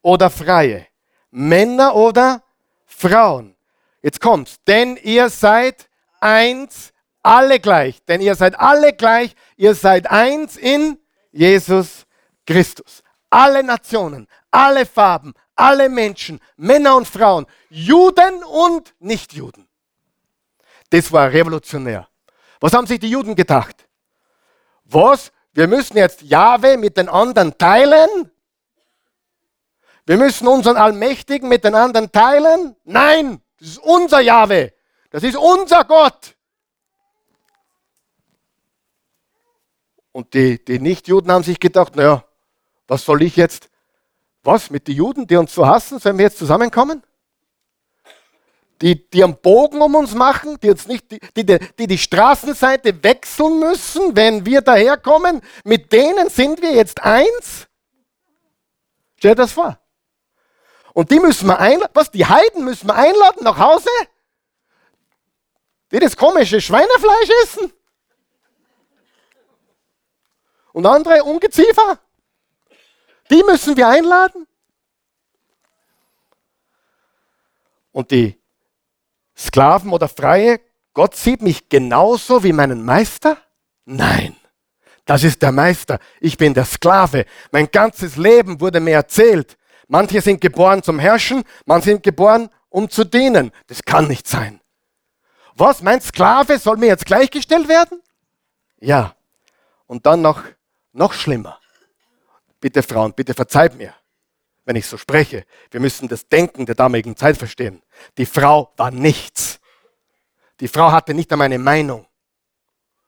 oder 0.03 0.29
Freie, 0.29 0.87
Männer 1.31 1.95
oder 1.95 2.43
Frauen. 2.85 3.57
Jetzt 4.03 4.21
kommt's, 4.21 4.59
denn 4.69 4.99
ihr 4.99 5.31
seid 5.31 5.89
eins, 6.21 6.93
alle 7.23 7.61
gleich, 7.61 8.05
denn 8.05 8.21
ihr 8.21 8.35
seid 8.35 8.61
alle 8.61 8.93
gleich, 8.93 9.35
ihr 9.57 9.75
seid 9.75 10.11
eins 10.11 10.59
in 10.59 10.99
Jesus 11.33 12.05
Christus. 12.47 13.03
Alle 13.31 13.63
Nationen, 13.63 14.29
alle 14.51 14.85
Farben, 14.85 15.33
alle 15.55 15.89
Menschen, 15.89 16.41
Männer 16.59 16.95
und 16.95 17.09
Frauen, 17.09 17.47
Juden 17.71 18.45
und 18.45 18.95
Nichtjuden. 18.99 19.66
Das 20.91 21.13
war 21.13 21.33
revolutionär. 21.33 22.09
Was 22.61 22.73
haben 22.73 22.87
sich 22.87 23.01
die 23.01 23.11
Juden 23.11 23.35
gedacht? 23.35 23.87
Was? 24.85 25.33
Wir 25.53 25.67
müssen 25.67 25.97
jetzt 25.97 26.23
Jahwe 26.23 26.77
mit 26.77 26.97
den 26.97 27.09
anderen 27.09 27.57
teilen? 27.57 28.31
Wir 30.05 30.17
müssen 30.17 30.47
unseren 30.47 30.77
Allmächtigen 30.77 31.49
mit 31.49 31.65
den 31.65 31.75
anderen 31.75 32.13
teilen? 32.13 32.77
Nein, 32.85 33.43
das 33.59 33.69
ist 33.69 33.79
unser 33.79 34.21
Jahwe. 34.21 34.73
Das 35.11 35.23
ist 35.23 35.37
unser 35.37 35.85
Gott. 35.85 36.37
Und 40.13 40.33
die, 40.35 40.65
die 40.65 40.79
Nichtjuden 40.79 41.31
haben 41.31 41.43
sich 41.43 41.59
gedacht, 41.59 41.97
naja, 41.97 42.25
was 42.87 43.05
soll 43.05 43.23
ich 43.23 43.37
jetzt 43.37 43.69
was, 44.43 44.71
mit 44.71 44.87
den 44.87 44.95
Juden, 44.95 45.27
die 45.27 45.37
uns 45.37 45.53
so 45.53 45.67
hassen, 45.67 45.99
sollen 45.99 46.19
wir 46.19 46.27
jetzt 46.27 46.39
zusammenkommen? 46.39 47.03
Die, 48.83 49.09
die 49.09 49.25
einen 49.25 49.41
Bogen 49.41 49.81
um 49.81 49.95
uns 49.95 50.15
machen, 50.15 50.61
die, 50.61 50.71
uns 50.71 50.87
nicht, 50.87 51.11
die, 51.11 51.47
die, 51.47 51.59
die 51.79 51.87
die 51.87 51.99
Straßenseite 51.99 53.03
wechseln 53.03 53.59
müssen, 53.59 54.15
wenn 54.15 54.45
wir 54.45 54.61
daherkommen, 54.61 55.41
mit 55.65 55.93
denen 55.93 56.29
sind 56.29 56.61
wir 56.61 56.73
jetzt 56.73 57.03
eins? 57.03 57.69
Stell 59.17 59.31
dir 59.31 59.43
das 59.43 59.53
vor. 59.53 59.79
Und 60.93 61.11
die 61.11 61.21
müssen 61.21 61.47
wir 61.47 61.59
einladen, 61.59 61.91
was, 61.95 62.11
die 62.11 62.27
Heiden 62.27 62.65
müssen 62.65 62.89
wir 62.89 62.95
einladen 62.95 63.45
nach 63.45 63.59
Hause? 63.59 63.89
Die 65.91 65.99
das 65.99 66.17
komische 66.17 66.61
Schweinefleisch 66.61 67.31
essen? 67.45 67.73
Und 70.73 70.85
andere 70.85 71.25
Ungeziefer? 71.25 71.99
Die 73.31 73.43
müssen 73.43 73.77
wir 73.77 73.89
einladen. 73.89 74.47
Und 77.93 78.11
die 78.11 78.39
Sklaven 79.37 79.93
oder 79.93 80.09
Freie, 80.09 80.61
Gott 80.95 81.15
sieht 81.15 81.43
mich 81.43 81.69
genauso 81.69 82.43
wie 82.43 82.53
meinen 82.53 82.85
Meister? 82.85 83.37
Nein, 83.85 84.35
das 85.05 85.23
ist 85.25 85.43
der 85.43 85.53
Meister. 85.53 85.99
Ich 86.21 86.39
bin 86.39 86.55
der 86.55 86.65
Sklave. 86.65 87.27
Mein 87.53 87.71
ganzes 87.71 88.17
Leben 88.17 88.61
wurde 88.61 88.81
mir 88.81 88.95
erzählt. 88.95 89.57
Manche 89.89 90.21
sind 90.21 90.41
geboren 90.41 90.83
zum 90.83 90.99
Herrschen, 90.99 91.45
manche 91.65 91.91
sind 91.91 92.03
geboren, 92.03 92.49
um 92.71 92.91
zu 92.91 93.05
dienen. 93.05 93.53
Das 93.69 93.83
kann 93.83 94.09
nicht 94.09 94.27
sein. 94.27 94.61
Was, 95.55 95.81
mein 95.83 96.01
Sklave 96.01 96.59
soll 96.59 96.77
mir 96.77 96.87
jetzt 96.87 97.07
gleichgestellt 97.07 97.69
werden? 97.69 98.03
Ja. 98.81 99.15
Und 99.87 100.05
dann 100.07 100.23
noch, 100.23 100.43
noch 100.93 101.13
schlimmer. 101.13 101.61
Bitte 102.61 102.83
Frauen, 102.83 103.13
bitte 103.15 103.33
verzeiht 103.33 103.77
mir, 103.77 103.95
wenn 104.67 104.77
ich 104.77 104.87
so 104.87 104.99
spreche. 104.99 105.47
Wir 105.71 105.81
müssen 105.81 106.09
das 106.09 106.29
Denken 106.29 106.67
der 106.67 106.75
damaligen 106.75 107.17
Zeit 107.17 107.39
verstehen. 107.39 107.83
Die 108.19 108.27
Frau 108.27 108.73
war 108.77 108.91
nichts. 108.91 109.61
Die 110.61 110.69
Frau 110.69 110.91
hatte 110.93 111.15
nicht 111.15 111.33
einmal 111.33 111.47
eine 111.47 111.59
Meinung. 111.59 112.07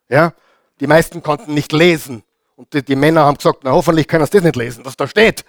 Ja? 0.09 0.33
Die 0.81 0.87
meisten 0.87 1.23
konnten 1.23 1.53
nicht 1.53 1.73
lesen. 1.73 2.23
Und 2.55 2.73
die, 2.73 2.83
die 2.83 2.97
Männer 2.97 3.25
haben 3.25 3.37
gesagt, 3.37 3.61
na 3.65 3.73
hoffentlich 3.73 4.07
können 4.07 4.25
sie 4.25 4.33
das 4.33 4.43
nicht 4.43 4.57
lesen, 4.57 4.85
was 4.85 4.97
da 4.97 5.07
steht. 5.07 5.45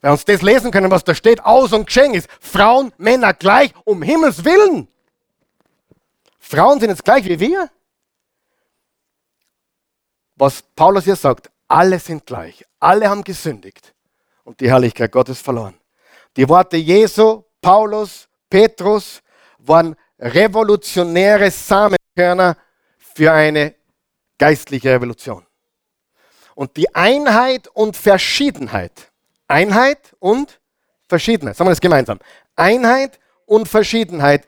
Wenn 0.00 0.12
uns 0.12 0.24
das 0.24 0.42
lesen 0.42 0.70
können, 0.70 0.90
was 0.90 1.04
da 1.04 1.14
steht, 1.14 1.44
aus 1.44 1.72
und 1.72 1.86
geschehen 1.86 2.14
ist. 2.14 2.28
Frauen, 2.40 2.92
Männer 2.96 3.34
gleich, 3.34 3.72
um 3.84 4.02
Himmels 4.02 4.44
Willen. 4.44 4.88
Frauen 6.38 6.80
sind 6.80 6.90
jetzt 6.90 7.04
gleich 7.04 7.24
wie 7.26 7.38
wir. 7.38 7.70
Was 10.36 10.62
Paulus 10.62 11.04
hier 11.04 11.16
sagt, 11.16 11.50
alle 11.68 11.98
sind 11.98 12.24
gleich. 12.24 12.64
Alle 12.78 13.10
haben 13.10 13.24
gesündigt 13.24 13.95
und 14.46 14.60
die 14.60 14.70
Herrlichkeit 14.70 15.12
Gottes 15.12 15.40
verloren. 15.40 15.74
Die 16.36 16.48
Worte 16.48 16.76
Jesu, 16.76 17.42
Paulus, 17.60 18.28
Petrus 18.48 19.20
waren 19.58 19.96
revolutionäre 20.18 21.50
Samenkörner 21.50 22.56
für 22.98 23.32
eine 23.32 23.74
geistliche 24.38 24.92
Revolution. 24.92 25.44
Und 26.54 26.76
die 26.76 26.94
Einheit 26.94 27.68
und 27.68 27.96
Verschiedenheit, 27.96 29.10
Einheit 29.48 30.14
und 30.20 30.60
Verschiedenheit, 31.08 31.56
sagen 31.56 31.68
wir 31.68 31.72
das 31.72 31.80
gemeinsam, 31.80 32.18
Einheit 32.54 33.18
und 33.44 33.68
Verschiedenheit 33.68 34.46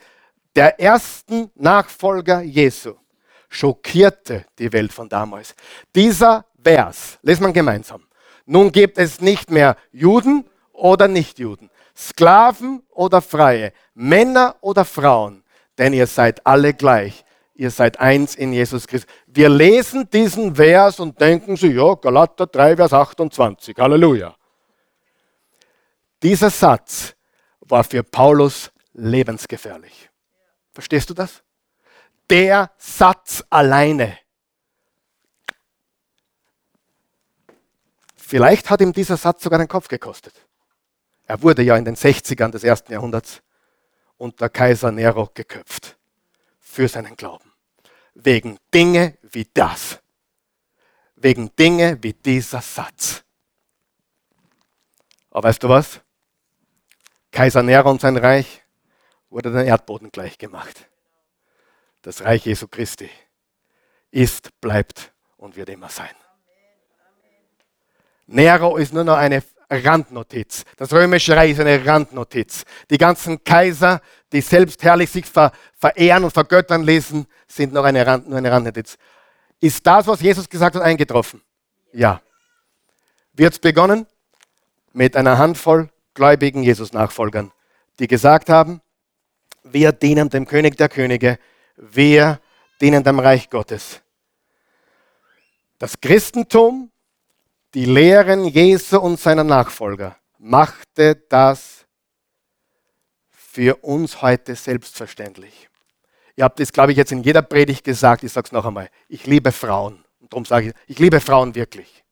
der 0.54 0.80
ersten 0.80 1.50
Nachfolger 1.56 2.40
Jesu 2.40 2.94
schockierte 3.48 4.44
die 4.58 4.72
Welt 4.72 4.92
von 4.92 5.08
damals. 5.08 5.54
Dieser 5.94 6.46
Vers, 6.62 7.18
lesen 7.22 7.44
wir 7.46 7.52
gemeinsam. 7.52 8.07
Nun 8.50 8.72
gibt 8.72 8.96
es 8.96 9.20
nicht 9.20 9.50
mehr 9.50 9.76
Juden 9.92 10.48
oder 10.72 11.06
Nichtjuden, 11.06 11.68
Sklaven 11.94 12.82
oder 12.88 13.20
Freie, 13.20 13.74
Männer 13.92 14.56
oder 14.62 14.86
Frauen, 14.86 15.44
denn 15.76 15.92
ihr 15.92 16.06
seid 16.06 16.46
alle 16.46 16.72
gleich. 16.72 17.26
Ihr 17.54 17.70
seid 17.70 18.00
eins 18.00 18.36
in 18.36 18.54
Jesus 18.54 18.86
Christus. 18.86 19.12
Wir 19.26 19.50
lesen 19.50 20.08
diesen 20.10 20.56
Vers 20.56 20.98
und 20.98 21.20
denken 21.20 21.56
so, 21.56 21.66
ja, 21.66 21.92
Galater 21.96 22.46
3, 22.46 22.76
Vers 22.76 22.94
28, 22.94 23.76
Halleluja. 23.76 24.34
Dieser 26.22 26.48
Satz 26.48 27.14
war 27.60 27.84
für 27.84 28.02
Paulus 28.02 28.70
lebensgefährlich. 28.94 30.08
Verstehst 30.72 31.10
du 31.10 31.14
das? 31.14 31.42
Der 32.30 32.70
Satz 32.78 33.44
alleine 33.50 34.16
Vielleicht 38.28 38.68
hat 38.68 38.82
ihm 38.82 38.92
dieser 38.92 39.16
Satz 39.16 39.42
sogar 39.42 39.58
den 39.58 39.68
Kopf 39.68 39.88
gekostet. 39.88 40.34
Er 41.24 41.40
wurde 41.40 41.62
ja 41.62 41.78
in 41.78 41.86
den 41.86 41.96
60ern 41.96 42.50
des 42.50 42.62
ersten 42.62 42.92
Jahrhunderts 42.92 43.40
unter 44.18 44.50
Kaiser 44.50 44.92
Nero 44.92 45.30
geköpft 45.32 45.96
für 46.60 46.88
seinen 46.88 47.16
Glauben. 47.16 47.50
Wegen 48.12 48.58
Dinge 48.74 49.16
wie 49.22 49.48
das. 49.54 50.00
Wegen 51.16 51.56
Dinge 51.56 52.02
wie 52.02 52.12
dieser 52.12 52.60
Satz. 52.60 53.24
Aber 55.30 55.48
weißt 55.48 55.62
du 55.62 55.70
was? 55.70 56.02
Kaiser 57.30 57.62
Nero 57.62 57.90
und 57.90 58.02
sein 58.02 58.18
Reich 58.18 58.62
wurde 59.30 59.50
den 59.52 59.66
Erdboden 59.66 60.12
gleich 60.12 60.36
gemacht. 60.36 60.86
Das 62.02 62.22
Reich 62.24 62.44
Jesu 62.44 62.68
Christi 62.68 63.08
ist, 64.10 64.60
bleibt 64.60 65.14
und 65.38 65.56
wird 65.56 65.70
immer 65.70 65.88
sein. 65.88 66.14
Nero 68.28 68.76
ist 68.76 68.92
nur 68.92 69.04
noch 69.04 69.16
eine 69.16 69.42
Randnotiz. 69.70 70.64
Das 70.76 70.92
römische 70.92 71.34
Reich 71.34 71.52
ist 71.52 71.60
eine 71.60 71.84
Randnotiz. 71.84 72.64
Die 72.90 72.98
ganzen 72.98 73.42
Kaiser, 73.42 74.00
die 74.32 74.42
selbst 74.42 74.82
herrlich 74.82 75.10
sich 75.10 75.26
ver 75.26 75.52
verehren 75.76 76.24
und 76.24 76.32
vergöttern 76.32 76.82
lesen, 76.82 77.26
sind 77.46 77.72
noch 77.72 77.84
eine, 77.84 78.06
Rand, 78.06 78.28
nur 78.28 78.38
eine 78.38 78.50
Randnotiz. 78.50 78.98
Ist 79.60 79.86
das, 79.86 80.06
was 80.06 80.20
Jesus 80.20 80.48
gesagt 80.48 80.76
hat, 80.76 80.82
eingetroffen? 80.82 81.40
Ja. 81.92 82.20
Wird 83.32 83.54
es 83.54 83.58
begonnen? 83.58 84.06
Mit 84.92 85.16
einer 85.16 85.38
Handvoll 85.38 85.88
gläubigen 86.14 86.62
Jesus-Nachfolgern, 86.62 87.52
die 87.98 88.08
gesagt 88.08 88.48
haben, 88.48 88.80
Wir 89.62 89.92
dienen 89.92 90.30
dem 90.30 90.46
König 90.46 90.76
der 90.76 90.88
Könige. 90.88 91.38
Wir 91.76 92.40
dienen 92.80 93.04
dem 93.04 93.18
Reich 93.18 93.50
Gottes. 93.50 94.00
Das 95.78 96.00
Christentum, 96.00 96.90
die 97.74 97.84
Lehren 97.84 98.44
Jesu 98.46 98.98
und 98.98 99.20
seiner 99.20 99.44
Nachfolger, 99.44 100.16
machte 100.38 101.16
das 101.28 101.86
für 103.30 103.76
uns 103.76 104.22
heute 104.22 104.54
selbstverständlich. 104.54 105.68
Ihr 106.36 106.44
habt 106.44 106.60
das, 106.60 106.72
glaube 106.72 106.92
ich, 106.92 106.98
jetzt 106.98 107.10
in 107.10 107.24
jeder 107.24 107.42
Predigt 107.42 107.82
gesagt. 107.82 108.22
Ich 108.22 108.32
sage 108.32 108.46
es 108.46 108.52
noch 108.52 108.64
einmal. 108.64 108.88
Ich 109.08 109.26
liebe 109.26 109.50
Frauen. 109.50 110.04
Und 110.20 110.32
darum 110.32 110.44
sage 110.44 110.68
ich, 110.68 110.74
ich 110.86 110.98
liebe 111.00 111.20
Frauen 111.20 111.54
wirklich. 111.54 112.04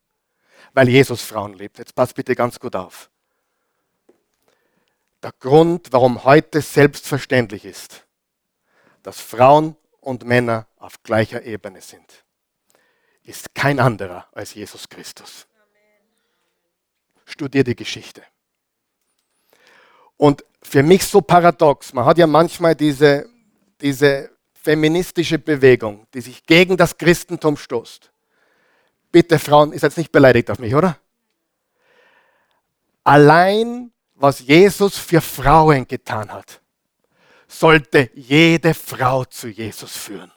Weil 0.72 0.88
Jesus 0.88 1.22
Frauen 1.22 1.54
liebt. 1.54 1.78
Jetzt 1.78 1.94
passt 1.94 2.16
bitte 2.16 2.34
ganz 2.34 2.58
gut 2.58 2.74
auf. 2.74 3.08
Der 5.22 5.32
Grund, 5.38 5.92
warum 5.92 6.24
heute 6.24 6.60
selbstverständlich 6.60 7.64
ist, 7.64 8.04
dass 9.02 9.20
Frauen 9.20 9.76
und 10.00 10.24
Männer 10.24 10.66
auf 10.76 11.02
gleicher 11.04 11.42
Ebene 11.44 11.80
sind, 11.80 12.24
ist 13.26 13.54
kein 13.54 13.78
anderer 13.78 14.26
als 14.32 14.54
Jesus 14.54 14.88
Christus. 14.88 15.46
Studier 17.24 17.64
die 17.64 17.76
Geschichte. 17.76 18.22
Und 20.16 20.44
für 20.62 20.82
mich 20.82 21.04
so 21.04 21.20
paradox, 21.20 21.92
man 21.92 22.04
hat 22.04 22.18
ja 22.18 22.26
manchmal 22.26 22.74
diese 22.74 23.28
diese 23.80 24.30
feministische 24.54 25.38
Bewegung, 25.38 26.06
die 26.12 26.20
sich 26.20 26.44
gegen 26.44 26.76
das 26.76 26.96
Christentum 26.96 27.56
stoßt. 27.56 28.10
Bitte 29.12 29.38
Frauen, 29.38 29.72
ihr 29.72 29.78
seid 29.78 29.96
nicht 29.96 30.12
beleidigt 30.12 30.50
auf 30.50 30.58
mich, 30.58 30.74
oder? 30.74 30.98
Allein, 33.04 33.92
was 34.14 34.40
Jesus 34.40 34.98
für 34.98 35.20
Frauen 35.20 35.86
getan 35.86 36.32
hat, 36.32 36.60
sollte 37.46 38.10
jede 38.14 38.74
Frau 38.74 39.24
zu 39.24 39.48
Jesus 39.48 39.96
führen. 39.96 40.32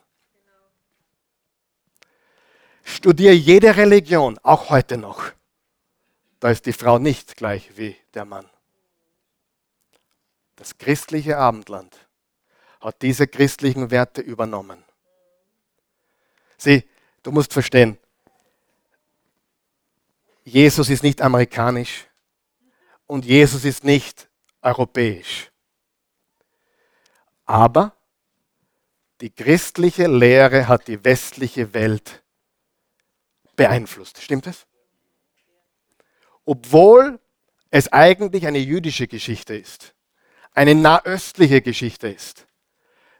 Studiere 2.92 3.34
jede 3.34 3.78
Religion, 3.78 4.40
auch 4.42 4.72
heute 4.72 4.98
noch. 4.98 5.32
Da 6.40 6.50
ist 6.50 6.66
die 6.66 6.74
Frau 6.74 6.98
nicht 6.98 7.38
gleich 7.38 7.78
wie 7.78 7.96
der 8.16 8.26
Mann. 8.26 8.50
Das 10.56 10.78
christliche 10.78 11.38
Abendland 11.38 11.96
hat 12.82 13.02
diese 13.04 13.28
christlichen 13.28 13.92
Werte 13.92 14.22
übernommen. 14.22 14.84
Sieh, 16.58 16.84
du 17.22 17.32
musst 17.32 17.54
verstehen, 17.54 17.98
Jesus 20.44 20.90
ist 20.90 21.04
nicht 21.04 21.22
amerikanisch 21.22 22.08
und 23.06 23.24
Jesus 23.24 23.66
ist 23.66 23.84
nicht 23.84 24.28
europäisch. 24.64 25.52
Aber 27.46 27.96
die 29.22 29.30
christliche 29.30 30.08
Lehre 30.08 30.68
hat 30.68 30.88
die 30.88 31.06
westliche 31.06 31.74
Welt 31.76 32.24
beeinflusst. 33.60 34.22
Stimmt 34.22 34.48
es? 34.48 34.66
Obwohl 36.46 37.20
es 37.70 37.92
eigentlich 37.92 38.48
eine 38.48 38.58
jüdische 38.58 39.06
Geschichte 39.06 39.54
ist, 39.54 39.94
eine 40.54 40.76
nahöstliche 40.76 41.62
Geschichte 41.62 42.08
ist, 42.08 42.48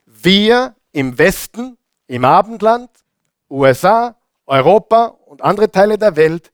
wir 0.06 0.78
im 0.94 1.18
Westen, 1.18 1.78
im 2.08 2.24
Abendland, 2.24 2.90
USA, 3.50 4.16
Europa 4.46 5.08
und 5.26 5.42
andere 5.42 5.70
Teile 5.70 5.98
der 5.98 6.16
Welt 6.16 6.54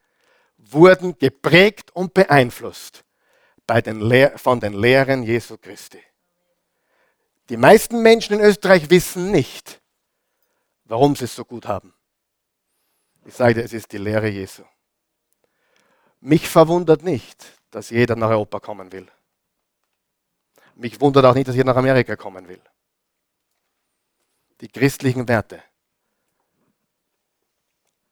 wurden 0.57 1.17
geprägt 1.19 1.91
und 1.91 2.15
beeinflusst 2.15 3.05
den 3.81 4.01
von 4.37 4.59
den 4.59 4.73
Lehren 4.73 5.21
Jesu 5.21 5.57
Christi. 5.57 6.01
Die 7.49 7.57
meisten 7.57 8.01
Menschen 8.01 8.39
in 8.39 8.45
Österreich 8.45 8.89
wissen 8.89 9.29
nicht, 9.29 9.79
warum 10.85 11.15
sie 11.15 11.25
es 11.25 11.35
so 11.35 11.45
gut 11.45 11.67
haben. 11.67 11.94
Ich 13.25 13.33
sage 13.33 13.55
dir, 13.55 13.63
es 13.63 13.73
ist 13.73 13.91
die 13.91 13.97
Lehre 13.97 14.29
Jesu. 14.29 14.63
Mich 16.21 16.47
verwundert 16.47 17.03
nicht, 17.03 17.45
dass 17.71 17.89
jeder 17.89 18.15
nach 18.15 18.29
Europa 18.29 18.59
kommen 18.59 18.91
will. 18.91 19.07
Mich 20.75 20.99
wundert 21.01 21.25
auch 21.25 21.35
nicht, 21.35 21.47
dass 21.47 21.55
jeder 21.55 21.71
nach 21.73 21.77
Amerika 21.77 22.15
kommen 22.15 22.47
will 22.47 22.61
die 24.61 24.67
christlichen 24.67 25.27
Werte 25.27 25.61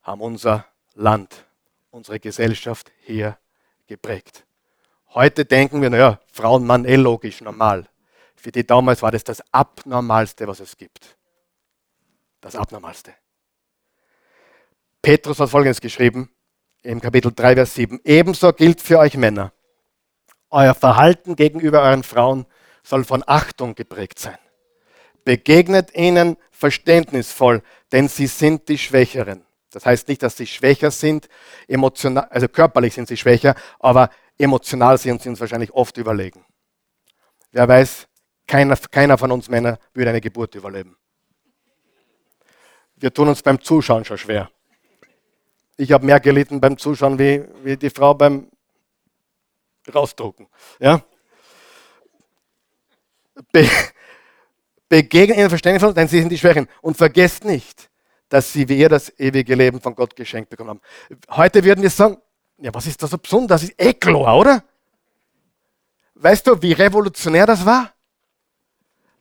haben 0.02 0.22
unser 0.22 0.66
Land, 0.96 1.46
unsere 1.92 2.20
Gesellschaft 2.20 2.92
hier 3.02 3.38
geprägt. 3.88 4.46
Heute 5.14 5.46
denken 5.46 5.82
wir, 5.82 5.90
naja, 5.90 6.20
Frauen, 6.32 6.66
Mann, 6.66 6.86
eh 6.86 6.96
logisch, 6.96 7.42
normal. 7.42 7.88
Für 8.36 8.52
die 8.52 8.66
damals 8.66 9.02
war 9.02 9.12
das 9.12 9.24
das 9.24 9.42
Abnormalste, 9.54 10.48
was 10.48 10.60
es 10.60 10.76
gibt. 10.76 11.18
Das 12.42 12.56
Abnormalste. 12.56 13.14
Petrus 15.04 15.42
hat 15.42 15.50
Folgendes 15.50 15.82
geschrieben 15.82 16.30
im 16.82 17.02
Kapitel 17.02 17.34
3, 17.36 17.56
Vers 17.56 17.76
7. 17.76 18.00
Ebenso 18.06 18.54
gilt 18.54 18.80
für 18.80 19.00
euch 19.00 19.18
Männer. 19.18 19.52
Euer 20.50 20.74
Verhalten 20.74 21.36
gegenüber 21.36 21.82
euren 21.82 22.04
Frauen 22.04 22.46
soll 22.84 23.04
von 23.04 23.22
Achtung 23.28 23.76
geprägt 23.76 24.18
sein. 24.18 24.38
Begegnet 25.26 25.94
ihnen 25.94 26.38
verständnisvoll, 26.52 27.64
denn 27.92 28.08
sie 28.08 28.28
sind 28.28 28.70
die 28.70 28.78
Schwächeren. 28.78 29.46
Das 29.72 29.86
heißt 29.86 30.08
nicht, 30.08 30.24
dass 30.24 30.38
sie 30.38 30.48
schwächer 30.48 30.90
sind, 30.90 31.28
emotional, 31.68 32.30
also 32.30 32.48
körperlich 32.48 32.94
sind 32.94 33.10
sie 33.10 33.18
schwächer, 33.18 33.56
aber 33.80 34.10
emotional 34.38 34.98
sind 34.98 35.22
sie 35.22 35.28
uns 35.28 35.42
wahrscheinlich 35.42 35.74
oft 35.74 35.98
überlegen. 35.98 36.46
Wer 37.52 37.68
weiß, 37.68 38.08
keiner, 38.48 38.78
keiner 38.78 39.18
von 39.18 39.34
uns 39.34 39.50
Männern 39.50 39.78
würde 39.94 40.12
eine 40.12 40.22
Geburt 40.22 40.56
überleben. 40.56 40.96
Wir 42.96 43.14
tun 43.14 43.28
uns 43.28 43.42
beim 43.42 43.60
Zuschauen 43.60 44.06
schon 44.06 44.18
schwer. 44.18 44.50
Ich 45.78 45.92
habe 45.92 46.06
mehr 46.06 46.20
gelitten 46.20 46.62
beim 46.62 46.78
Zuschauen 46.78 47.18
wie, 47.18 47.44
wie 47.64 47.78
die 47.78 47.90
Frau 47.90 48.14
beim 48.14 48.48
Rausdrucken. 49.94 50.48
Ja? 50.80 51.02
Be 53.52 53.68
Begegnet 54.90 55.38
ihnen 55.38 55.50
verständnisvoll, 55.50 55.96
denn 55.96 56.08
sie 56.08 56.20
sind 56.20 56.30
die 56.30 56.38
Schwächen. 56.38 56.68
Und 56.82 56.98
vergesst 56.98 57.46
nicht, 57.46 57.90
dass 58.30 58.54
sie 58.54 58.70
wie 58.70 58.78
ihr 58.78 58.90
das 58.90 59.12
ewige 59.18 59.56
Leben 59.56 59.82
von 59.82 59.96
Gott 59.96 60.16
geschenkt 60.16 60.52
bekommen 60.52 60.70
haben. 60.70 60.82
Heute 61.32 61.64
würden 61.64 61.82
wir 61.82 61.90
sagen, 61.90 62.18
ja, 62.60 62.72
was 62.74 62.86
ist 62.86 63.02
da 63.02 63.08
so 63.08 63.18
besonders? 63.18 63.62
Das 63.62 63.70
ist 63.72 63.82
eh 63.82 63.94
klar, 63.94 64.38
oder? 64.38 64.64
Weißt 66.14 66.46
du, 66.46 66.62
wie 66.62 66.74
revolutionär 66.74 67.48
das 67.48 67.66
war? 67.66 67.92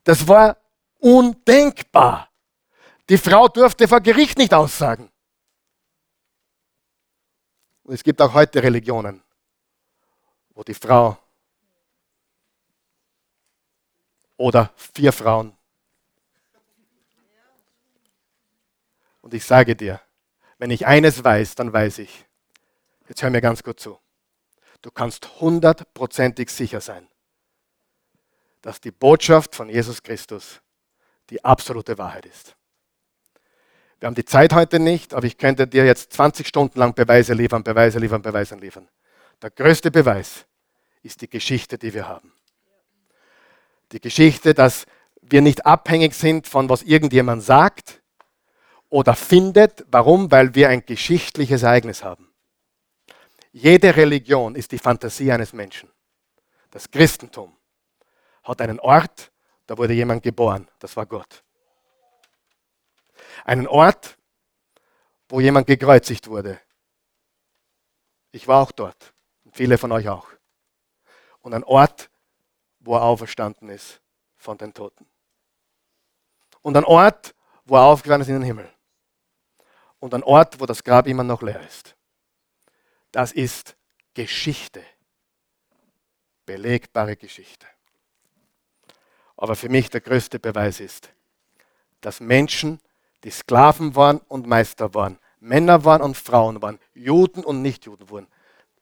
Das 0.05 0.29
war 0.29 0.59
undenkbar. 0.99 2.29
Die 3.09 3.19
Frau 3.19 3.49
durfte 3.49 3.89
vor 3.89 4.01
Gericht 4.01 4.39
nicht 4.39 4.53
aussagen. 4.53 5.12
Und 7.85 7.95
es 7.95 8.03
gibt 8.03 8.20
auch 8.20 8.33
heute 8.35 8.62
Religionen, 8.62 9.22
wo 10.51 10.62
die 10.62 10.74
Frau 10.74 11.18
oder 14.37 14.72
vier 14.76 15.12
Frauen 15.12 15.57
Und 19.22 19.33
ich 19.33 19.45
sage 19.45 19.74
dir, 19.74 20.01
wenn 20.59 20.70
ich 20.70 20.87
eines 20.87 21.24
weiß, 21.24 21.55
dann 21.55 21.72
weiß 21.72 21.99
ich, 21.99 22.26
jetzt 23.09 23.22
hör 23.22 23.30
mir 23.30 23.41
ganz 23.41 23.62
gut 23.62 23.80
zu, 23.80 23.99
du 24.83 24.91
kannst 24.91 25.41
hundertprozentig 25.41 26.51
sicher 26.51 26.80
sein, 26.80 27.09
dass 28.61 28.80
die 28.80 28.91
Botschaft 28.91 29.55
von 29.55 29.70
Jesus 29.70 30.03
Christus 30.03 30.61
die 31.30 31.43
absolute 31.45 31.97
Wahrheit 31.97 32.26
ist. 32.26 32.57
Wir 34.03 34.09
haben 34.09 34.17
die 34.17 34.25
Zeit 34.25 34.53
heute 34.53 34.81
nicht, 34.81 35.15
aber 35.15 35.29
ich 35.29 35.39
könnte 35.39 35.69
dir 35.69 35.85
jetzt 35.85 36.13
20 36.15 36.49
Stunden 36.49 36.77
lang 36.77 36.93
Beweise 36.93 37.35
liefern, 37.35 37.63
Beweise 37.63 38.01
liefern, 38.01 38.21
Beweise 38.21 38.57
liefern. 38.57 38.89
Der 39.41 39.51
größte 39.51 39.93
Beweis 39.93 40.45
ist 41.05 41.21
die 41.21 41.31
Geschichte, 41.31 41.79
die 41.79 41.95
wir 41.95 42.09
haben. 42.09 42.33
Die 43.93 44.01
Geschichte, 44.01 44.55
dass 44.55 44.87
wir 45.21 45.41
nicht 45.41 45.67
abhängig 45.67 46.15
sind 46.15 46.49
von 46.49 46.69
was 46.69 46.83
irgendjemand 46.83 47.45
sagt, 47.45 48.03
oder 48.89 49.15
findet. 49.15 49.87
Warum? 49.89 50.33
Weil 50.33 50.57
wir 50.57 50.69
ein 50.69 50.85
geschichtliches 50.85 51.63
Ereignis 51.63 52.03
haben. 52.03 52.29
Jede 53.53 53.95
Religion 53.95 54.57
ist 54.57 54.73
die 54.73 54.79
Fantasie 54.79 55.31
eines 55.31 55.53
Menschen. 55.53 55.89
Das 56.73 56.91
Christentum 56.91 57.57
hat 58.43 58.61
einen 58.63 58.81
Ort, 58.81 59.31
da 59.69 59.79
wurde 59.79 59.93
jemand 59.93 60.25
geboren, 60.25 60.67
das 60.81 60.97
war 60.97 61.07
Gott. 61.07 61.45
Einen 63.45 63.66
Ort, 63.66 64.18
wo 65.28 65.41
jemand 65.41 65.66
gekreuzigt 65.66 66.28
wurde. 66.28 66.61
Ich 68.30 68.49
war 68.49 68.62
auch 68.62 68.72
dort 68.72 69.12
viele 69.53 69.78
von 69.78 69.93
euch 69.93 70.09
auch. 70.09 70.28
Und 71.41 71.55
ein 71.55 71.64
Ort, 71.64 72.11
wo 72.80 72.97
er 72.97 73.03
auferstanden 73.03 73.68
ist 73.68 74.01
von 74.37 74.59
den 74.59 74.74
Toten. 74.74 75.07
Und 76.62 76.76
ein 76.76 76.85
Ort, 76.85 77.35
wo 77.64 77.76
er 77.76 77.83
aufgewandt 77.83 78.22
ist 78.22 78.28
in 78.28 78.35
den 78.35 78.43
Himmel 78.43 78.68
und 80.01 80.14
ein 80.14 80.22
Ort, 80.24 80.59
wo 80.61 80.66
das 80.66 80.83
Grab 80.83 81.07
immer 81.07 81.22
noch 81.22 81.43
leer 81.43 81.61
ist. 81.61 81.97
Das 83.12 83.33
ist 83.33 83.76
Geschichte. 84.14 84.83
Belegbare 86.45 87.16
Geschichte. 87.16 87.66
Aber 89.37 89.55
für 89.55 89.68
mich 89.68 89.91
der 89.91 90.01
größte 90.01 90.39
Beweis 90.39 90.80
ist, 90.80 91.12
dass 92.01 92.20
Menschen, 92.20 92.80
die 93.25 93.31
Sklaven 93.31 93.95
waren 93.95 94.18
und 94.29 94.47
Meister 94.47 94.95
waren, 94.95 95.18
Männer 95.41 95.85
waren 95.85 96.03
und 96.03 96.16
Frauen 96.16 96.62
waren, 96.62 96.79
Juden 96.95 97.45
und 97.45 97.62
Nichtjuden 97.62 98.09
wurden, 98.09 98.29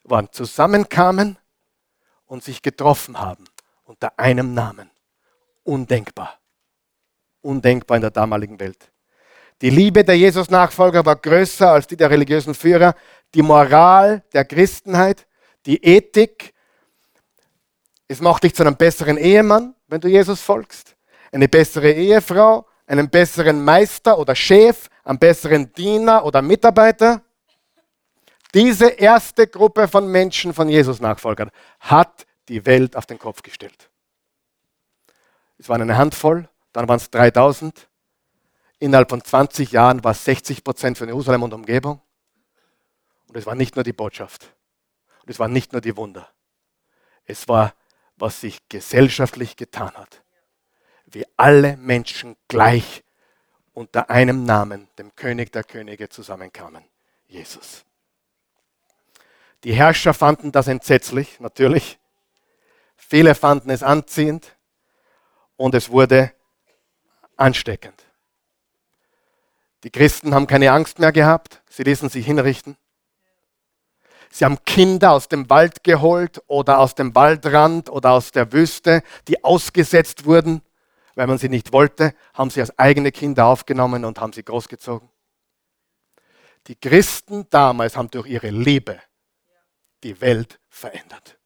waren, 0.05 0.29
zusammenkamen 0.33 1.39
und 2.27 2.45
sich 2.45 2.63
getroffen 2.63 3.19
haben 3.19 3.45
unter 3.85 4.19
einem 4.19 4.55
Namen. 4.55 4.91
Undenkbar. 5.65 6.39
Undenkbar 7.43 7.97
in 7.97 8.03
der 8.03 8.11
damaligen 8.11 8.61
Welt. 8.61 8.91
Die 9.61 9.71
Liebe 9.71 10.05
der 10.05 10.17
Jesus-Nachfolger 10.17 11.05
war 11.05 11.17
größer 11.17 11.71
als 11.71 11.87
die 11.87 11.97
der 11.97 12.11
religiösen 12.11 12.55
Führer. 12.55 12.95
Die 13.35 13.43
Moral 13.43 14.23
der 14.33 14.45
Christenheit, 14.45 15.27
die 15.67 15.83
Ethik. 15.85 16.55
Es 18.09 18.21
macht 18.21 18.45
dich 18.45 18.55
zu 18.55 18.63
einem 18.63 18.77
besseren 18.77 19.19
Ehemann, 19.19 19.75
wenn 19.87 20.01
du 20.01 20.09
Jesus 20.09 20.41
folgst. 20.41 20.97
Eine 21.33 21.49
bessere 21.49 21.93
Ehefrau, 21.93 22.67
einen 22.91 23.09
besseren 23.09 23.65
Meister 23.65 24.19
oder 24.19 24.35
Chef, 24.35 24.89
einen 25.05 25.21
besseren 25.21 25.73
Diener 25.73 26.25
oder 26.25 26.43
Mitarbeiter. 26.43 27.23
Diese 28.53 28.89
erste 28.89 29.47
Gruppe 29.47 29.87
von 29.87 30.11
Menschen, 30.11 30.53
von 30.53 30.69
Jesus-Nachfolgern, 30.69 31.53
hat 31.79 32.27
die 32.49 32.67
Welt 32.67 32.97
auf 32.97 33.07
den 33.07 33.21
Kopf 33.21 33.43
gestellt. 33.43 33.89
Es 35.57 35.69
waren 35.69 35.83
eine 35.83 35.97
Handvoll, 35.97 36.49
dann 36.73 36.89
waren 36.89 36.97
es 36.97 37.11
3000. 37.11 37.89
Innerhalb 38.81 39.11
von 39.11 39.23
20 39.23 39.71
Jahren 39.71 40.03
war 40.03 40.11
es 40.11 40.25
60 40.25 40.65
Prozent 40.65 40.99
von 40.99 41.07
Jerusalem 41.07 41.45
und 41.45 41.55
Umgebung. 41.55 42.01
Und 43.29 43.37
es 43.37 43.47
war 43.47 43.55
nicht 43.55 43.77
nur 43.77 43.85
die 43.85 43.93
Botschaft. 43.93 44.53
Und 45.23 45.31
es 45.31 45.39
waren 45.39 45.53
nicht 45.53 45.73
nur 45.73 45.81
die 45.81 45.97
Wunder. 45.97 46.29
Es 47.25 47.47
war, 47.47 47.73
was 48.17 48.41
sich 48.41 48.69
gesellschaftlich 48.69 49.55
getan 49.55 49.93
hat. 49.93 50.20
Wie 51.13 51.27
alle 51.37 51.77
Menschen 51.77 52.37
gleich 52.49 53.03
unter 53.75 54.11
einem 54.11 54.45
Namen, 54.45 54.89
dem 54.99 55.15
König 55.17 55.53
der 55.53 55.65
Könige, 55.65 56.09
zusammenkamen. 56.09 56.85
Jesus. 57.29 57.85
Die 59.65 59.73
Herrscher 59.73 60.15
fanden 60.15 60.53
das 60.53 60.69
entsetzlich, 60.69 61.41
natürlich. 61.41 61.99
Viele 62.97 63.35
fanden 63.35 63.71
es 63.71 63.83
anziehend 63.83 64.57
und 65.57 65.75
es 65.75 65.91
wurde 65.91 66.33
ansteckend. 67.37 68.05
Die 69.83 69.91
Christen 69.91 70.35
haben 70.35 70.47
keine 70.47 70.73
Angst 70.73 70.99
mehr 70.99 71.13
gehabt, 71.13 71.63
sie 71.69 71.83
ließen 71.83 72.09
sich 72.09 72.27
hinrichten. 72.27 72.77
Sie 74.31 74.45
haben 74.45 74.63
Kinder 74.65 75.13
aus 75.13 75.29
dem 75.29 75.51
Wald 75.51 75.83
geholt 75.83 76.41
oder 76.47 76.79
aus 76.79 76.95
dem 76.95 77.15
Waldrand 77.15 77.91
oder 77.91 78.13
aus 78.13 78.31
der 78.31 78.53
Wüste, 78.53 79.03
die 79.27 79.43
ausgesetzt 79.43 80.25
wurden, 80.25 80.63
weil 81.21 81.27
man 81.27 81.37
sie 81.37 81.51
nicht 81.51 81.75
wollte, 81.75 82.15
haben 82.33 82.49
sie 82.49 82.63
als 82.63 82.79
eigene 82.79 83.13
Kinder 83.13 83.45
aufgenommen 83.45 84.07
und 84.07 84.19
haben 84.19 84.33
sie 84.33 84.43
großgezogen. 84.43 85.07
Die 86.67 86.77
Christen 86.77 87.47
damals 87.51 87.95
haben 87.95 88.11
durch 88.11 88.27
ihre 88.27 88.49
Liebe 88.49 88.99
die 90.03 90.19
Welt 90.23 90.59
verändert. 90.71 91.37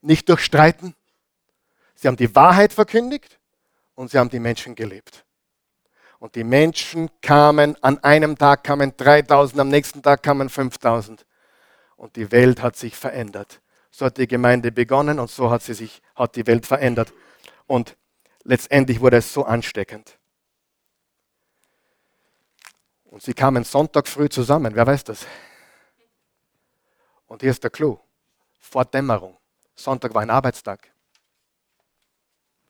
Nicht 0.00 0.28
durch 0.28 0.44
Streiten. 0.44 0.94
Sie 1.96 2.06
haben 2.06 2.16
die 2.16 2.32
Wahrheit 2.36 2.72
verkündigt 2.72 3.40
und 3.96 4.12
sie 4.12 4.18
haben 4.18 4.30
die 4.30 4.38
Menschen 4.38 4.76
gelebt. 4.76 5.24
Und 6.20 6.36
die 6.36 6.44
Menschen 6.44 7.10
kamen, 7.20 7.76
an 7.82 7.98
einem 8.04 8.38
Tag 8.38 8.62
kamen 8.62 8.96
3000, 8.96 9.58
am 9.58 9.70
nächsten 9.70 10.04
Tag 10.04 10.22
kamen 10.22 10.48
5000. 10.48 11.26
Und 11.96 12.14
die 12.14 12.30
Welt 12.30 12.62
hat 12.62 12.76
sich 12.76 12.94
verändert. 12.94 13.60
So 13.90 14.06
hat 14.06 14.18
die 14.18 14.28
Gemeinde 14.28 14.70
begonnen 14.70 15.18
und 15.18 15.32
so 15.32 15.50
hat, 15.50 15.64
sie 15.64 15.74
sich, 15.74 16.00
hat 16.14 16.36
die 16.36 16.46
Welt 16.46 16.64
verändert. 16.64 17.12
Und 17.72 17.96
letztendlich 18.44 19.00
wurde 19.00 19.16
es 19.16 19.32
so 19.32 19.46
ansteckend. 19.46 20.18
Und 23.04 23.22
sie 23.22 23.32
kamen 23.32 23.64
Sonntag 23.64 24.06
früh 24.08 24.28
zusammen, 24.28 24.74
wer 24.74 24.86
weiß 24.86 25.04
das? 25.04 25.26
Und 27.28 27.40
hier 27.40 27.50
ist 27.50 27.64
der 27.64 27.70
Clou. 27.70 27.98
Vor 28.60 28.84
Dämmerung. 28.84 29.38
Sonntag 29.74 30.12
war 30.12 30.20
ein 30.20 30.28
Arbeitstag. 30.28 30.92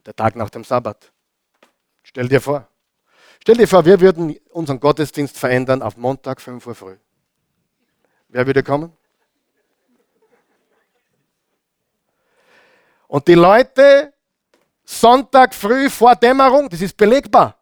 Der 0.06 0.14
Tag 0.14 0.36
nach 0.36 0.50
dem 0.50 0.62
Sabbat. 0.62 1.12
Stell 2.04 2.28
dir 2.28 2.40
vor, 2.40 2.68
Stell 3.40 3.56
dir 3.56 3.66
vor, 3.66 3.84
wir 3.84 4.00
würden 4.00 4.38
unseren 4.50 4.78
Gottesdienst 4.78 5.36
verändern 5.36 5.82
auf 5.82 5.96
Montag 5.96 6.40
5 6.40 6.64
Uhr 6.64 6.76
früh. 6.76 6.96
Wer 8.28 8.46
würde 8.46 8.62
kommen? 8.62 8.96
Und 13.08 13.26
die 13.26 13.34
Leute 13.34 14.12
Sonntag 14.84 15.54
früh 15.54 15.88
vor 15.88 16.16
Dämmerung, 16.16 16.68
das 16.68 16.80
ist 16.80 16.96
belegbar. 16.96 17.56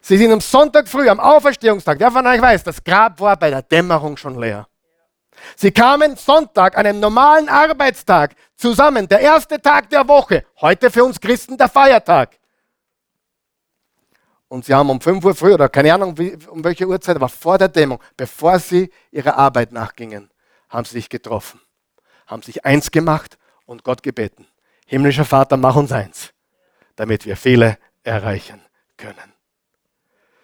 Sie 0.00 0.16
sind 0.16 0.32
am 0.32 0.40
Sonntag 0.40 0.88
früh, 0.88 1.08
am 1.08 1.20
Auferstehungstag, 1.20 2.00
wer 2.00 2.10
von 2.10 2.26
euch 2.26 2.40
weiß, 2.40 2.64
das 2.64 2.82
Grab 2.82 3.20
war 3.20 3.36
bei 3.36 3.50
der 3.50 3.62
Dämmerung 3.62 4.16
schon 4.16 4.38
leer. 4.38 4.66
Sie 5.56 5.70
kamen 5.70 6.16
Sonntag, 6.16 6.76
einem 6.76 7.00
normalen 7.00 7.48
Arbeitstag, 7.48 8.34
zusammen, 8.56 9.08
der 9.08 9.20
erste 9.20 9.60
Tag 9.60 9.90
der 9.90 10.06
Woche, 10.08 10.44
heute 10.60 10.90
für 10.90 11.04
uns 11.04 11.20
Christen 11.20 11.56
der 11.56 11.68
Feiertag. 11.68 12.38
Und 14.48 14.64
sie 14.66 14.74
haben 14.74 14.90
um 14.90 15.00
5 15.00 15.24
Uhr 15.24 15.34
früh 15.34 15.54
oder 15.54 15.68
keine 15.68 15.94
Ahnung, 15.94 16.14
um 16.48 16.64
welche 16.64 16.86
Uhrzeit, 16.86 17.16
aber 17.16 17.28
vor 17.28 17.56
der 17.56 17.68
Dämmerung, 17.68 18.02
bevor 18.16 18.58
sie 18.58 18.90
ihrer 19.10 19.36
Arbeit 19.36 19.72
nachgingen, 19.72 20.30
haben 20.68 20.84
sie 20.84 20.94
sich 20.94 21.08
getroffen, 21.08 21.60
haben 22.26 22.42
sich 22.42 22.64
eins 22.64 22.90
gemacht 22.90 23.38
und 23.66 23.84
Gott 23.84 24.02
gebeten. 24.02 24.46
Himmlischer 24.92 25.24
Vater, 25.24 25.56
mach 25.56 25.74
uns 25.74 25.90
eins, 25.90 26.34
damit 26.96 27.24
wir 27.24 27.34
viele 27.38 27.78
erreichen 28.02 28.60
können. 28.98 29.32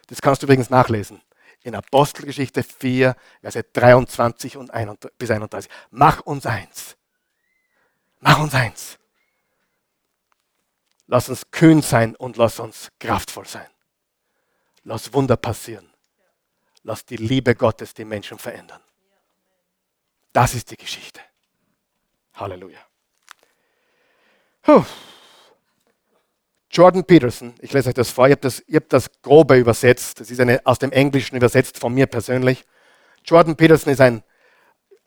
Das 0.07 0.23
kannst 0.23 0.41
du 0.41 0.47
übrigens 0.47 0.71
nachlesen 0.71 1.21
in 1.61 1.75
Apostelgeschichte 1.75 2.63
4, 2.63 3.15
Verse 3.43 3.63
23 3.63 4.57
und 4.57 4.71
31, 4.71 5.19
bis 5.19 5.31
31. 5.31 5.71
Mach 5.91 6.23
uns 6.23 6.47
eins. 6.47 6.97
Mach 8.21 8.39
uns 8.39 8.55
eins. 8.55 8.99
Lass 11.09 11.29
uns 11.29 11.51
kühn 11.51 11.83
sein 11.83 12.17
und 12.17 12.39
lass 12.39 12.59
uns 12.59 12.89
kraftvoll 12.99 13.47
sein. 13.47 13.69
Lass 14.83 15.13
Wunder 15.13 15.37
passieren. 15.37 15.93
Lass 16.85 17.05
die 17.05 17.17
Liebe 17.17 17.55
Gottes 17.55 17.93
die 17.93 18.07
Menschen 18.07 18.39
verändern. 18.39 18.81
Das 20.33 20.55
ist 20.55 20.71
die 20.71 20.79
Geschichte. 20.79 21.21
Halleluja. 22.33 22.88
Puh. 24.69 24.85
Jordan 26.71 27.03
Peterson, 27.03 27.55
ich 27.63 27.73
lese 27.73 27.89
euch 27.89 27.95
das 27.95 28.11
vor, 28.11 28.27
ich 28.27 28.33
habe 28.33 28.43
das, 28.43 28.63
hab 28.71 28.87
das 28.91 29.11
grobe 29.23 29.57
übersetzt, 29.57 30.21
das 30.21 30.31
ist 30.31 30.39
eine, 30.41 30.61
aus 30.65 30.79
dem 30.79 30.93
Englischen 30.93 31.37
übersetzt 31.37 31.79
von 31.79 31.95
mir 31.95 32.05
persönlich. 32.05 32.67
Jordan 33.25 33.57
Peterson 33.57 33.95
ist 33.95 34.03
ein 34.03 34.23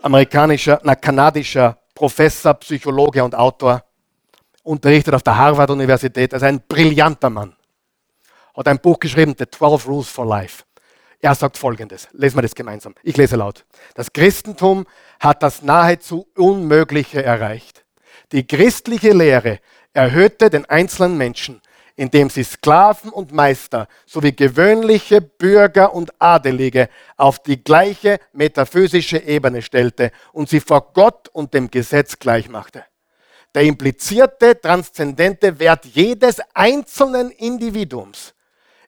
amerikanischer, 0.02 0.82
na, 0.84 0.96
kanadischer 0.96 1.78
Professor, 1.94 2.56
Psychologe 2.56 3.24
und 3.24 3.36
Autor, 3.36 3.84
unterrichtet 4.64 5.14
auf 5.14 5.22
der 5.22 5.38
Harvard-Universität, 5.38 6.34
also 6.34 6.48
ein 6.48 6.64
brillanter 6.68 7.30
Mann 7.30 7.56
hat 8.56 8.68
ein 8.68 8.80
Buch 8.80 9.00
geschrieben, 9.00 9.36
The 9.38 9.46
12 9.46 9.88
Rules 9.88 10.10
for 10.10 10.26
Life. 10.26 10.64
Er 11.20 11.36
sagt 11.36 11.60
folgendes, 11.60 12.08
lesen 12.14 12.36
wir 12.38 12.42
das 12.42 12.56
gemeinsam. 12.56 12.96
Ich 13.04 13.16
lese 13.16 13.36
laut. 13.36 13.64
Das 13.94 14.12
Christentum 14.12 14.88
hat 15.20 15.44
das 15.44 15.62
nahezu 15.62 16.28
Unmögliche 16.36 17.24
erreicht. 17.24 17.81
Die 18.32 18.48
christliche 18.48 19.12
Lehre 19.12 19.60
erhöhte 19.94 20.50
den 20.50 20.66
einzelnen 20.66 21.18
Menschen, 21.18 21.62
indem 21.96 22.30
sie 22.30 22.44
Sklaven 22.44 23.12
und 23.12 23.32
Meister 23.32 23.88
sowie 24.06 24.32
gewöhnliche 24.32 25.22
Bürger 25.22 25.94
und 25.94 26.14
Adelige 26.20 26.90
auf 27.18 27.40
die 27.44 27.64
gleiche 27.64 28.20
metaphysische 28.32 29.18
Ebene 29.18 29.62
stellte 29.62 30.12
und 30.32 30.50
sie 30.50 30.62
vor 30.62 30.94
Gott 30.94 31.28
und 31.30 31.54
dem 31.54 31.70
Gesetz 31.70 32.18
gleichmachte. 32.18 32.86
Der 33.54 33.64
implizierte 33.64 34.60
transzendente 34.60 35.60
Wert 35.60 35.86
jedes 35.86 36.40
einzelnen 36.54 37.32
Individuums 37.32 38.34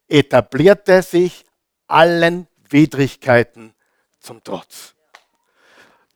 etablierte 0.07 1.01
sich 1.01 1.43
allen 1.87 2.47
Widrigkeiten 2.69 3.73
zum 4.19 4.41
Trotz. 4.41 4.95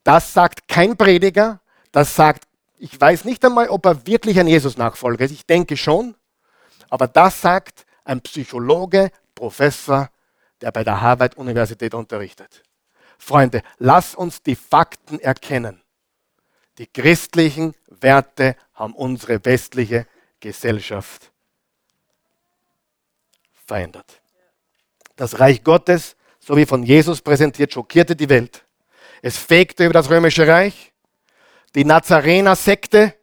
Das 0.03 0.33
sagt 0.33 0.67
kein 0.69 0.95
Prediger, 0.95 1.59
das 1.91 2.15
sagt, 2.15 2.46
ich 2.77 2.99
weiß 2.99 3.25
nicht 3.25 3.43
einmal, 3.43 3.69
ob 3.69 3.85
er 3.85 4.05
wirklich 4.05 4.39
ein 4.39 4.47
Jesus-Nachfolger 4.47 5.25
ist, 5.25 5.31
ich 5.31 5.45
denke 5.45 5.77
schon, 5.77 6.15
aber 6.89 7.07
das 7.07 7.41
sagt 7.41 7.85
ein 8.03 8.21
Psychologe, 8.21 9.11
Professor, 9.35 10.09
der 10.61 10.71
bei 10.71 10.83
der 10.83 11.01
Harvard-Universität 11.01 11.93
unterrichtet. 11.93 12.63
Freunde, 13.17 13.61
lass 13.77 14.15
uns 14.15 14.41
die 14.41 14.55
Fakten 14.55 15.19
erkennen. 15.19 15.81
Die 16.77 16.87
christlichen 16.87 17.73
Werte 17.87 18.55
haben 18.73 18.93
unsere 18.93 19.43
westliche 19.43 20.05
Gesellschaft 20.39 21.31
verändert. 23.65 24.21
Das 25.15 25.39
Reich 25.39 25.63
Gottes, 25.63 26.15
so 26.39 26.55
wie 26.55 26.65
von 26.65 26.83
Jesus 26.83 27.21
präsentiert, 27.21 27.73
schockierte 27.73 28.15
die 28.15 28.29
Welt. 28.29 28.63
Es 29.21 29.37
fegte 29.37 29.85
über 29.85 29.93
das 29.93 30.09
römische 30.09 30.47
Reich. 30.47 30.93
Die 31.75 31.85
Nazarener-Sekte 31.85 33.13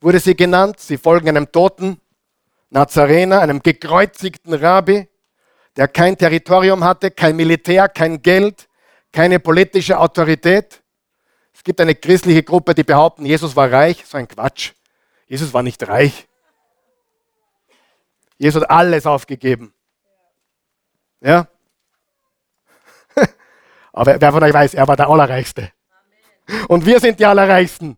wurde 0.00 0.20
sie 0.20 0.34
genannt. 0.34 0.80
Sie 0.80 0.98
folgen 0.98 1.28
einem 1.28 1.50
toten 1.52 2.00
Nazarener, 2.70 3.40
einem 3.40 3.62
gekreuzigten 3.62 4.54
Rabbi, 4.54 5.08
der 5.76 5.88
kein 5.88 6.16
Territorium 6.16 6.84
hatte, 6.84 7.10
kein 7.10 7.36
Militär, 7.36 7.88
kein 7.88 8.22
Geld, 8.22 8.68
keine 9.12 9.40
politische 9.40 9.98
Autorität. 9.98 10.82
Es 11.52 11.64
gibt 11.64 11.80
eine 11.80 11.94
christliche 11.94 12.42
Gruppe, 12.42 12.74
die 12.74 12.84
behaupten, 12.84 13.26
Jesus 13.26 13.54
war 13.54 13.70
reich. 13.70 14.04
So 14.06 14.16
ein 14.16 14.28
Quatsch. 14.28 14.72
Jesus 15.26 15.52
war 15.52 15.62
nicht 15.62 15.86
reich. 15.86 16.26
Jesus 18.38 18.62
hat 18.62 18.70
alles 18.70 19.04
aufgegeben. 19.04 19.74
Ja? 21.20 21.46
Aber 23.92 24.18
wer 24.20 24.32
von 24.32 24.42
euch 24.42 24.54
weiß, 24.54 24.74
er 24.74 24.88
war 24.88 24.96
der 24.96 25.08
Allerreichste. 25.10 25.70
Und 26.68 26.86
wir 26.86 27.00
sind 27.00 27.20
die 27.20 27.26
Allerreichsten. 27.26 27.96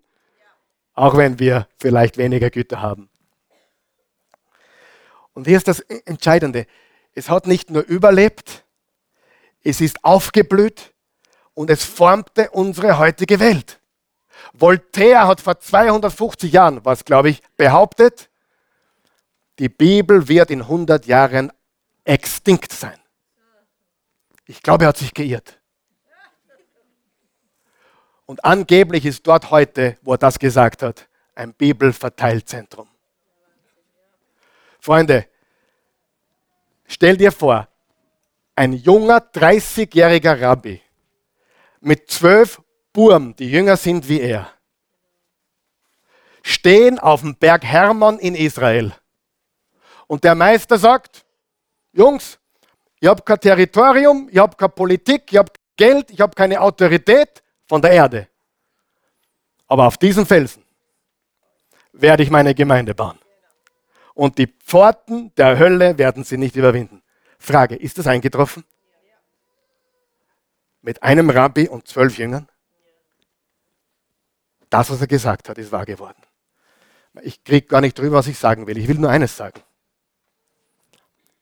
Auch 0.94 1.16
wenn 1.16 1.38
wir 1.38 1.68
vielleicht 1.78 2.18
weniger 2.18 2.50
Güter 2.50 2.82
haben. 2.82 3.08
Und 5.34 5.46
hier 5.46 5.56
ist 5.56 5.68
das 5.68 5.80
Entscheidende. 5.80 6.66
Es 7.14 7.28
hat 7.30 7.46
nicht 7.46 7.70
nur 7.70 7.82
überlebt, 7.82 8.64
es 9.62 9.80
ist 9.80 10.04
aufgeblüht 10.04 10.92
und 11.54 11.70
es 11.70 11.84
formte 11.84 12.50
unsere 12.50 12.98
heutige 12.98 13.40
Welt. 13.40 13.80
Voltaire 14.52 15.26
hat 15.26 15.40
vor 15.40 15.58
250 15.58 16.52
Jahren, 16.52 16.84
was 16.84 17.04
glaube 17.04 17.30
ich, 17.30 17.42
behauptet, 17.56 18.28
die 19.58 19.68
Bibel 19.68 20.28
wird 20.28 20.50
in 20.50 20.62
100 20.62 21.06
Jahren 21.06 21.52
extinkt 22.04 22.72
sein. 22.72 22.98
Ich 24.46 24.62
glaube, 24.62 24.84
er 24.84 24.88
hat 24.88 24.96
sich 24.96 25.14
geirrt. 25.14 25.60
Und 28.32 28.42
angeblich 28.46 29.04
ist 29.04 29.26
dort 29.26 29.50
heute, 29.50 29.98
wo 30.00 30.14
er 30.14 30.16
das 30.16 30.38
gesagt 30.38 30.82
hat, 30.82 31.06
ein 31.34 31.52
Bibelverteilzentrum. 31.52 32.88
Freunde, 34.80 35.26
stell 36.86 37.18
dir 37.18 37.30
vor, 37.30 37.68
ein 38.56 38.72
junger 38.72 39.18
30-jähriger 39.18 40.40
Rabbi 40.40 40.80
mit 41.80 42.10
zwölf 42.10 42.62
Burm, 42.94 43.36
die 43.36 43.50
jünger 43.50 43.76
sind 43.76 44.08
wie 44.08 44.22
er, 44.22 44.50
stehen 46.42 46.98
auf 46.98 47.20
dem 47.20 47.36
Berg 47.36 47.64
Hermon 47.64 48.18
in 48.18 48.34
Israel. 48.34 48.94
Und 50.06 50.24
der 50.24 50.34
Meister 50.34 50.78
sagt, 50.78 51.26
Jungs, 51.92 52.38
ich 52.98 53.08
habe 53.08 53.20
kein 53.20 53.40
Territorium, 53.40 54.30
ich 54.32 54.38
habe 54.38 54.56
keine 54.56 54.70
Politik, 54.70 55.24
ich 55.30 55.36
habe 55.36 55.52
Geld, 55.76 56.10
ich 56.10 56.20
habe 56.22 56.34
keine 56.34 56.58
Autorität 56.62 57.41
von 57.72 57.80
der 57.80 57.92
Erde. 57.92 58.28
Aber 59.66 59.86
auf 59.86 59.96
diesen 59.96 60.26
Felsen 60.26 60.62
werde 61.94 62.22
ich 62.22 62.28
meine 62.28 62.54
Gemeinde 62.54 62.94
bauen. 62.94 63.18
Und 64.12 64.36
die 64.36 64.46
Pforten 64.46 65.34
der 65.36 65.58
Hölle 65.58 65.96
werden 65.96 66.22
sie 66.22 66.36
nicht 66.36 66.54
überwinden. 66.54 67.02
Frage, 67.38 67.74
ist 67.74 67.96
das 67.96 68.06
eingetroffen? 68.06 68.66
Mit 70.82 71.02
einem 71.02 71.30
Rabbi 71.30 71.66
und 71.66 71.88
zwölf 71.88 72.18
Jüngern? 72.18 72.46
Das, 74.68 74.90
was 74.90 75.00
er 75.00 75.06
gesagt 75.06 75.48
hat, 75.48 75.56
ist 75.56 75.72
wahr 75.72 75.86
geworden. 75.86 76.22
Ich 77.22 77.42
kriege 77.42 77.66
gar 77.68 77.80
nicht 77.80 77.98
drüber, 77.98 78.16
was 78.18 78.26
ich 78.26 78.38
sagen 78.38 78.66
will. 78.66 78.76
Ich 78.76 78.86
will 78.86 78.98
nur 78.98 79.08
eines 79.08 79.34
sagen. 79.34 79.62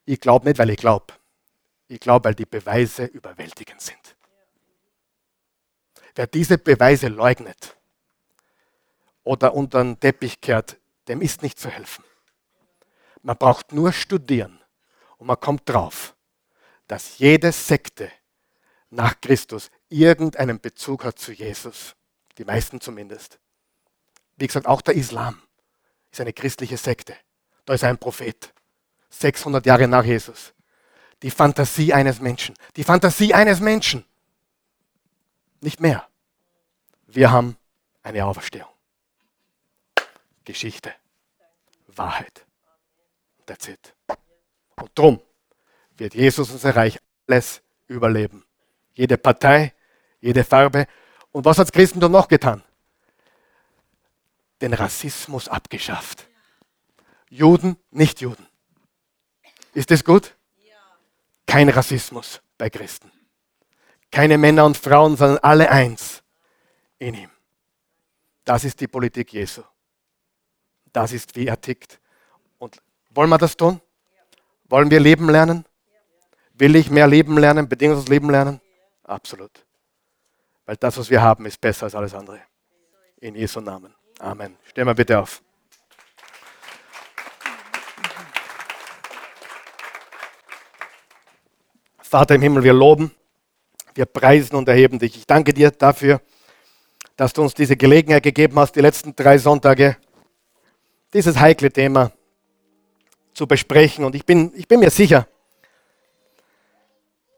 Ich 0.04 0.20
glaube 0.20 0.46
nicht, 0.46 0.60
weil 0.60 0.70
ich 0.70 0.76
glaube. 0.76 1.12
Ich 1.88 1.98
glaube, 1.98 2.26
weil 2.26 2.36
die 2.36 2.46
Beweise 2.46 3.06
überwältigend 3.06 3.80
sind. 3.80 3.99
Wer 6.20 6.26
diese 6.26 6.58
Beweise 6.58 7.08
leugnet 7.08 7.78
oder 9.24 9.54
unter 9.54 9.82
den 9.82 9.98
Teppich 9.98 10.38
kehrt, 10.42 10.76
dem 11.08 11.22
ist 11.22 11.40
nicht 11.40 11.58
zu 11.58 11.70
helfen. 11.70 12.04
Man 13.22 13.38
braucht 13.38 13.72
nur 13.72 13.90
studieren 13.90 14.60
und 15.16 15.28
man 15.28 15.40
kommt 15.40 15.66
drauf, 15.66 16.14
dass 16.88 17.16
jede 17.16 17.52
Sekte 17.52 18.12
nach 18.90 19.18
Christus 19.22 19.70
irgendeinen 19.88 20.60
Bezug 20.60 21.04
hat 21.04 21.18
zu 21.18 21.32
Jesus. 21.32 21.96
Die 22.36 22.44
meisten 22.44 22.82
zumindest. 22.82 23.38
Wie 24.36 24.46
gesagt, 24.46 24.66
auch 24.66 24.82
der 24.82 24.96
Islam 24.96 25.40
ist 26.12 26.20
eine 26.20 26.34
christliche 26.34 26.76
Sekte. 26.76 27.16
Da 27.64 27.72
ist 27.72 27.84
ein 27.84 27.96
Prophet. 27.96 28.52
600 29.08 29.64
Jahre 29.64 29.88
nach 29.88 30.04
Jesus 30.04 30.52
die 31.22 31.30
Fantasie 31.30 31.94
eines 31.94 32.20
Menschen. 32.20 32.54
Die 32.76 32.84
Fantasie 32.84 33.32
eines 33.32 33.60
Menschen. 33.60 34.04
Nicht 35.62 35.80
mehr. 35.80 36.09
Wir 37.12 37.32
haben 37.32 37.56
eine 38.04 38.24
Auferstehung. 38.24 38.70
Geschichte. 40.44 40.94
Wahrheit. 41.88 42.46
That's 43.46 43.66
it. 43.66 43.94
Und 44.76 44.90
drum 44.94 45.20
wird 45.96 46.14
Jesus 46.14 46.50
unser 46.50 46.76
Reich 46.76 46.98
alles 47.26 47.62
überleben. 47.88 48.44
Jede 48.94 49.18
Partei, 49.18 49.74
jede 50.20 50.44
Farbe. 50.44 50.86
Und 51.32 51.44
was 51.44 51.58
hat 51.58 51.66
das 51.66 51.72
Christentum 51.72 52.12
noch 52.12 52.28
getan? 52.28 52.62
Den 54.60 54.72
Rassismus 54.72 55.48
abgeschafft. 55.48 56.28
Juden, 57.28 57.76
nicht 57.90 58.20
Juden. 58.20 58.46
Ist 59.74 59.90
das 59.90 60.04
gut? 60.04 60.36
Kein 61.46 61.68
Rassismus 61.68 62.40
bei 62.56 62.70
Christen. 62.70 63.10
Keine 64.12 64.38
Männer 64.38 64.64
und 64.64 64.76
Frauen, 64.76 65.16
sondern 65.16 65.38
alle 65.38 65.70
eins 65.70 66.19
in 67.00 67.14
ihm. 67.14 67.30
Das 68.44 68.64
ist 68.64 68.80
die 68.80 68.86
Politik 68.86 69.32
Jesu. 69.32 69.62
Das 70.92 71.12
ist, 71.12 71.34
wie 71.34 71.46
er 71.46 71.60
tickt. 71.60 71.98
Und 72.58 72.80
wollen 73.10 73.30
wir 73.30 73.38
das 73.38 73.56
tun? 73.56 73.80
Wollen 74.68 74.90
wir 74.90 75.00
leben 75.00 75.28
lernen? 75.28 75.64
Will 76.54 76.76
ich 76.76 76.90
mehr 76.90 77.08
leben 77.08 77.38
lernen, 77.38 77.68
bedingungsloses 77.68 78.08
Leben 78.08 78.30
lernen? 78.30 78.60
Absolut. 79.02 79.64
Weil 80.66 80.76
das, 80.76 80.96
was 80.98 81.10
wir 81.10 81.20
haben, 81.20 81.46
ist 81.46 81.60
besser 81.60 81.84
als 81.84 81.94
alles 81.94 82.14
andere. 82.14 82.40
In 83.20 83.34
Jesu 83.34 83.60
Namen. 83.60 83.94
Amen. 84.18 84.56
Stehen 84.64 84.86
wir 84.86 84.94
bitte 84.94 85.18
auf. 85.18 85.42
Vater 92.02 92.34
im 92.34 92.42
Himmel, 92.42 92.64
wir 92.64 92.72
loben, 92.72 93.14
wir 93.94 94.04
preisen 94.04 94.56
und 94.56 94.68
erheben 94.68 94.98
dich. 94.98 95.16
Ich 95.16 95.26
danke 95.26 95.54
dir 95.54 95.70
dafür, 95.70 96.20
dass 97.20 97.34
du 97.34 97.42
uns 97.42 97.52
diese 97.52 97.76
Gelegenheit 97.76 98.22
gegeben 98.22 98.58
hast, 98.58 98.76
die 98.76 98.80
letzten 98.80 99.14
drei 99.14 99.36
Sonntage 99.36 99.98
dieses 101.12 101.38
heikle 101.38 101.70
Thema 101.70 102.12
zu 103.34 103.46
besprechen. 103.46 104.06
Und 104.06 104.14
ich 104.14 104.24
bin, 104.24 104.50
ich 104.54 104.66
bin 104.66 104.80
mir 104.80 104.88
sicher, 104.88 105.28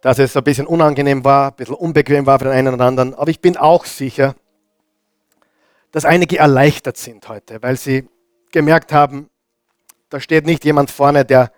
dass 0.01 0.21
es 0.21 0.37
ein 0.37 0.45
bisschen 0.45 0.69
unangenehm 0.69 1.25
war, 1.25 1.51
ein 1.51 1.57
bisschen 1.57 1.75
unbequem 1.75 2.25
war 2.27 2.39
für 2.39 2.45
den 2.45 2.55
einen 2.55 2.75
oder 2.75 2.85
anderen. 2.85 3.13
Aber 3.17 3.29
ich 3.29 3.41
bin 3.41 3.57
auch 3.57 3.85
sicher, 3.85 4.37
dass 5.91 6.05
einige 6.05 6.39
erleichtert 6.39 6.97
sind 6.97 7.29
heute, 7.29 7.61
weil 7.61 7.77
sie 7.77 8.09
gemerkt 8.53 8.93
haben, 8.93 9.31
da 10.11 10.21
steht 10.21 10.47
nicht 10.47 10.65
jemand 10.65 10.93
vorne, 10.93 11.25
der 11.25 11.51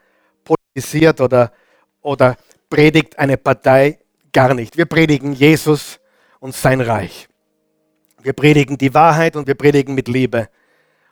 politisiert 0.45 1.20
oder, 1.20 1.53
oder 2.01 2.39
predigt 2.70 3.18
eine 3.18 3.37
Partei 3.37 3.99
gar 4.33 4.55
nicht. 4.55 4.79
Wir 4.79 4.87
predigen 4.87 5.35
Jesus 5.35 6.01
und 6.41 6.55
sein 6.55 6.81
Reich. 6.81 7.29
Wir 8.25 8.33
predigen 8.33 8.79
die 8.79 8.95
Wahrheit 8.95 9.37
und 9.37 9.47
wir 9.47 9.55
predigen 9.55 9.95
mit 9.95 10.09
Liebe. 10.09 10.49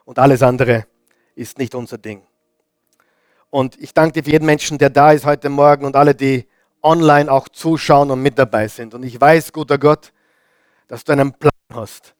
Und 0.07 0.19
alles 0.19 0.43
andere 0.43 0.87
ist 1.35 1.59
nicht 1.59 1.75
unser 1.75 1.99
Ding. 1.99 2.23
Und 3.51 3.79
ich 3.79 3.93
danke 3.93 4.15
dir 4.15 4.25
für 4.25 4.31
jeden 4.31 4.47
Menschen, 4.47 4.79
der 4.79 4.89
da 4.89 5.13
ist 5.13 5.27
heute 5.27 5.51
Morgen 5.51 5.85
und 5.85 5.95
alle, 5.95 6.15
die 6.15 6.49
online 6.83 7.31
auch 7.31 7.51
zuschauen 7.51 8.11
und 8.11 8.23
mit 8.23 8.39
dabei 8.39 8.67
sind. 8.67 8.95
Und 8.95 9.03
ich 9.03 9.21
weiß, 9.21 9.53
guter 9.53 9.77
Gott, 9.77 10.11
dass 10.89 11.05
du 11.05 11.13
einen 11.13 11.35
Plan 11.35 11.53
hast 11.71 12.15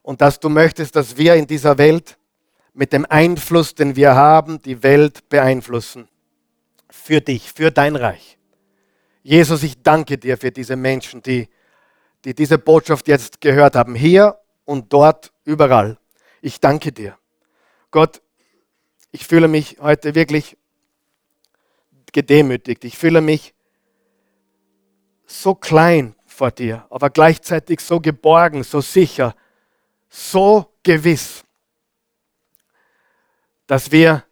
und 0.00 0.22
dass 0.22 0.40
du 0.40 0.48
möchtest, 0.48 0.96
dass 0.96 1.18
wir 1.18 1.34
in 1.34 1.46
dieser 1.46 1.76
Welt 1.76 2.16
mit 2.72 2.94
dem 2.94 3.04
Einfluss, 3.10 3.74
den 3.74 3.96
wir 3.96 4.14
haben, 4.14 4.62
die 4.62 4.82
Welt 4.82 5.28
beeinflussen. 5.28 6.08
Für 6.88 7.20
dich, 7.20 7.52
für 7.52 7.70
dein 7.70 7.96
Reich. 7.96 8.38
Jesus, 9.22 9.62
ich 9.62 9.82
danke 9.82 10.16
dir 10.16 10.38
für 10.38 10.50
diese 10.50 10.76
Menschen, 10.76 11.22
die, 11.22 11.50
die 12.24 12.34
diese 12.34 12.58
Botschaft 12.58 13.08
jetzt 13.08 13.40
gehört 13.40 13.74
haben, 13.74 13.94
hier 13.94 14.38
und 14.64 14.92
dort, 14.92 15.32
überall. 15.44 15.98
Ich 16.40 16.60
danke 16.60 16.92
dir. 16.92 17.18
Gott, 17.90 18.22
ich 19.10 19.26
fühle 19.26 19.48
mich 19.48 19.78
heute 19.80 20.14
wirklich 20.14 20.56
gedemütigt. 22.12 22.84
Ich 22.84 22.96
fühle 22.96 23.20
mich 23.20 23.54
so 25.26 25.54
klein 25.54 26.14
vor 26.26 26.50
dir, 26.50 26.86
aber 26.90 27.10
gleichzeitig 27.10 27.80
so 27.80 28.00
geborgen, 28.00 28.64
so 28.64 28.80
sicher, 28.80 29.34
so 30.08 30.72
gewiss, 30.82 31.44
dass 33.66 33.90
wir 33.90 34.24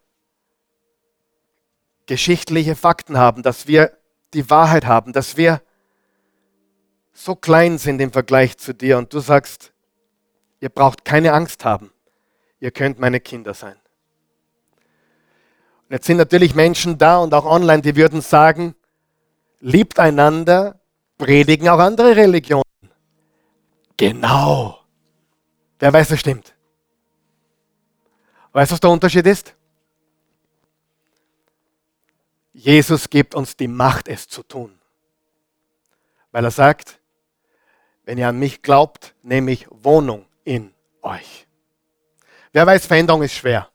geschichtliche 2.05 2.75
Fakten 2.75 3.17
haben, 3.17 3.43
dass 3.43 3.67
wir 3.67 3.97
die 4.33 4.49
Wahrheit 4.49 4.85
haben, 4.85 5.13
dass 5.13 5.37
wir 5.37 5.61
so 7.23 7.35
klein 7.35 7.77
sind 7.77 8.01
im 8.01 8.11
Vergleich 8.11 8.57
zu 8.57 8.73
dir 8.73 8.97
und 8.97 9.13
du 9.13 9.19
sagst, 9.19 9.71
ihr 10.59 10.69
braucht 10.69 11.05
keine 11.05 11.33
Angst 11.33 11.65
haben. 11.65 11.91
ihr 12.59 12.71
könnt 12.71 12.99
meine 12.99 13.19
Kinder 13.19 13.55
sein. 13.55 13.75
Und 15.87 15.93
jetzt 15.93 16.05
sind 16.05 16.17
natürlich 16.17 16.53
Menschen 16.53 16.97
da 16.97 17.17
und 17.17 17.33
auch 17.33 17.45
online, 17.45 17.81
die 17.81 17.95
würden 17.95 18.21
sagen, 18.21 18.75
liebt 19.59 19.97
einander, 19.97 20.79
predigen 21.17 21.67
auch 21.69 21.79
andere 21.79 22.15
Religionen. 22.15 22.63
Genau. 23.97 24.79
Wer 25.79 25.91
weiß, 25.91 26.11
was 26.11 26.19
stimmt? 26.19 26.53
Weißt 28.51 28.71
du, 28.71 28.73
was 28.73 28.79
der 28.79 28.89
Unterschied 28.91 29.25
ist? 29.25 29.55
Jesus 32.53 33.09
gibt 33.09 33.33
uns 33.33 33.55
die 33.55 33.67
Macht, 33.67 34.07
es 34.07 34.27
zu 34.27 34.43
tun. 34.43 34.79
Weil 36.31 36.45
er 36.45 36.51
sagt, 36.51 37.00
wenn 38.03 38.17
ihr 38.17 38.27
an 38.27 38.39
mich 38.39 38.61
glaubt, 38.61 39.15
nehme 39.21 39.51
ich 39.51 39.67
Wohnung 39.69 40.25
in 40.43 40.73
euch. 41.01 41.47
Wer 42.51 42.65
weiß, 42.65 42.85
Veränderung 42.85 43.23
ist 43.23 43.33
schwer. 43.33 43.69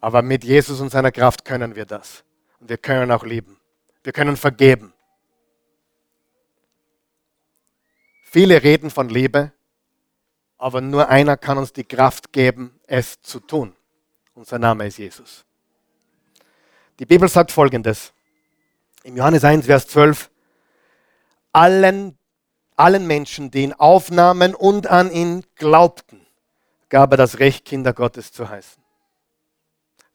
Aber 0.00 0.22
mit 0.22 0.44
Jesus 0.44 0.80
und 0.80 0.90
seiner 0.90 1.12
Kraft 1.12 1.44
können 1.44 1.74
wir 1.74 1.86
das. 1.86 2.24
Und 2.60 2.68
wir 2.68 2.78
können 2.78 3.10
auch 3.10 3.24
lieben. 3.24 3.58
Wir 4.02 4.12
können 4.12 4.36
vergeben. 4.36 4.92
Viele 8.24 8.62
reden 8.62 8.90
von 8.90 9.08
Liebe, 9.08 9.52
aber 10.56 10.80
nur 10.80 11.08
einer 11.08 11.36
kann 11.36 11.58
uns 11.58 11.72
die 11.72 11.84
Kraft 11.84 12.32
geben, 12.32 12.80
es 12.86 13.20
zu 13.20 13.40
tun. 13.40 13.76
Unser 14.34 14.58
Name 14.58 14.86
ist 14.86 14.98
Jesus. 14.98 15.44
Die 16.98 17.06
Bibel 17.06 17.28
sagt 17.28 17.52
folgendes. 17.52 18.12
Im 19.02 19.16
Johannes 19.16 19.44
1, 19.44 19.66
Vers 19.66 19.86
12. 19.88 20.30
Allen, 21.52 22.18
allen 22.76 23.06
Menschen, 23.06 23.50
die 23.50 23.62
ihn 23.62 23.72
aufnahmen 23.72 24.54
und 24.54 24.86
an 24.86 25.10
ihn 25.10 25.44
glaubten, 25.56 26.26
gab 26.88 27.12
er 27.12 27.16
das 27.16 27.38
Recht, 27.38 27.64
Kinder 27.64 27.92
Gottes 27.92 28.32
zu 28.32 28.48
heißen. 28.48 28.82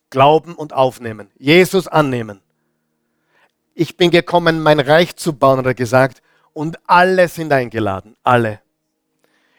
Glauben 0.10 0.56
und 0.56 0.74
aufnehmen. 0.74 1.32
Jesus 1.38 1.88
annehmen. 1.88 2.42
Ich 3.74 3.98
bin 3.98 4.10
gekommen, 4.10 4.62
mein 4.62 4.80
Reich 4.80 5.16
zu 5.16 5.34
bauen, 5.34 5.60
hat 5.60 5.66
er 5.66 5.74
gesagt, 5.74 6.22
und 6.54 6.80
alle 6.88 7.28
sind 7.28 7.54
eingeladen, 7.54 8.16
alle. 8.24 8.62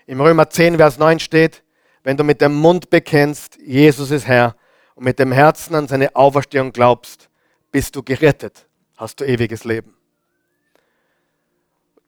Im 0.07 0.21
Römer 0.21 0.49
10, 0.49 0.79
Vers 0.79 0.99
9 0.99 1.21
steht, 1.21 1.63
wenn 2.03 2.17
du 2.17 2.25
mit 2.25 2.41
dem 2.41 2.55
Mund 2.55 2.89
bekennst, 2.89 3.59
Jesus 3.61 4.11
ist 4.11 4.27
Herr, 4.27 4.57
und 4.95 5.05
mit 5.05 5.19
dem 5.19 5.31
Herzen 5.31 5.75
an 5.75 5.87
seine 5.87 6.17
Auferstehung 6.17 6.73
glaubst, 6.73 7.29
bist 7.71 7.95
du 7.95 8.03
gerettet, 8.03 8.67
hast 8.97 9.21
du 9.21 9.25
ewiges 9.25 9.65
Leben. 9.65 9.98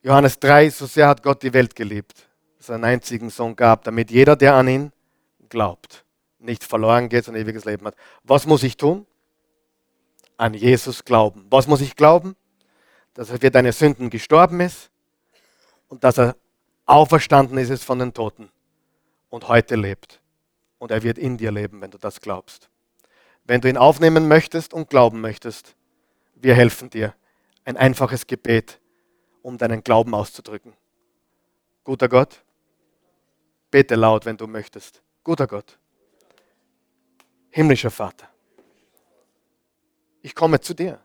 Johannes 0.02 0.38
3, 0.38 0.70
so 0.70 0.86
sehr 0.86 1.08
hat 1.08 1.22
Gott 1.22 1.42
die 1.42 1.52
Welt 1.52 1.74
geliebt, 1.76 2.28
dass 2.58 2.70
er 2.70 2.76
einen 2.76 2.84
einzigen 2.84 3.30
Sohn 3.30 3.54
gab, 3.54 3.84
damit 3.84 4.10
jeder, 4.10 4.36
der 4.36 4.54
an 4.54 4.68
ihn 4.68 4.92
glaubt, 5.48 6.04
nicht 6.38 6.64
verloren 6.64 7.08
geht, 7.08 7.24
sondern 7.24 7.42
ewiges 7.42 7.64
Leben 7.64 7.86
hat. 7.86 7.94
Was 8.24 8.46
muss 8.46 8.62
ich 8.62 8.76
tun? 8.76 9.06
An 10.36 10.54
Jesus 10.54 11.04
glauben. 11.04 11.46
Was 11.50 11.66
muss 11.66 11.82
ich 11.82 11.96
glauben? 11.96 12.34
dass 13.14 13.30
er 13.30 13.38
für 13.38 13.50
deine 13.50 13.72
Sünden 13.72 14.10
gestorben 14.10 14.60
ist 14.60 14.90
und 15.88 16.04
dass 16.04 16.18
er 16.18 16.36
auferstanden 16.86 17.58
ist 17.58 17.84
von 17.84 17.98
den 17.98 18.14
Toten 18.14 18.50
und 19.28 19.48
heute 19.48 19.76
lebt. 19.76 20.20
Und 20.78 20.90
er 20.90 21.02
wird 21.02 21.18
in 21.18 21.36
dir 21.36 21.52
leben, 21.52 21.80
wenn 21.80 21.90
du 21.90 21.98
das 21.98 22.20
glaubst. 22.20 22.70
Wenn 23.44 23.60
du 23.60 23.68
ihn 23.68 23.76
aufnehmen 23.76 24.28
möchtest 24.28 24.72
und 24.72 24.88
glauben 24.88 25.20
möchtest, 25.20 25.74
wir 26.34 26.54
helfen 26.54 26.88
dir. 26.88 27.14
Ein 27.64 27.76
einfaches 27.76 28.26
Gebet, 28.26 28.79
um 29.42 29.58
deinen 29.58 29.82
Glauben 29.82 30.14
auszudrücken. 30.14 30.74
Guter 31.84 32.08
Gott, 32.08 32.42
bete 33.70 33.94
laut, 33.94 34.26
wenn 34.26 34.36
du 34.36 34.46
möchtest. 34.46 35.02
Guter 35.24 35.46
Gott, 35.46 35.78
himmlischer 37.50 37.90
Vater, 37.90 38.28
ich 40.22 40.34
komme 40.34 40.60
zu 40.60 40.74
dir 40.74 41.00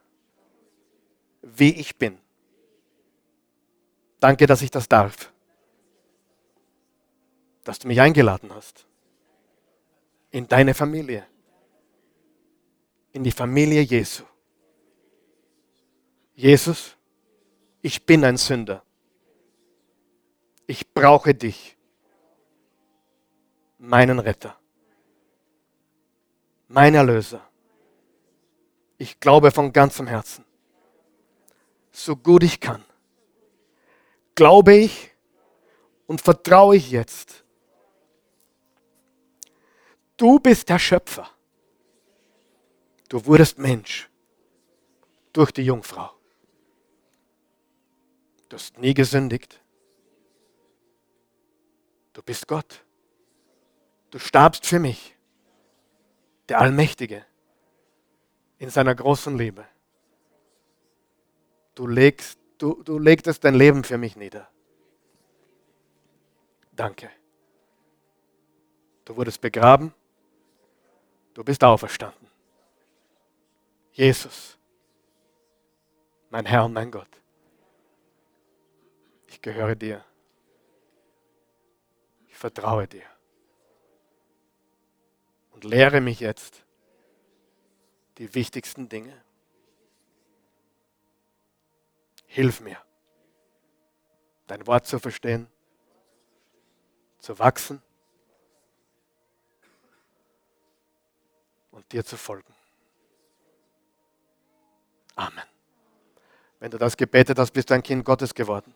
wie 1.45 1.73
ich 1.75 1.95
bin. 1.95 2.17
Danke, 4.19 4.47
dass 4.47 4.61
ich 4.61 4.71
das 4.71 4.89
darf. 4.89 5.31
Dass 7.63 7.79
du 7.79 7.87
mich 7.87 8.01
eingeladen 8.01 8.53
hast. 8.53 8.87
In 10.31 10.47
deine 10.47 10.73
Familie. 10.73 11.25
In 13.11 13.23
die 13.23 13.31
Familie 13.31 13.81
Jesu. 13.81 14.23
Jesus, 16.33 16.94
ich 17.85 18.05
bin 18.05 18.25
ein 18.25 18.37
Sünder. 18.37 18.83
Ich 20.65 20.91
brauche 20.91 21.35
dich. 21.35 21.77
Meinen 23.77 24.17
Retter. 24.17 24.57
Mein 26.67 26.95
Erlöser. 26.95 27.47
Ich 28.97 29.19
glaube 29.19 29.51
von 29.51 29.71
ganzem 29.71 30.07
Herzen 30.07 30.43
so 31.91 32.15
gut 32.15 32.43
ich 32.43 32.59
kann. 32.59 32.83
Glaube 34.33 34.73
ich 34.75 35.11
und 36.07 36.21
vertraue 36.21 36.75
ich 36.75 36.89
jetzt. 36.89 37.43
Du 40.17 40.39
bist 40.39 40.69
der 40.69 40.79
Schöpfer. 40.79 41.29
Du 43.09 43.25
wurdest 43.25 43.59
Mensch 43.59 44.09
durch 45.33 45.51
die 45.51 45.63
Jungfrau. 45.63 46.11
Du 48.55 48.59
hast 48.61 48.77
nie 48.77 48.93
gesündigt. 48.93 49.61
Du 52.13 52.23
bist 52.23 52.47
Gott. 52.47 52.85
Du 54.11 54.17
starbst 54.17 54.65
für 54.65 54.79
mich, 54.79 55.13
der 56.47 56.61
Allmächtige, 56.61 57.25
in 58.57 58.69
seiner 58.69 58.95
großen 58.95 59.37
Liebe. 59.37 59.65
Du, 61.73 61.85
legst, 61.85 62.39
du, 62.57 62.81
du 62.81 62.97
legtest 62.97 63.43
dein 63.43 63.55
Leben 63.55 63.83
für 63.83 63.97
mich 63.97 64.15
nieder. 64.15 64.47
Danke. 66.71 67.09
Du 69.03 69.17
wurdest 69.17 69.41
begraben. 69.41 69.93
Du 71.33 71.43
bist 71.43 71.61
auferstanden. 71.61 72.29
Jesus, 73.91 74.57
mein 76.29 76.45
Herr 76.45 76.63
und 76.63 76.71
mein 76.71 76.89
Gott. 76.89 77.09
Gehöre 79.45 79.75
dir. 79.75 80.03
Ich 82.27 82.35
vertraue 82.35 82.87
dir. 82.87 83.05
Und 85.51 85.63
lehre 85.63 86.01
mich 86.01 86.19
jetzt 86.19 86.65
die 88.17 88.33
wichtigsten 88.33 88.89
Dinge. 88.89 89.23
Hilf 92.25 92.59
mir, 92.59 92.79
dein 94.47 94.65
Wort 94.65 94.87
zu 94.87 94.97
verstehen, 94.97 95.45
zu 97.19 97.37
wachsen 97.37 97.83
und 101.69 101.91
dir 101.91 102.03
zu 102.03 102.17
folgen. 102.17 102.55
Amen. 105.15 105.45
Wenn 106.59 106.71
du 106.71 106.79
das 106.79 106.97
gebetet 106.97 107.37
hast, 107.37 107.51
bist 107.51 107.69
du 107.69 107.75
ein 107.75 107.83
Kind 107.83 108.03
Gottes 108.03 108.33
geworden. 108.33 108.73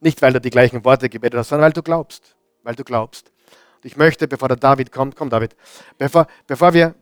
Nicht, 0.00 0.22
weil 0.22 0.32
du 0.32 0.40
die 0.40 0.50
gleichen 0.50 0.84
Worte 0.84 1.08
gebetet 1.08 1.38
hast, 1.38 1.50
sondern 1.50 1.66
weil 1.66 1.72
du 1.72 1.82
glaubst. 1.82 2.34
Weil 2.62 2.74
du 2.74 2.84
glaubst. 2.84 3.30
Und 3.76 3.84
ich 3.84 3.96
möchte, 3.96 4.26
bevor 4.26 4.48
der 4.48 4.56
David 4.56 4.92
kommt, 4.92 5.16
komm 5.16 5.30
David, 5.30 5.54
bevor, 5.98 6.26
bevor 6.46 6.74
wir 6.74 6.94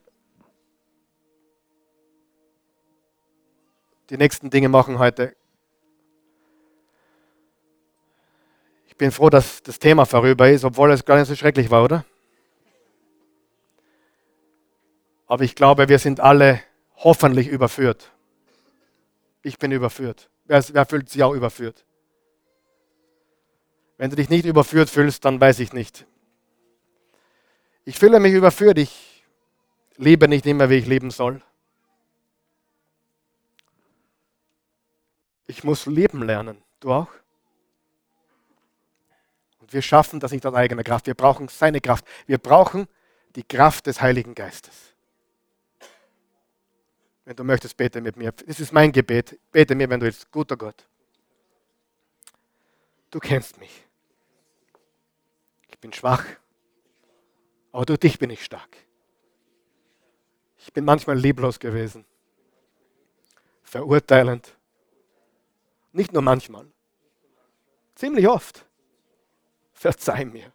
die 4.10 4.16
nächsten 4.16 4.50
Dinge 4.50 4.68
machen 4.68 4.98
heute. 4.98 5.36
Ich 8.86 8.96
bin 8.96 9.12
froh, 9.12 9.30
dass 9.30 9.62
das 9.62 9.78
Thema 9.78 10.06
vorüber 10.06 10.48
ist, 10.50 10.64
obwohl 10.64 10.90
es 10.90 11.04
gar 11.04 11.18
nicht 11.18 11.28
so 11.28 11.36
schrecklich 11.36 11.70
war, 11.70 11.84
oder? 11.84 12.04
Aber 15.26 15.44
ich 15.44 15.54
glaube, 15.54 15.88
wir 15.88 15.98
sind 15.98 16.20
alle 16.20 16.60
hoffentlich 16.96 17.48
überführt. 17.48 18.10
Ich 19.42 19.58
bin 19.58 19.70
überführt. 19.70 20.30
Wer, 20.46 20.64
wer 20.72 20.86
fühlt 20.86 21.08
sich 21.10 21.22
auch 21.22 21.34
überführt? 21.34 21.84
Wenn 23.98 24.10
du 24.10 24.16
dich 24.16 24.30
nicht 24.30 24.46
überführt 24.46 24.88
fühlst, 24.88 25.24
dann 25.24 25.40
weiß 25.40 25.58
ich 25.58 25.72
nicht. 25.72 26.06
Ich 27.84 27.98
fühle 27.98 28.20
mich 28.20 28.32
überführt. 28.32 28.78
Ich 28.78 29.24
liebe 29.96 30.28
nicht 30.28 30.46
immer, 30.46 30.70
wie 30.70 30.76
ich 30.76 30.86
leben 30.86 31.10
soll. 31.10 31.42
Ich 35.46 35.64
muss 35.64 35.86
leben 35.86 36.22
lernen. 36.22 36.62
Du 36.78 36.92
auch? 36.92 37.08
Und 39.58 39.72
wir 39.72 39.82
schaffen 39.82 40.20
das 40.20 40.30
nicht 40.30 40.46
aus 40.46 40.54
eigener 40.54 40.84
Kraft. 40.84 41.06
Wir 41.06 41.14
brauchen 41.14 41.48
seine 41.48 41.80
Kraft. 41.80 42.04
Wir 42.26 42.38
brauchen 42.38 42.86
die 43.34 43.42
Kraft 43.42 43.86
des 43.86 44.00
Heiligen 44.00 44.34
Geistes. 44.34 44.94
Wenn 47.24 47.34
du 47.34 47.42
möchtest, 47.42 47.76
bete 47.76 48.00
mit 48.00 48.16
mir. 48.16 48.30
Das 48.30 48.60
ist 48.60 48.72
mein 48.72 48.92
Gebet. 48.92 49.38
Bete 49.50 49.74
mir, 49.74 49.90
wenn 49.90 49.98
du 49.98 50.06
willst. 50.06 50.30
Guter 50.30 50.56
Gott. 50.56 50.86
Du 53.10 53.18
kennst 53.18 53.58
mich. 53.58 53.87
Ich 55.78 55.80
bin 55.80 55.92
schwach. 55.92 56.24
Aber 57.70 57.86
durch 57.86 58.00
dich 58.00 58.18
bin 58.18 58.30
ich 58.30 58.44
stark. 58.44 58.76
Ich 60.56 60.72
bin 60.72 60.84
manchmal 60.84 61.16
lieblos 61.16 61.60
gewesen, 61.60 62.04
verurteilend. 63.62 64.56
Nicht 65.92 66.12
nur 66.12 66.22
manchmal, 66.22 66.66
ziemlich 67.94 68.26
oft. 68.26 68.66
Verzeih 69.72 70.24
mir. 70.24 70.52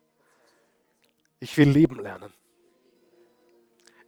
Ich 1.40 1.58
will 1.58 1.70
lieben 1.70 2.02
lernen. 2.02 2.34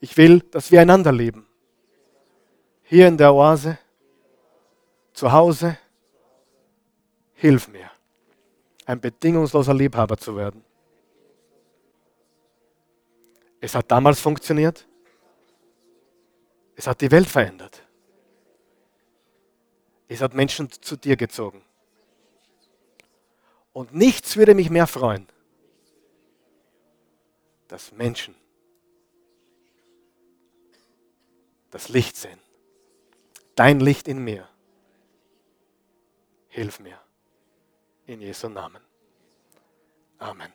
Ich 0.01 0.18
will, 0.18 0.41
dass 0.41 0.70
wir 0.70 0.82
einander 0.82 1.13
lieben. 1.13 1.47
Hier 2.84 3.07
in 3.07 3.18
der 3.18 3.34
Oase, 3.34 3.78
zu 5.13 5.32
Hause, 5.32 5.78
hilf 7.36 7.70
mir, 7.70 7.89
ein 8.86 8.99
bedingungsloser 8.99 9.74
Liebhaber 9.74 10.18
zu 10.18 10.36
werden. 10.36 10.66
Es 13.66 13.74
hat 13.74 13.89
damals 13.89 14.20
funktioniert. 14.20 14.88
Es 16.76 16.86
hat 16.86 17.01
die 17.01 17.09
Welt 17.09 17.28
verändert. 17.28 17.82
Es 20.07 20.22
hat 20.22 20.36
Menschen 20.36 20.70
zu 20.70 20.95
dir 20.95 21.18
gezogen. 21.18 21.63
Und 23.74 23.91
nichts 23.91 24.38
würde 24.38 24.53
mich 24.53 24.70
mehr 24.70 24.86
freuen, 24.86 25.28
dass 27.68 27.91
Menschen 27.91 28.36
das 31.72 31.89
Licht 31.89 32.18
sehen. 32.18 32.39
Dein 33.55 33.80
Licht 33.80 34.07
in 34.07 34.20
mir. 34.20 34.47
Hilf 36.49 36.80
mir. 36.80 37.01
In 38.05 38.22
Jesu 38.22 38.47
Namen. 38.47 38.84
Amen. 40.20 40.53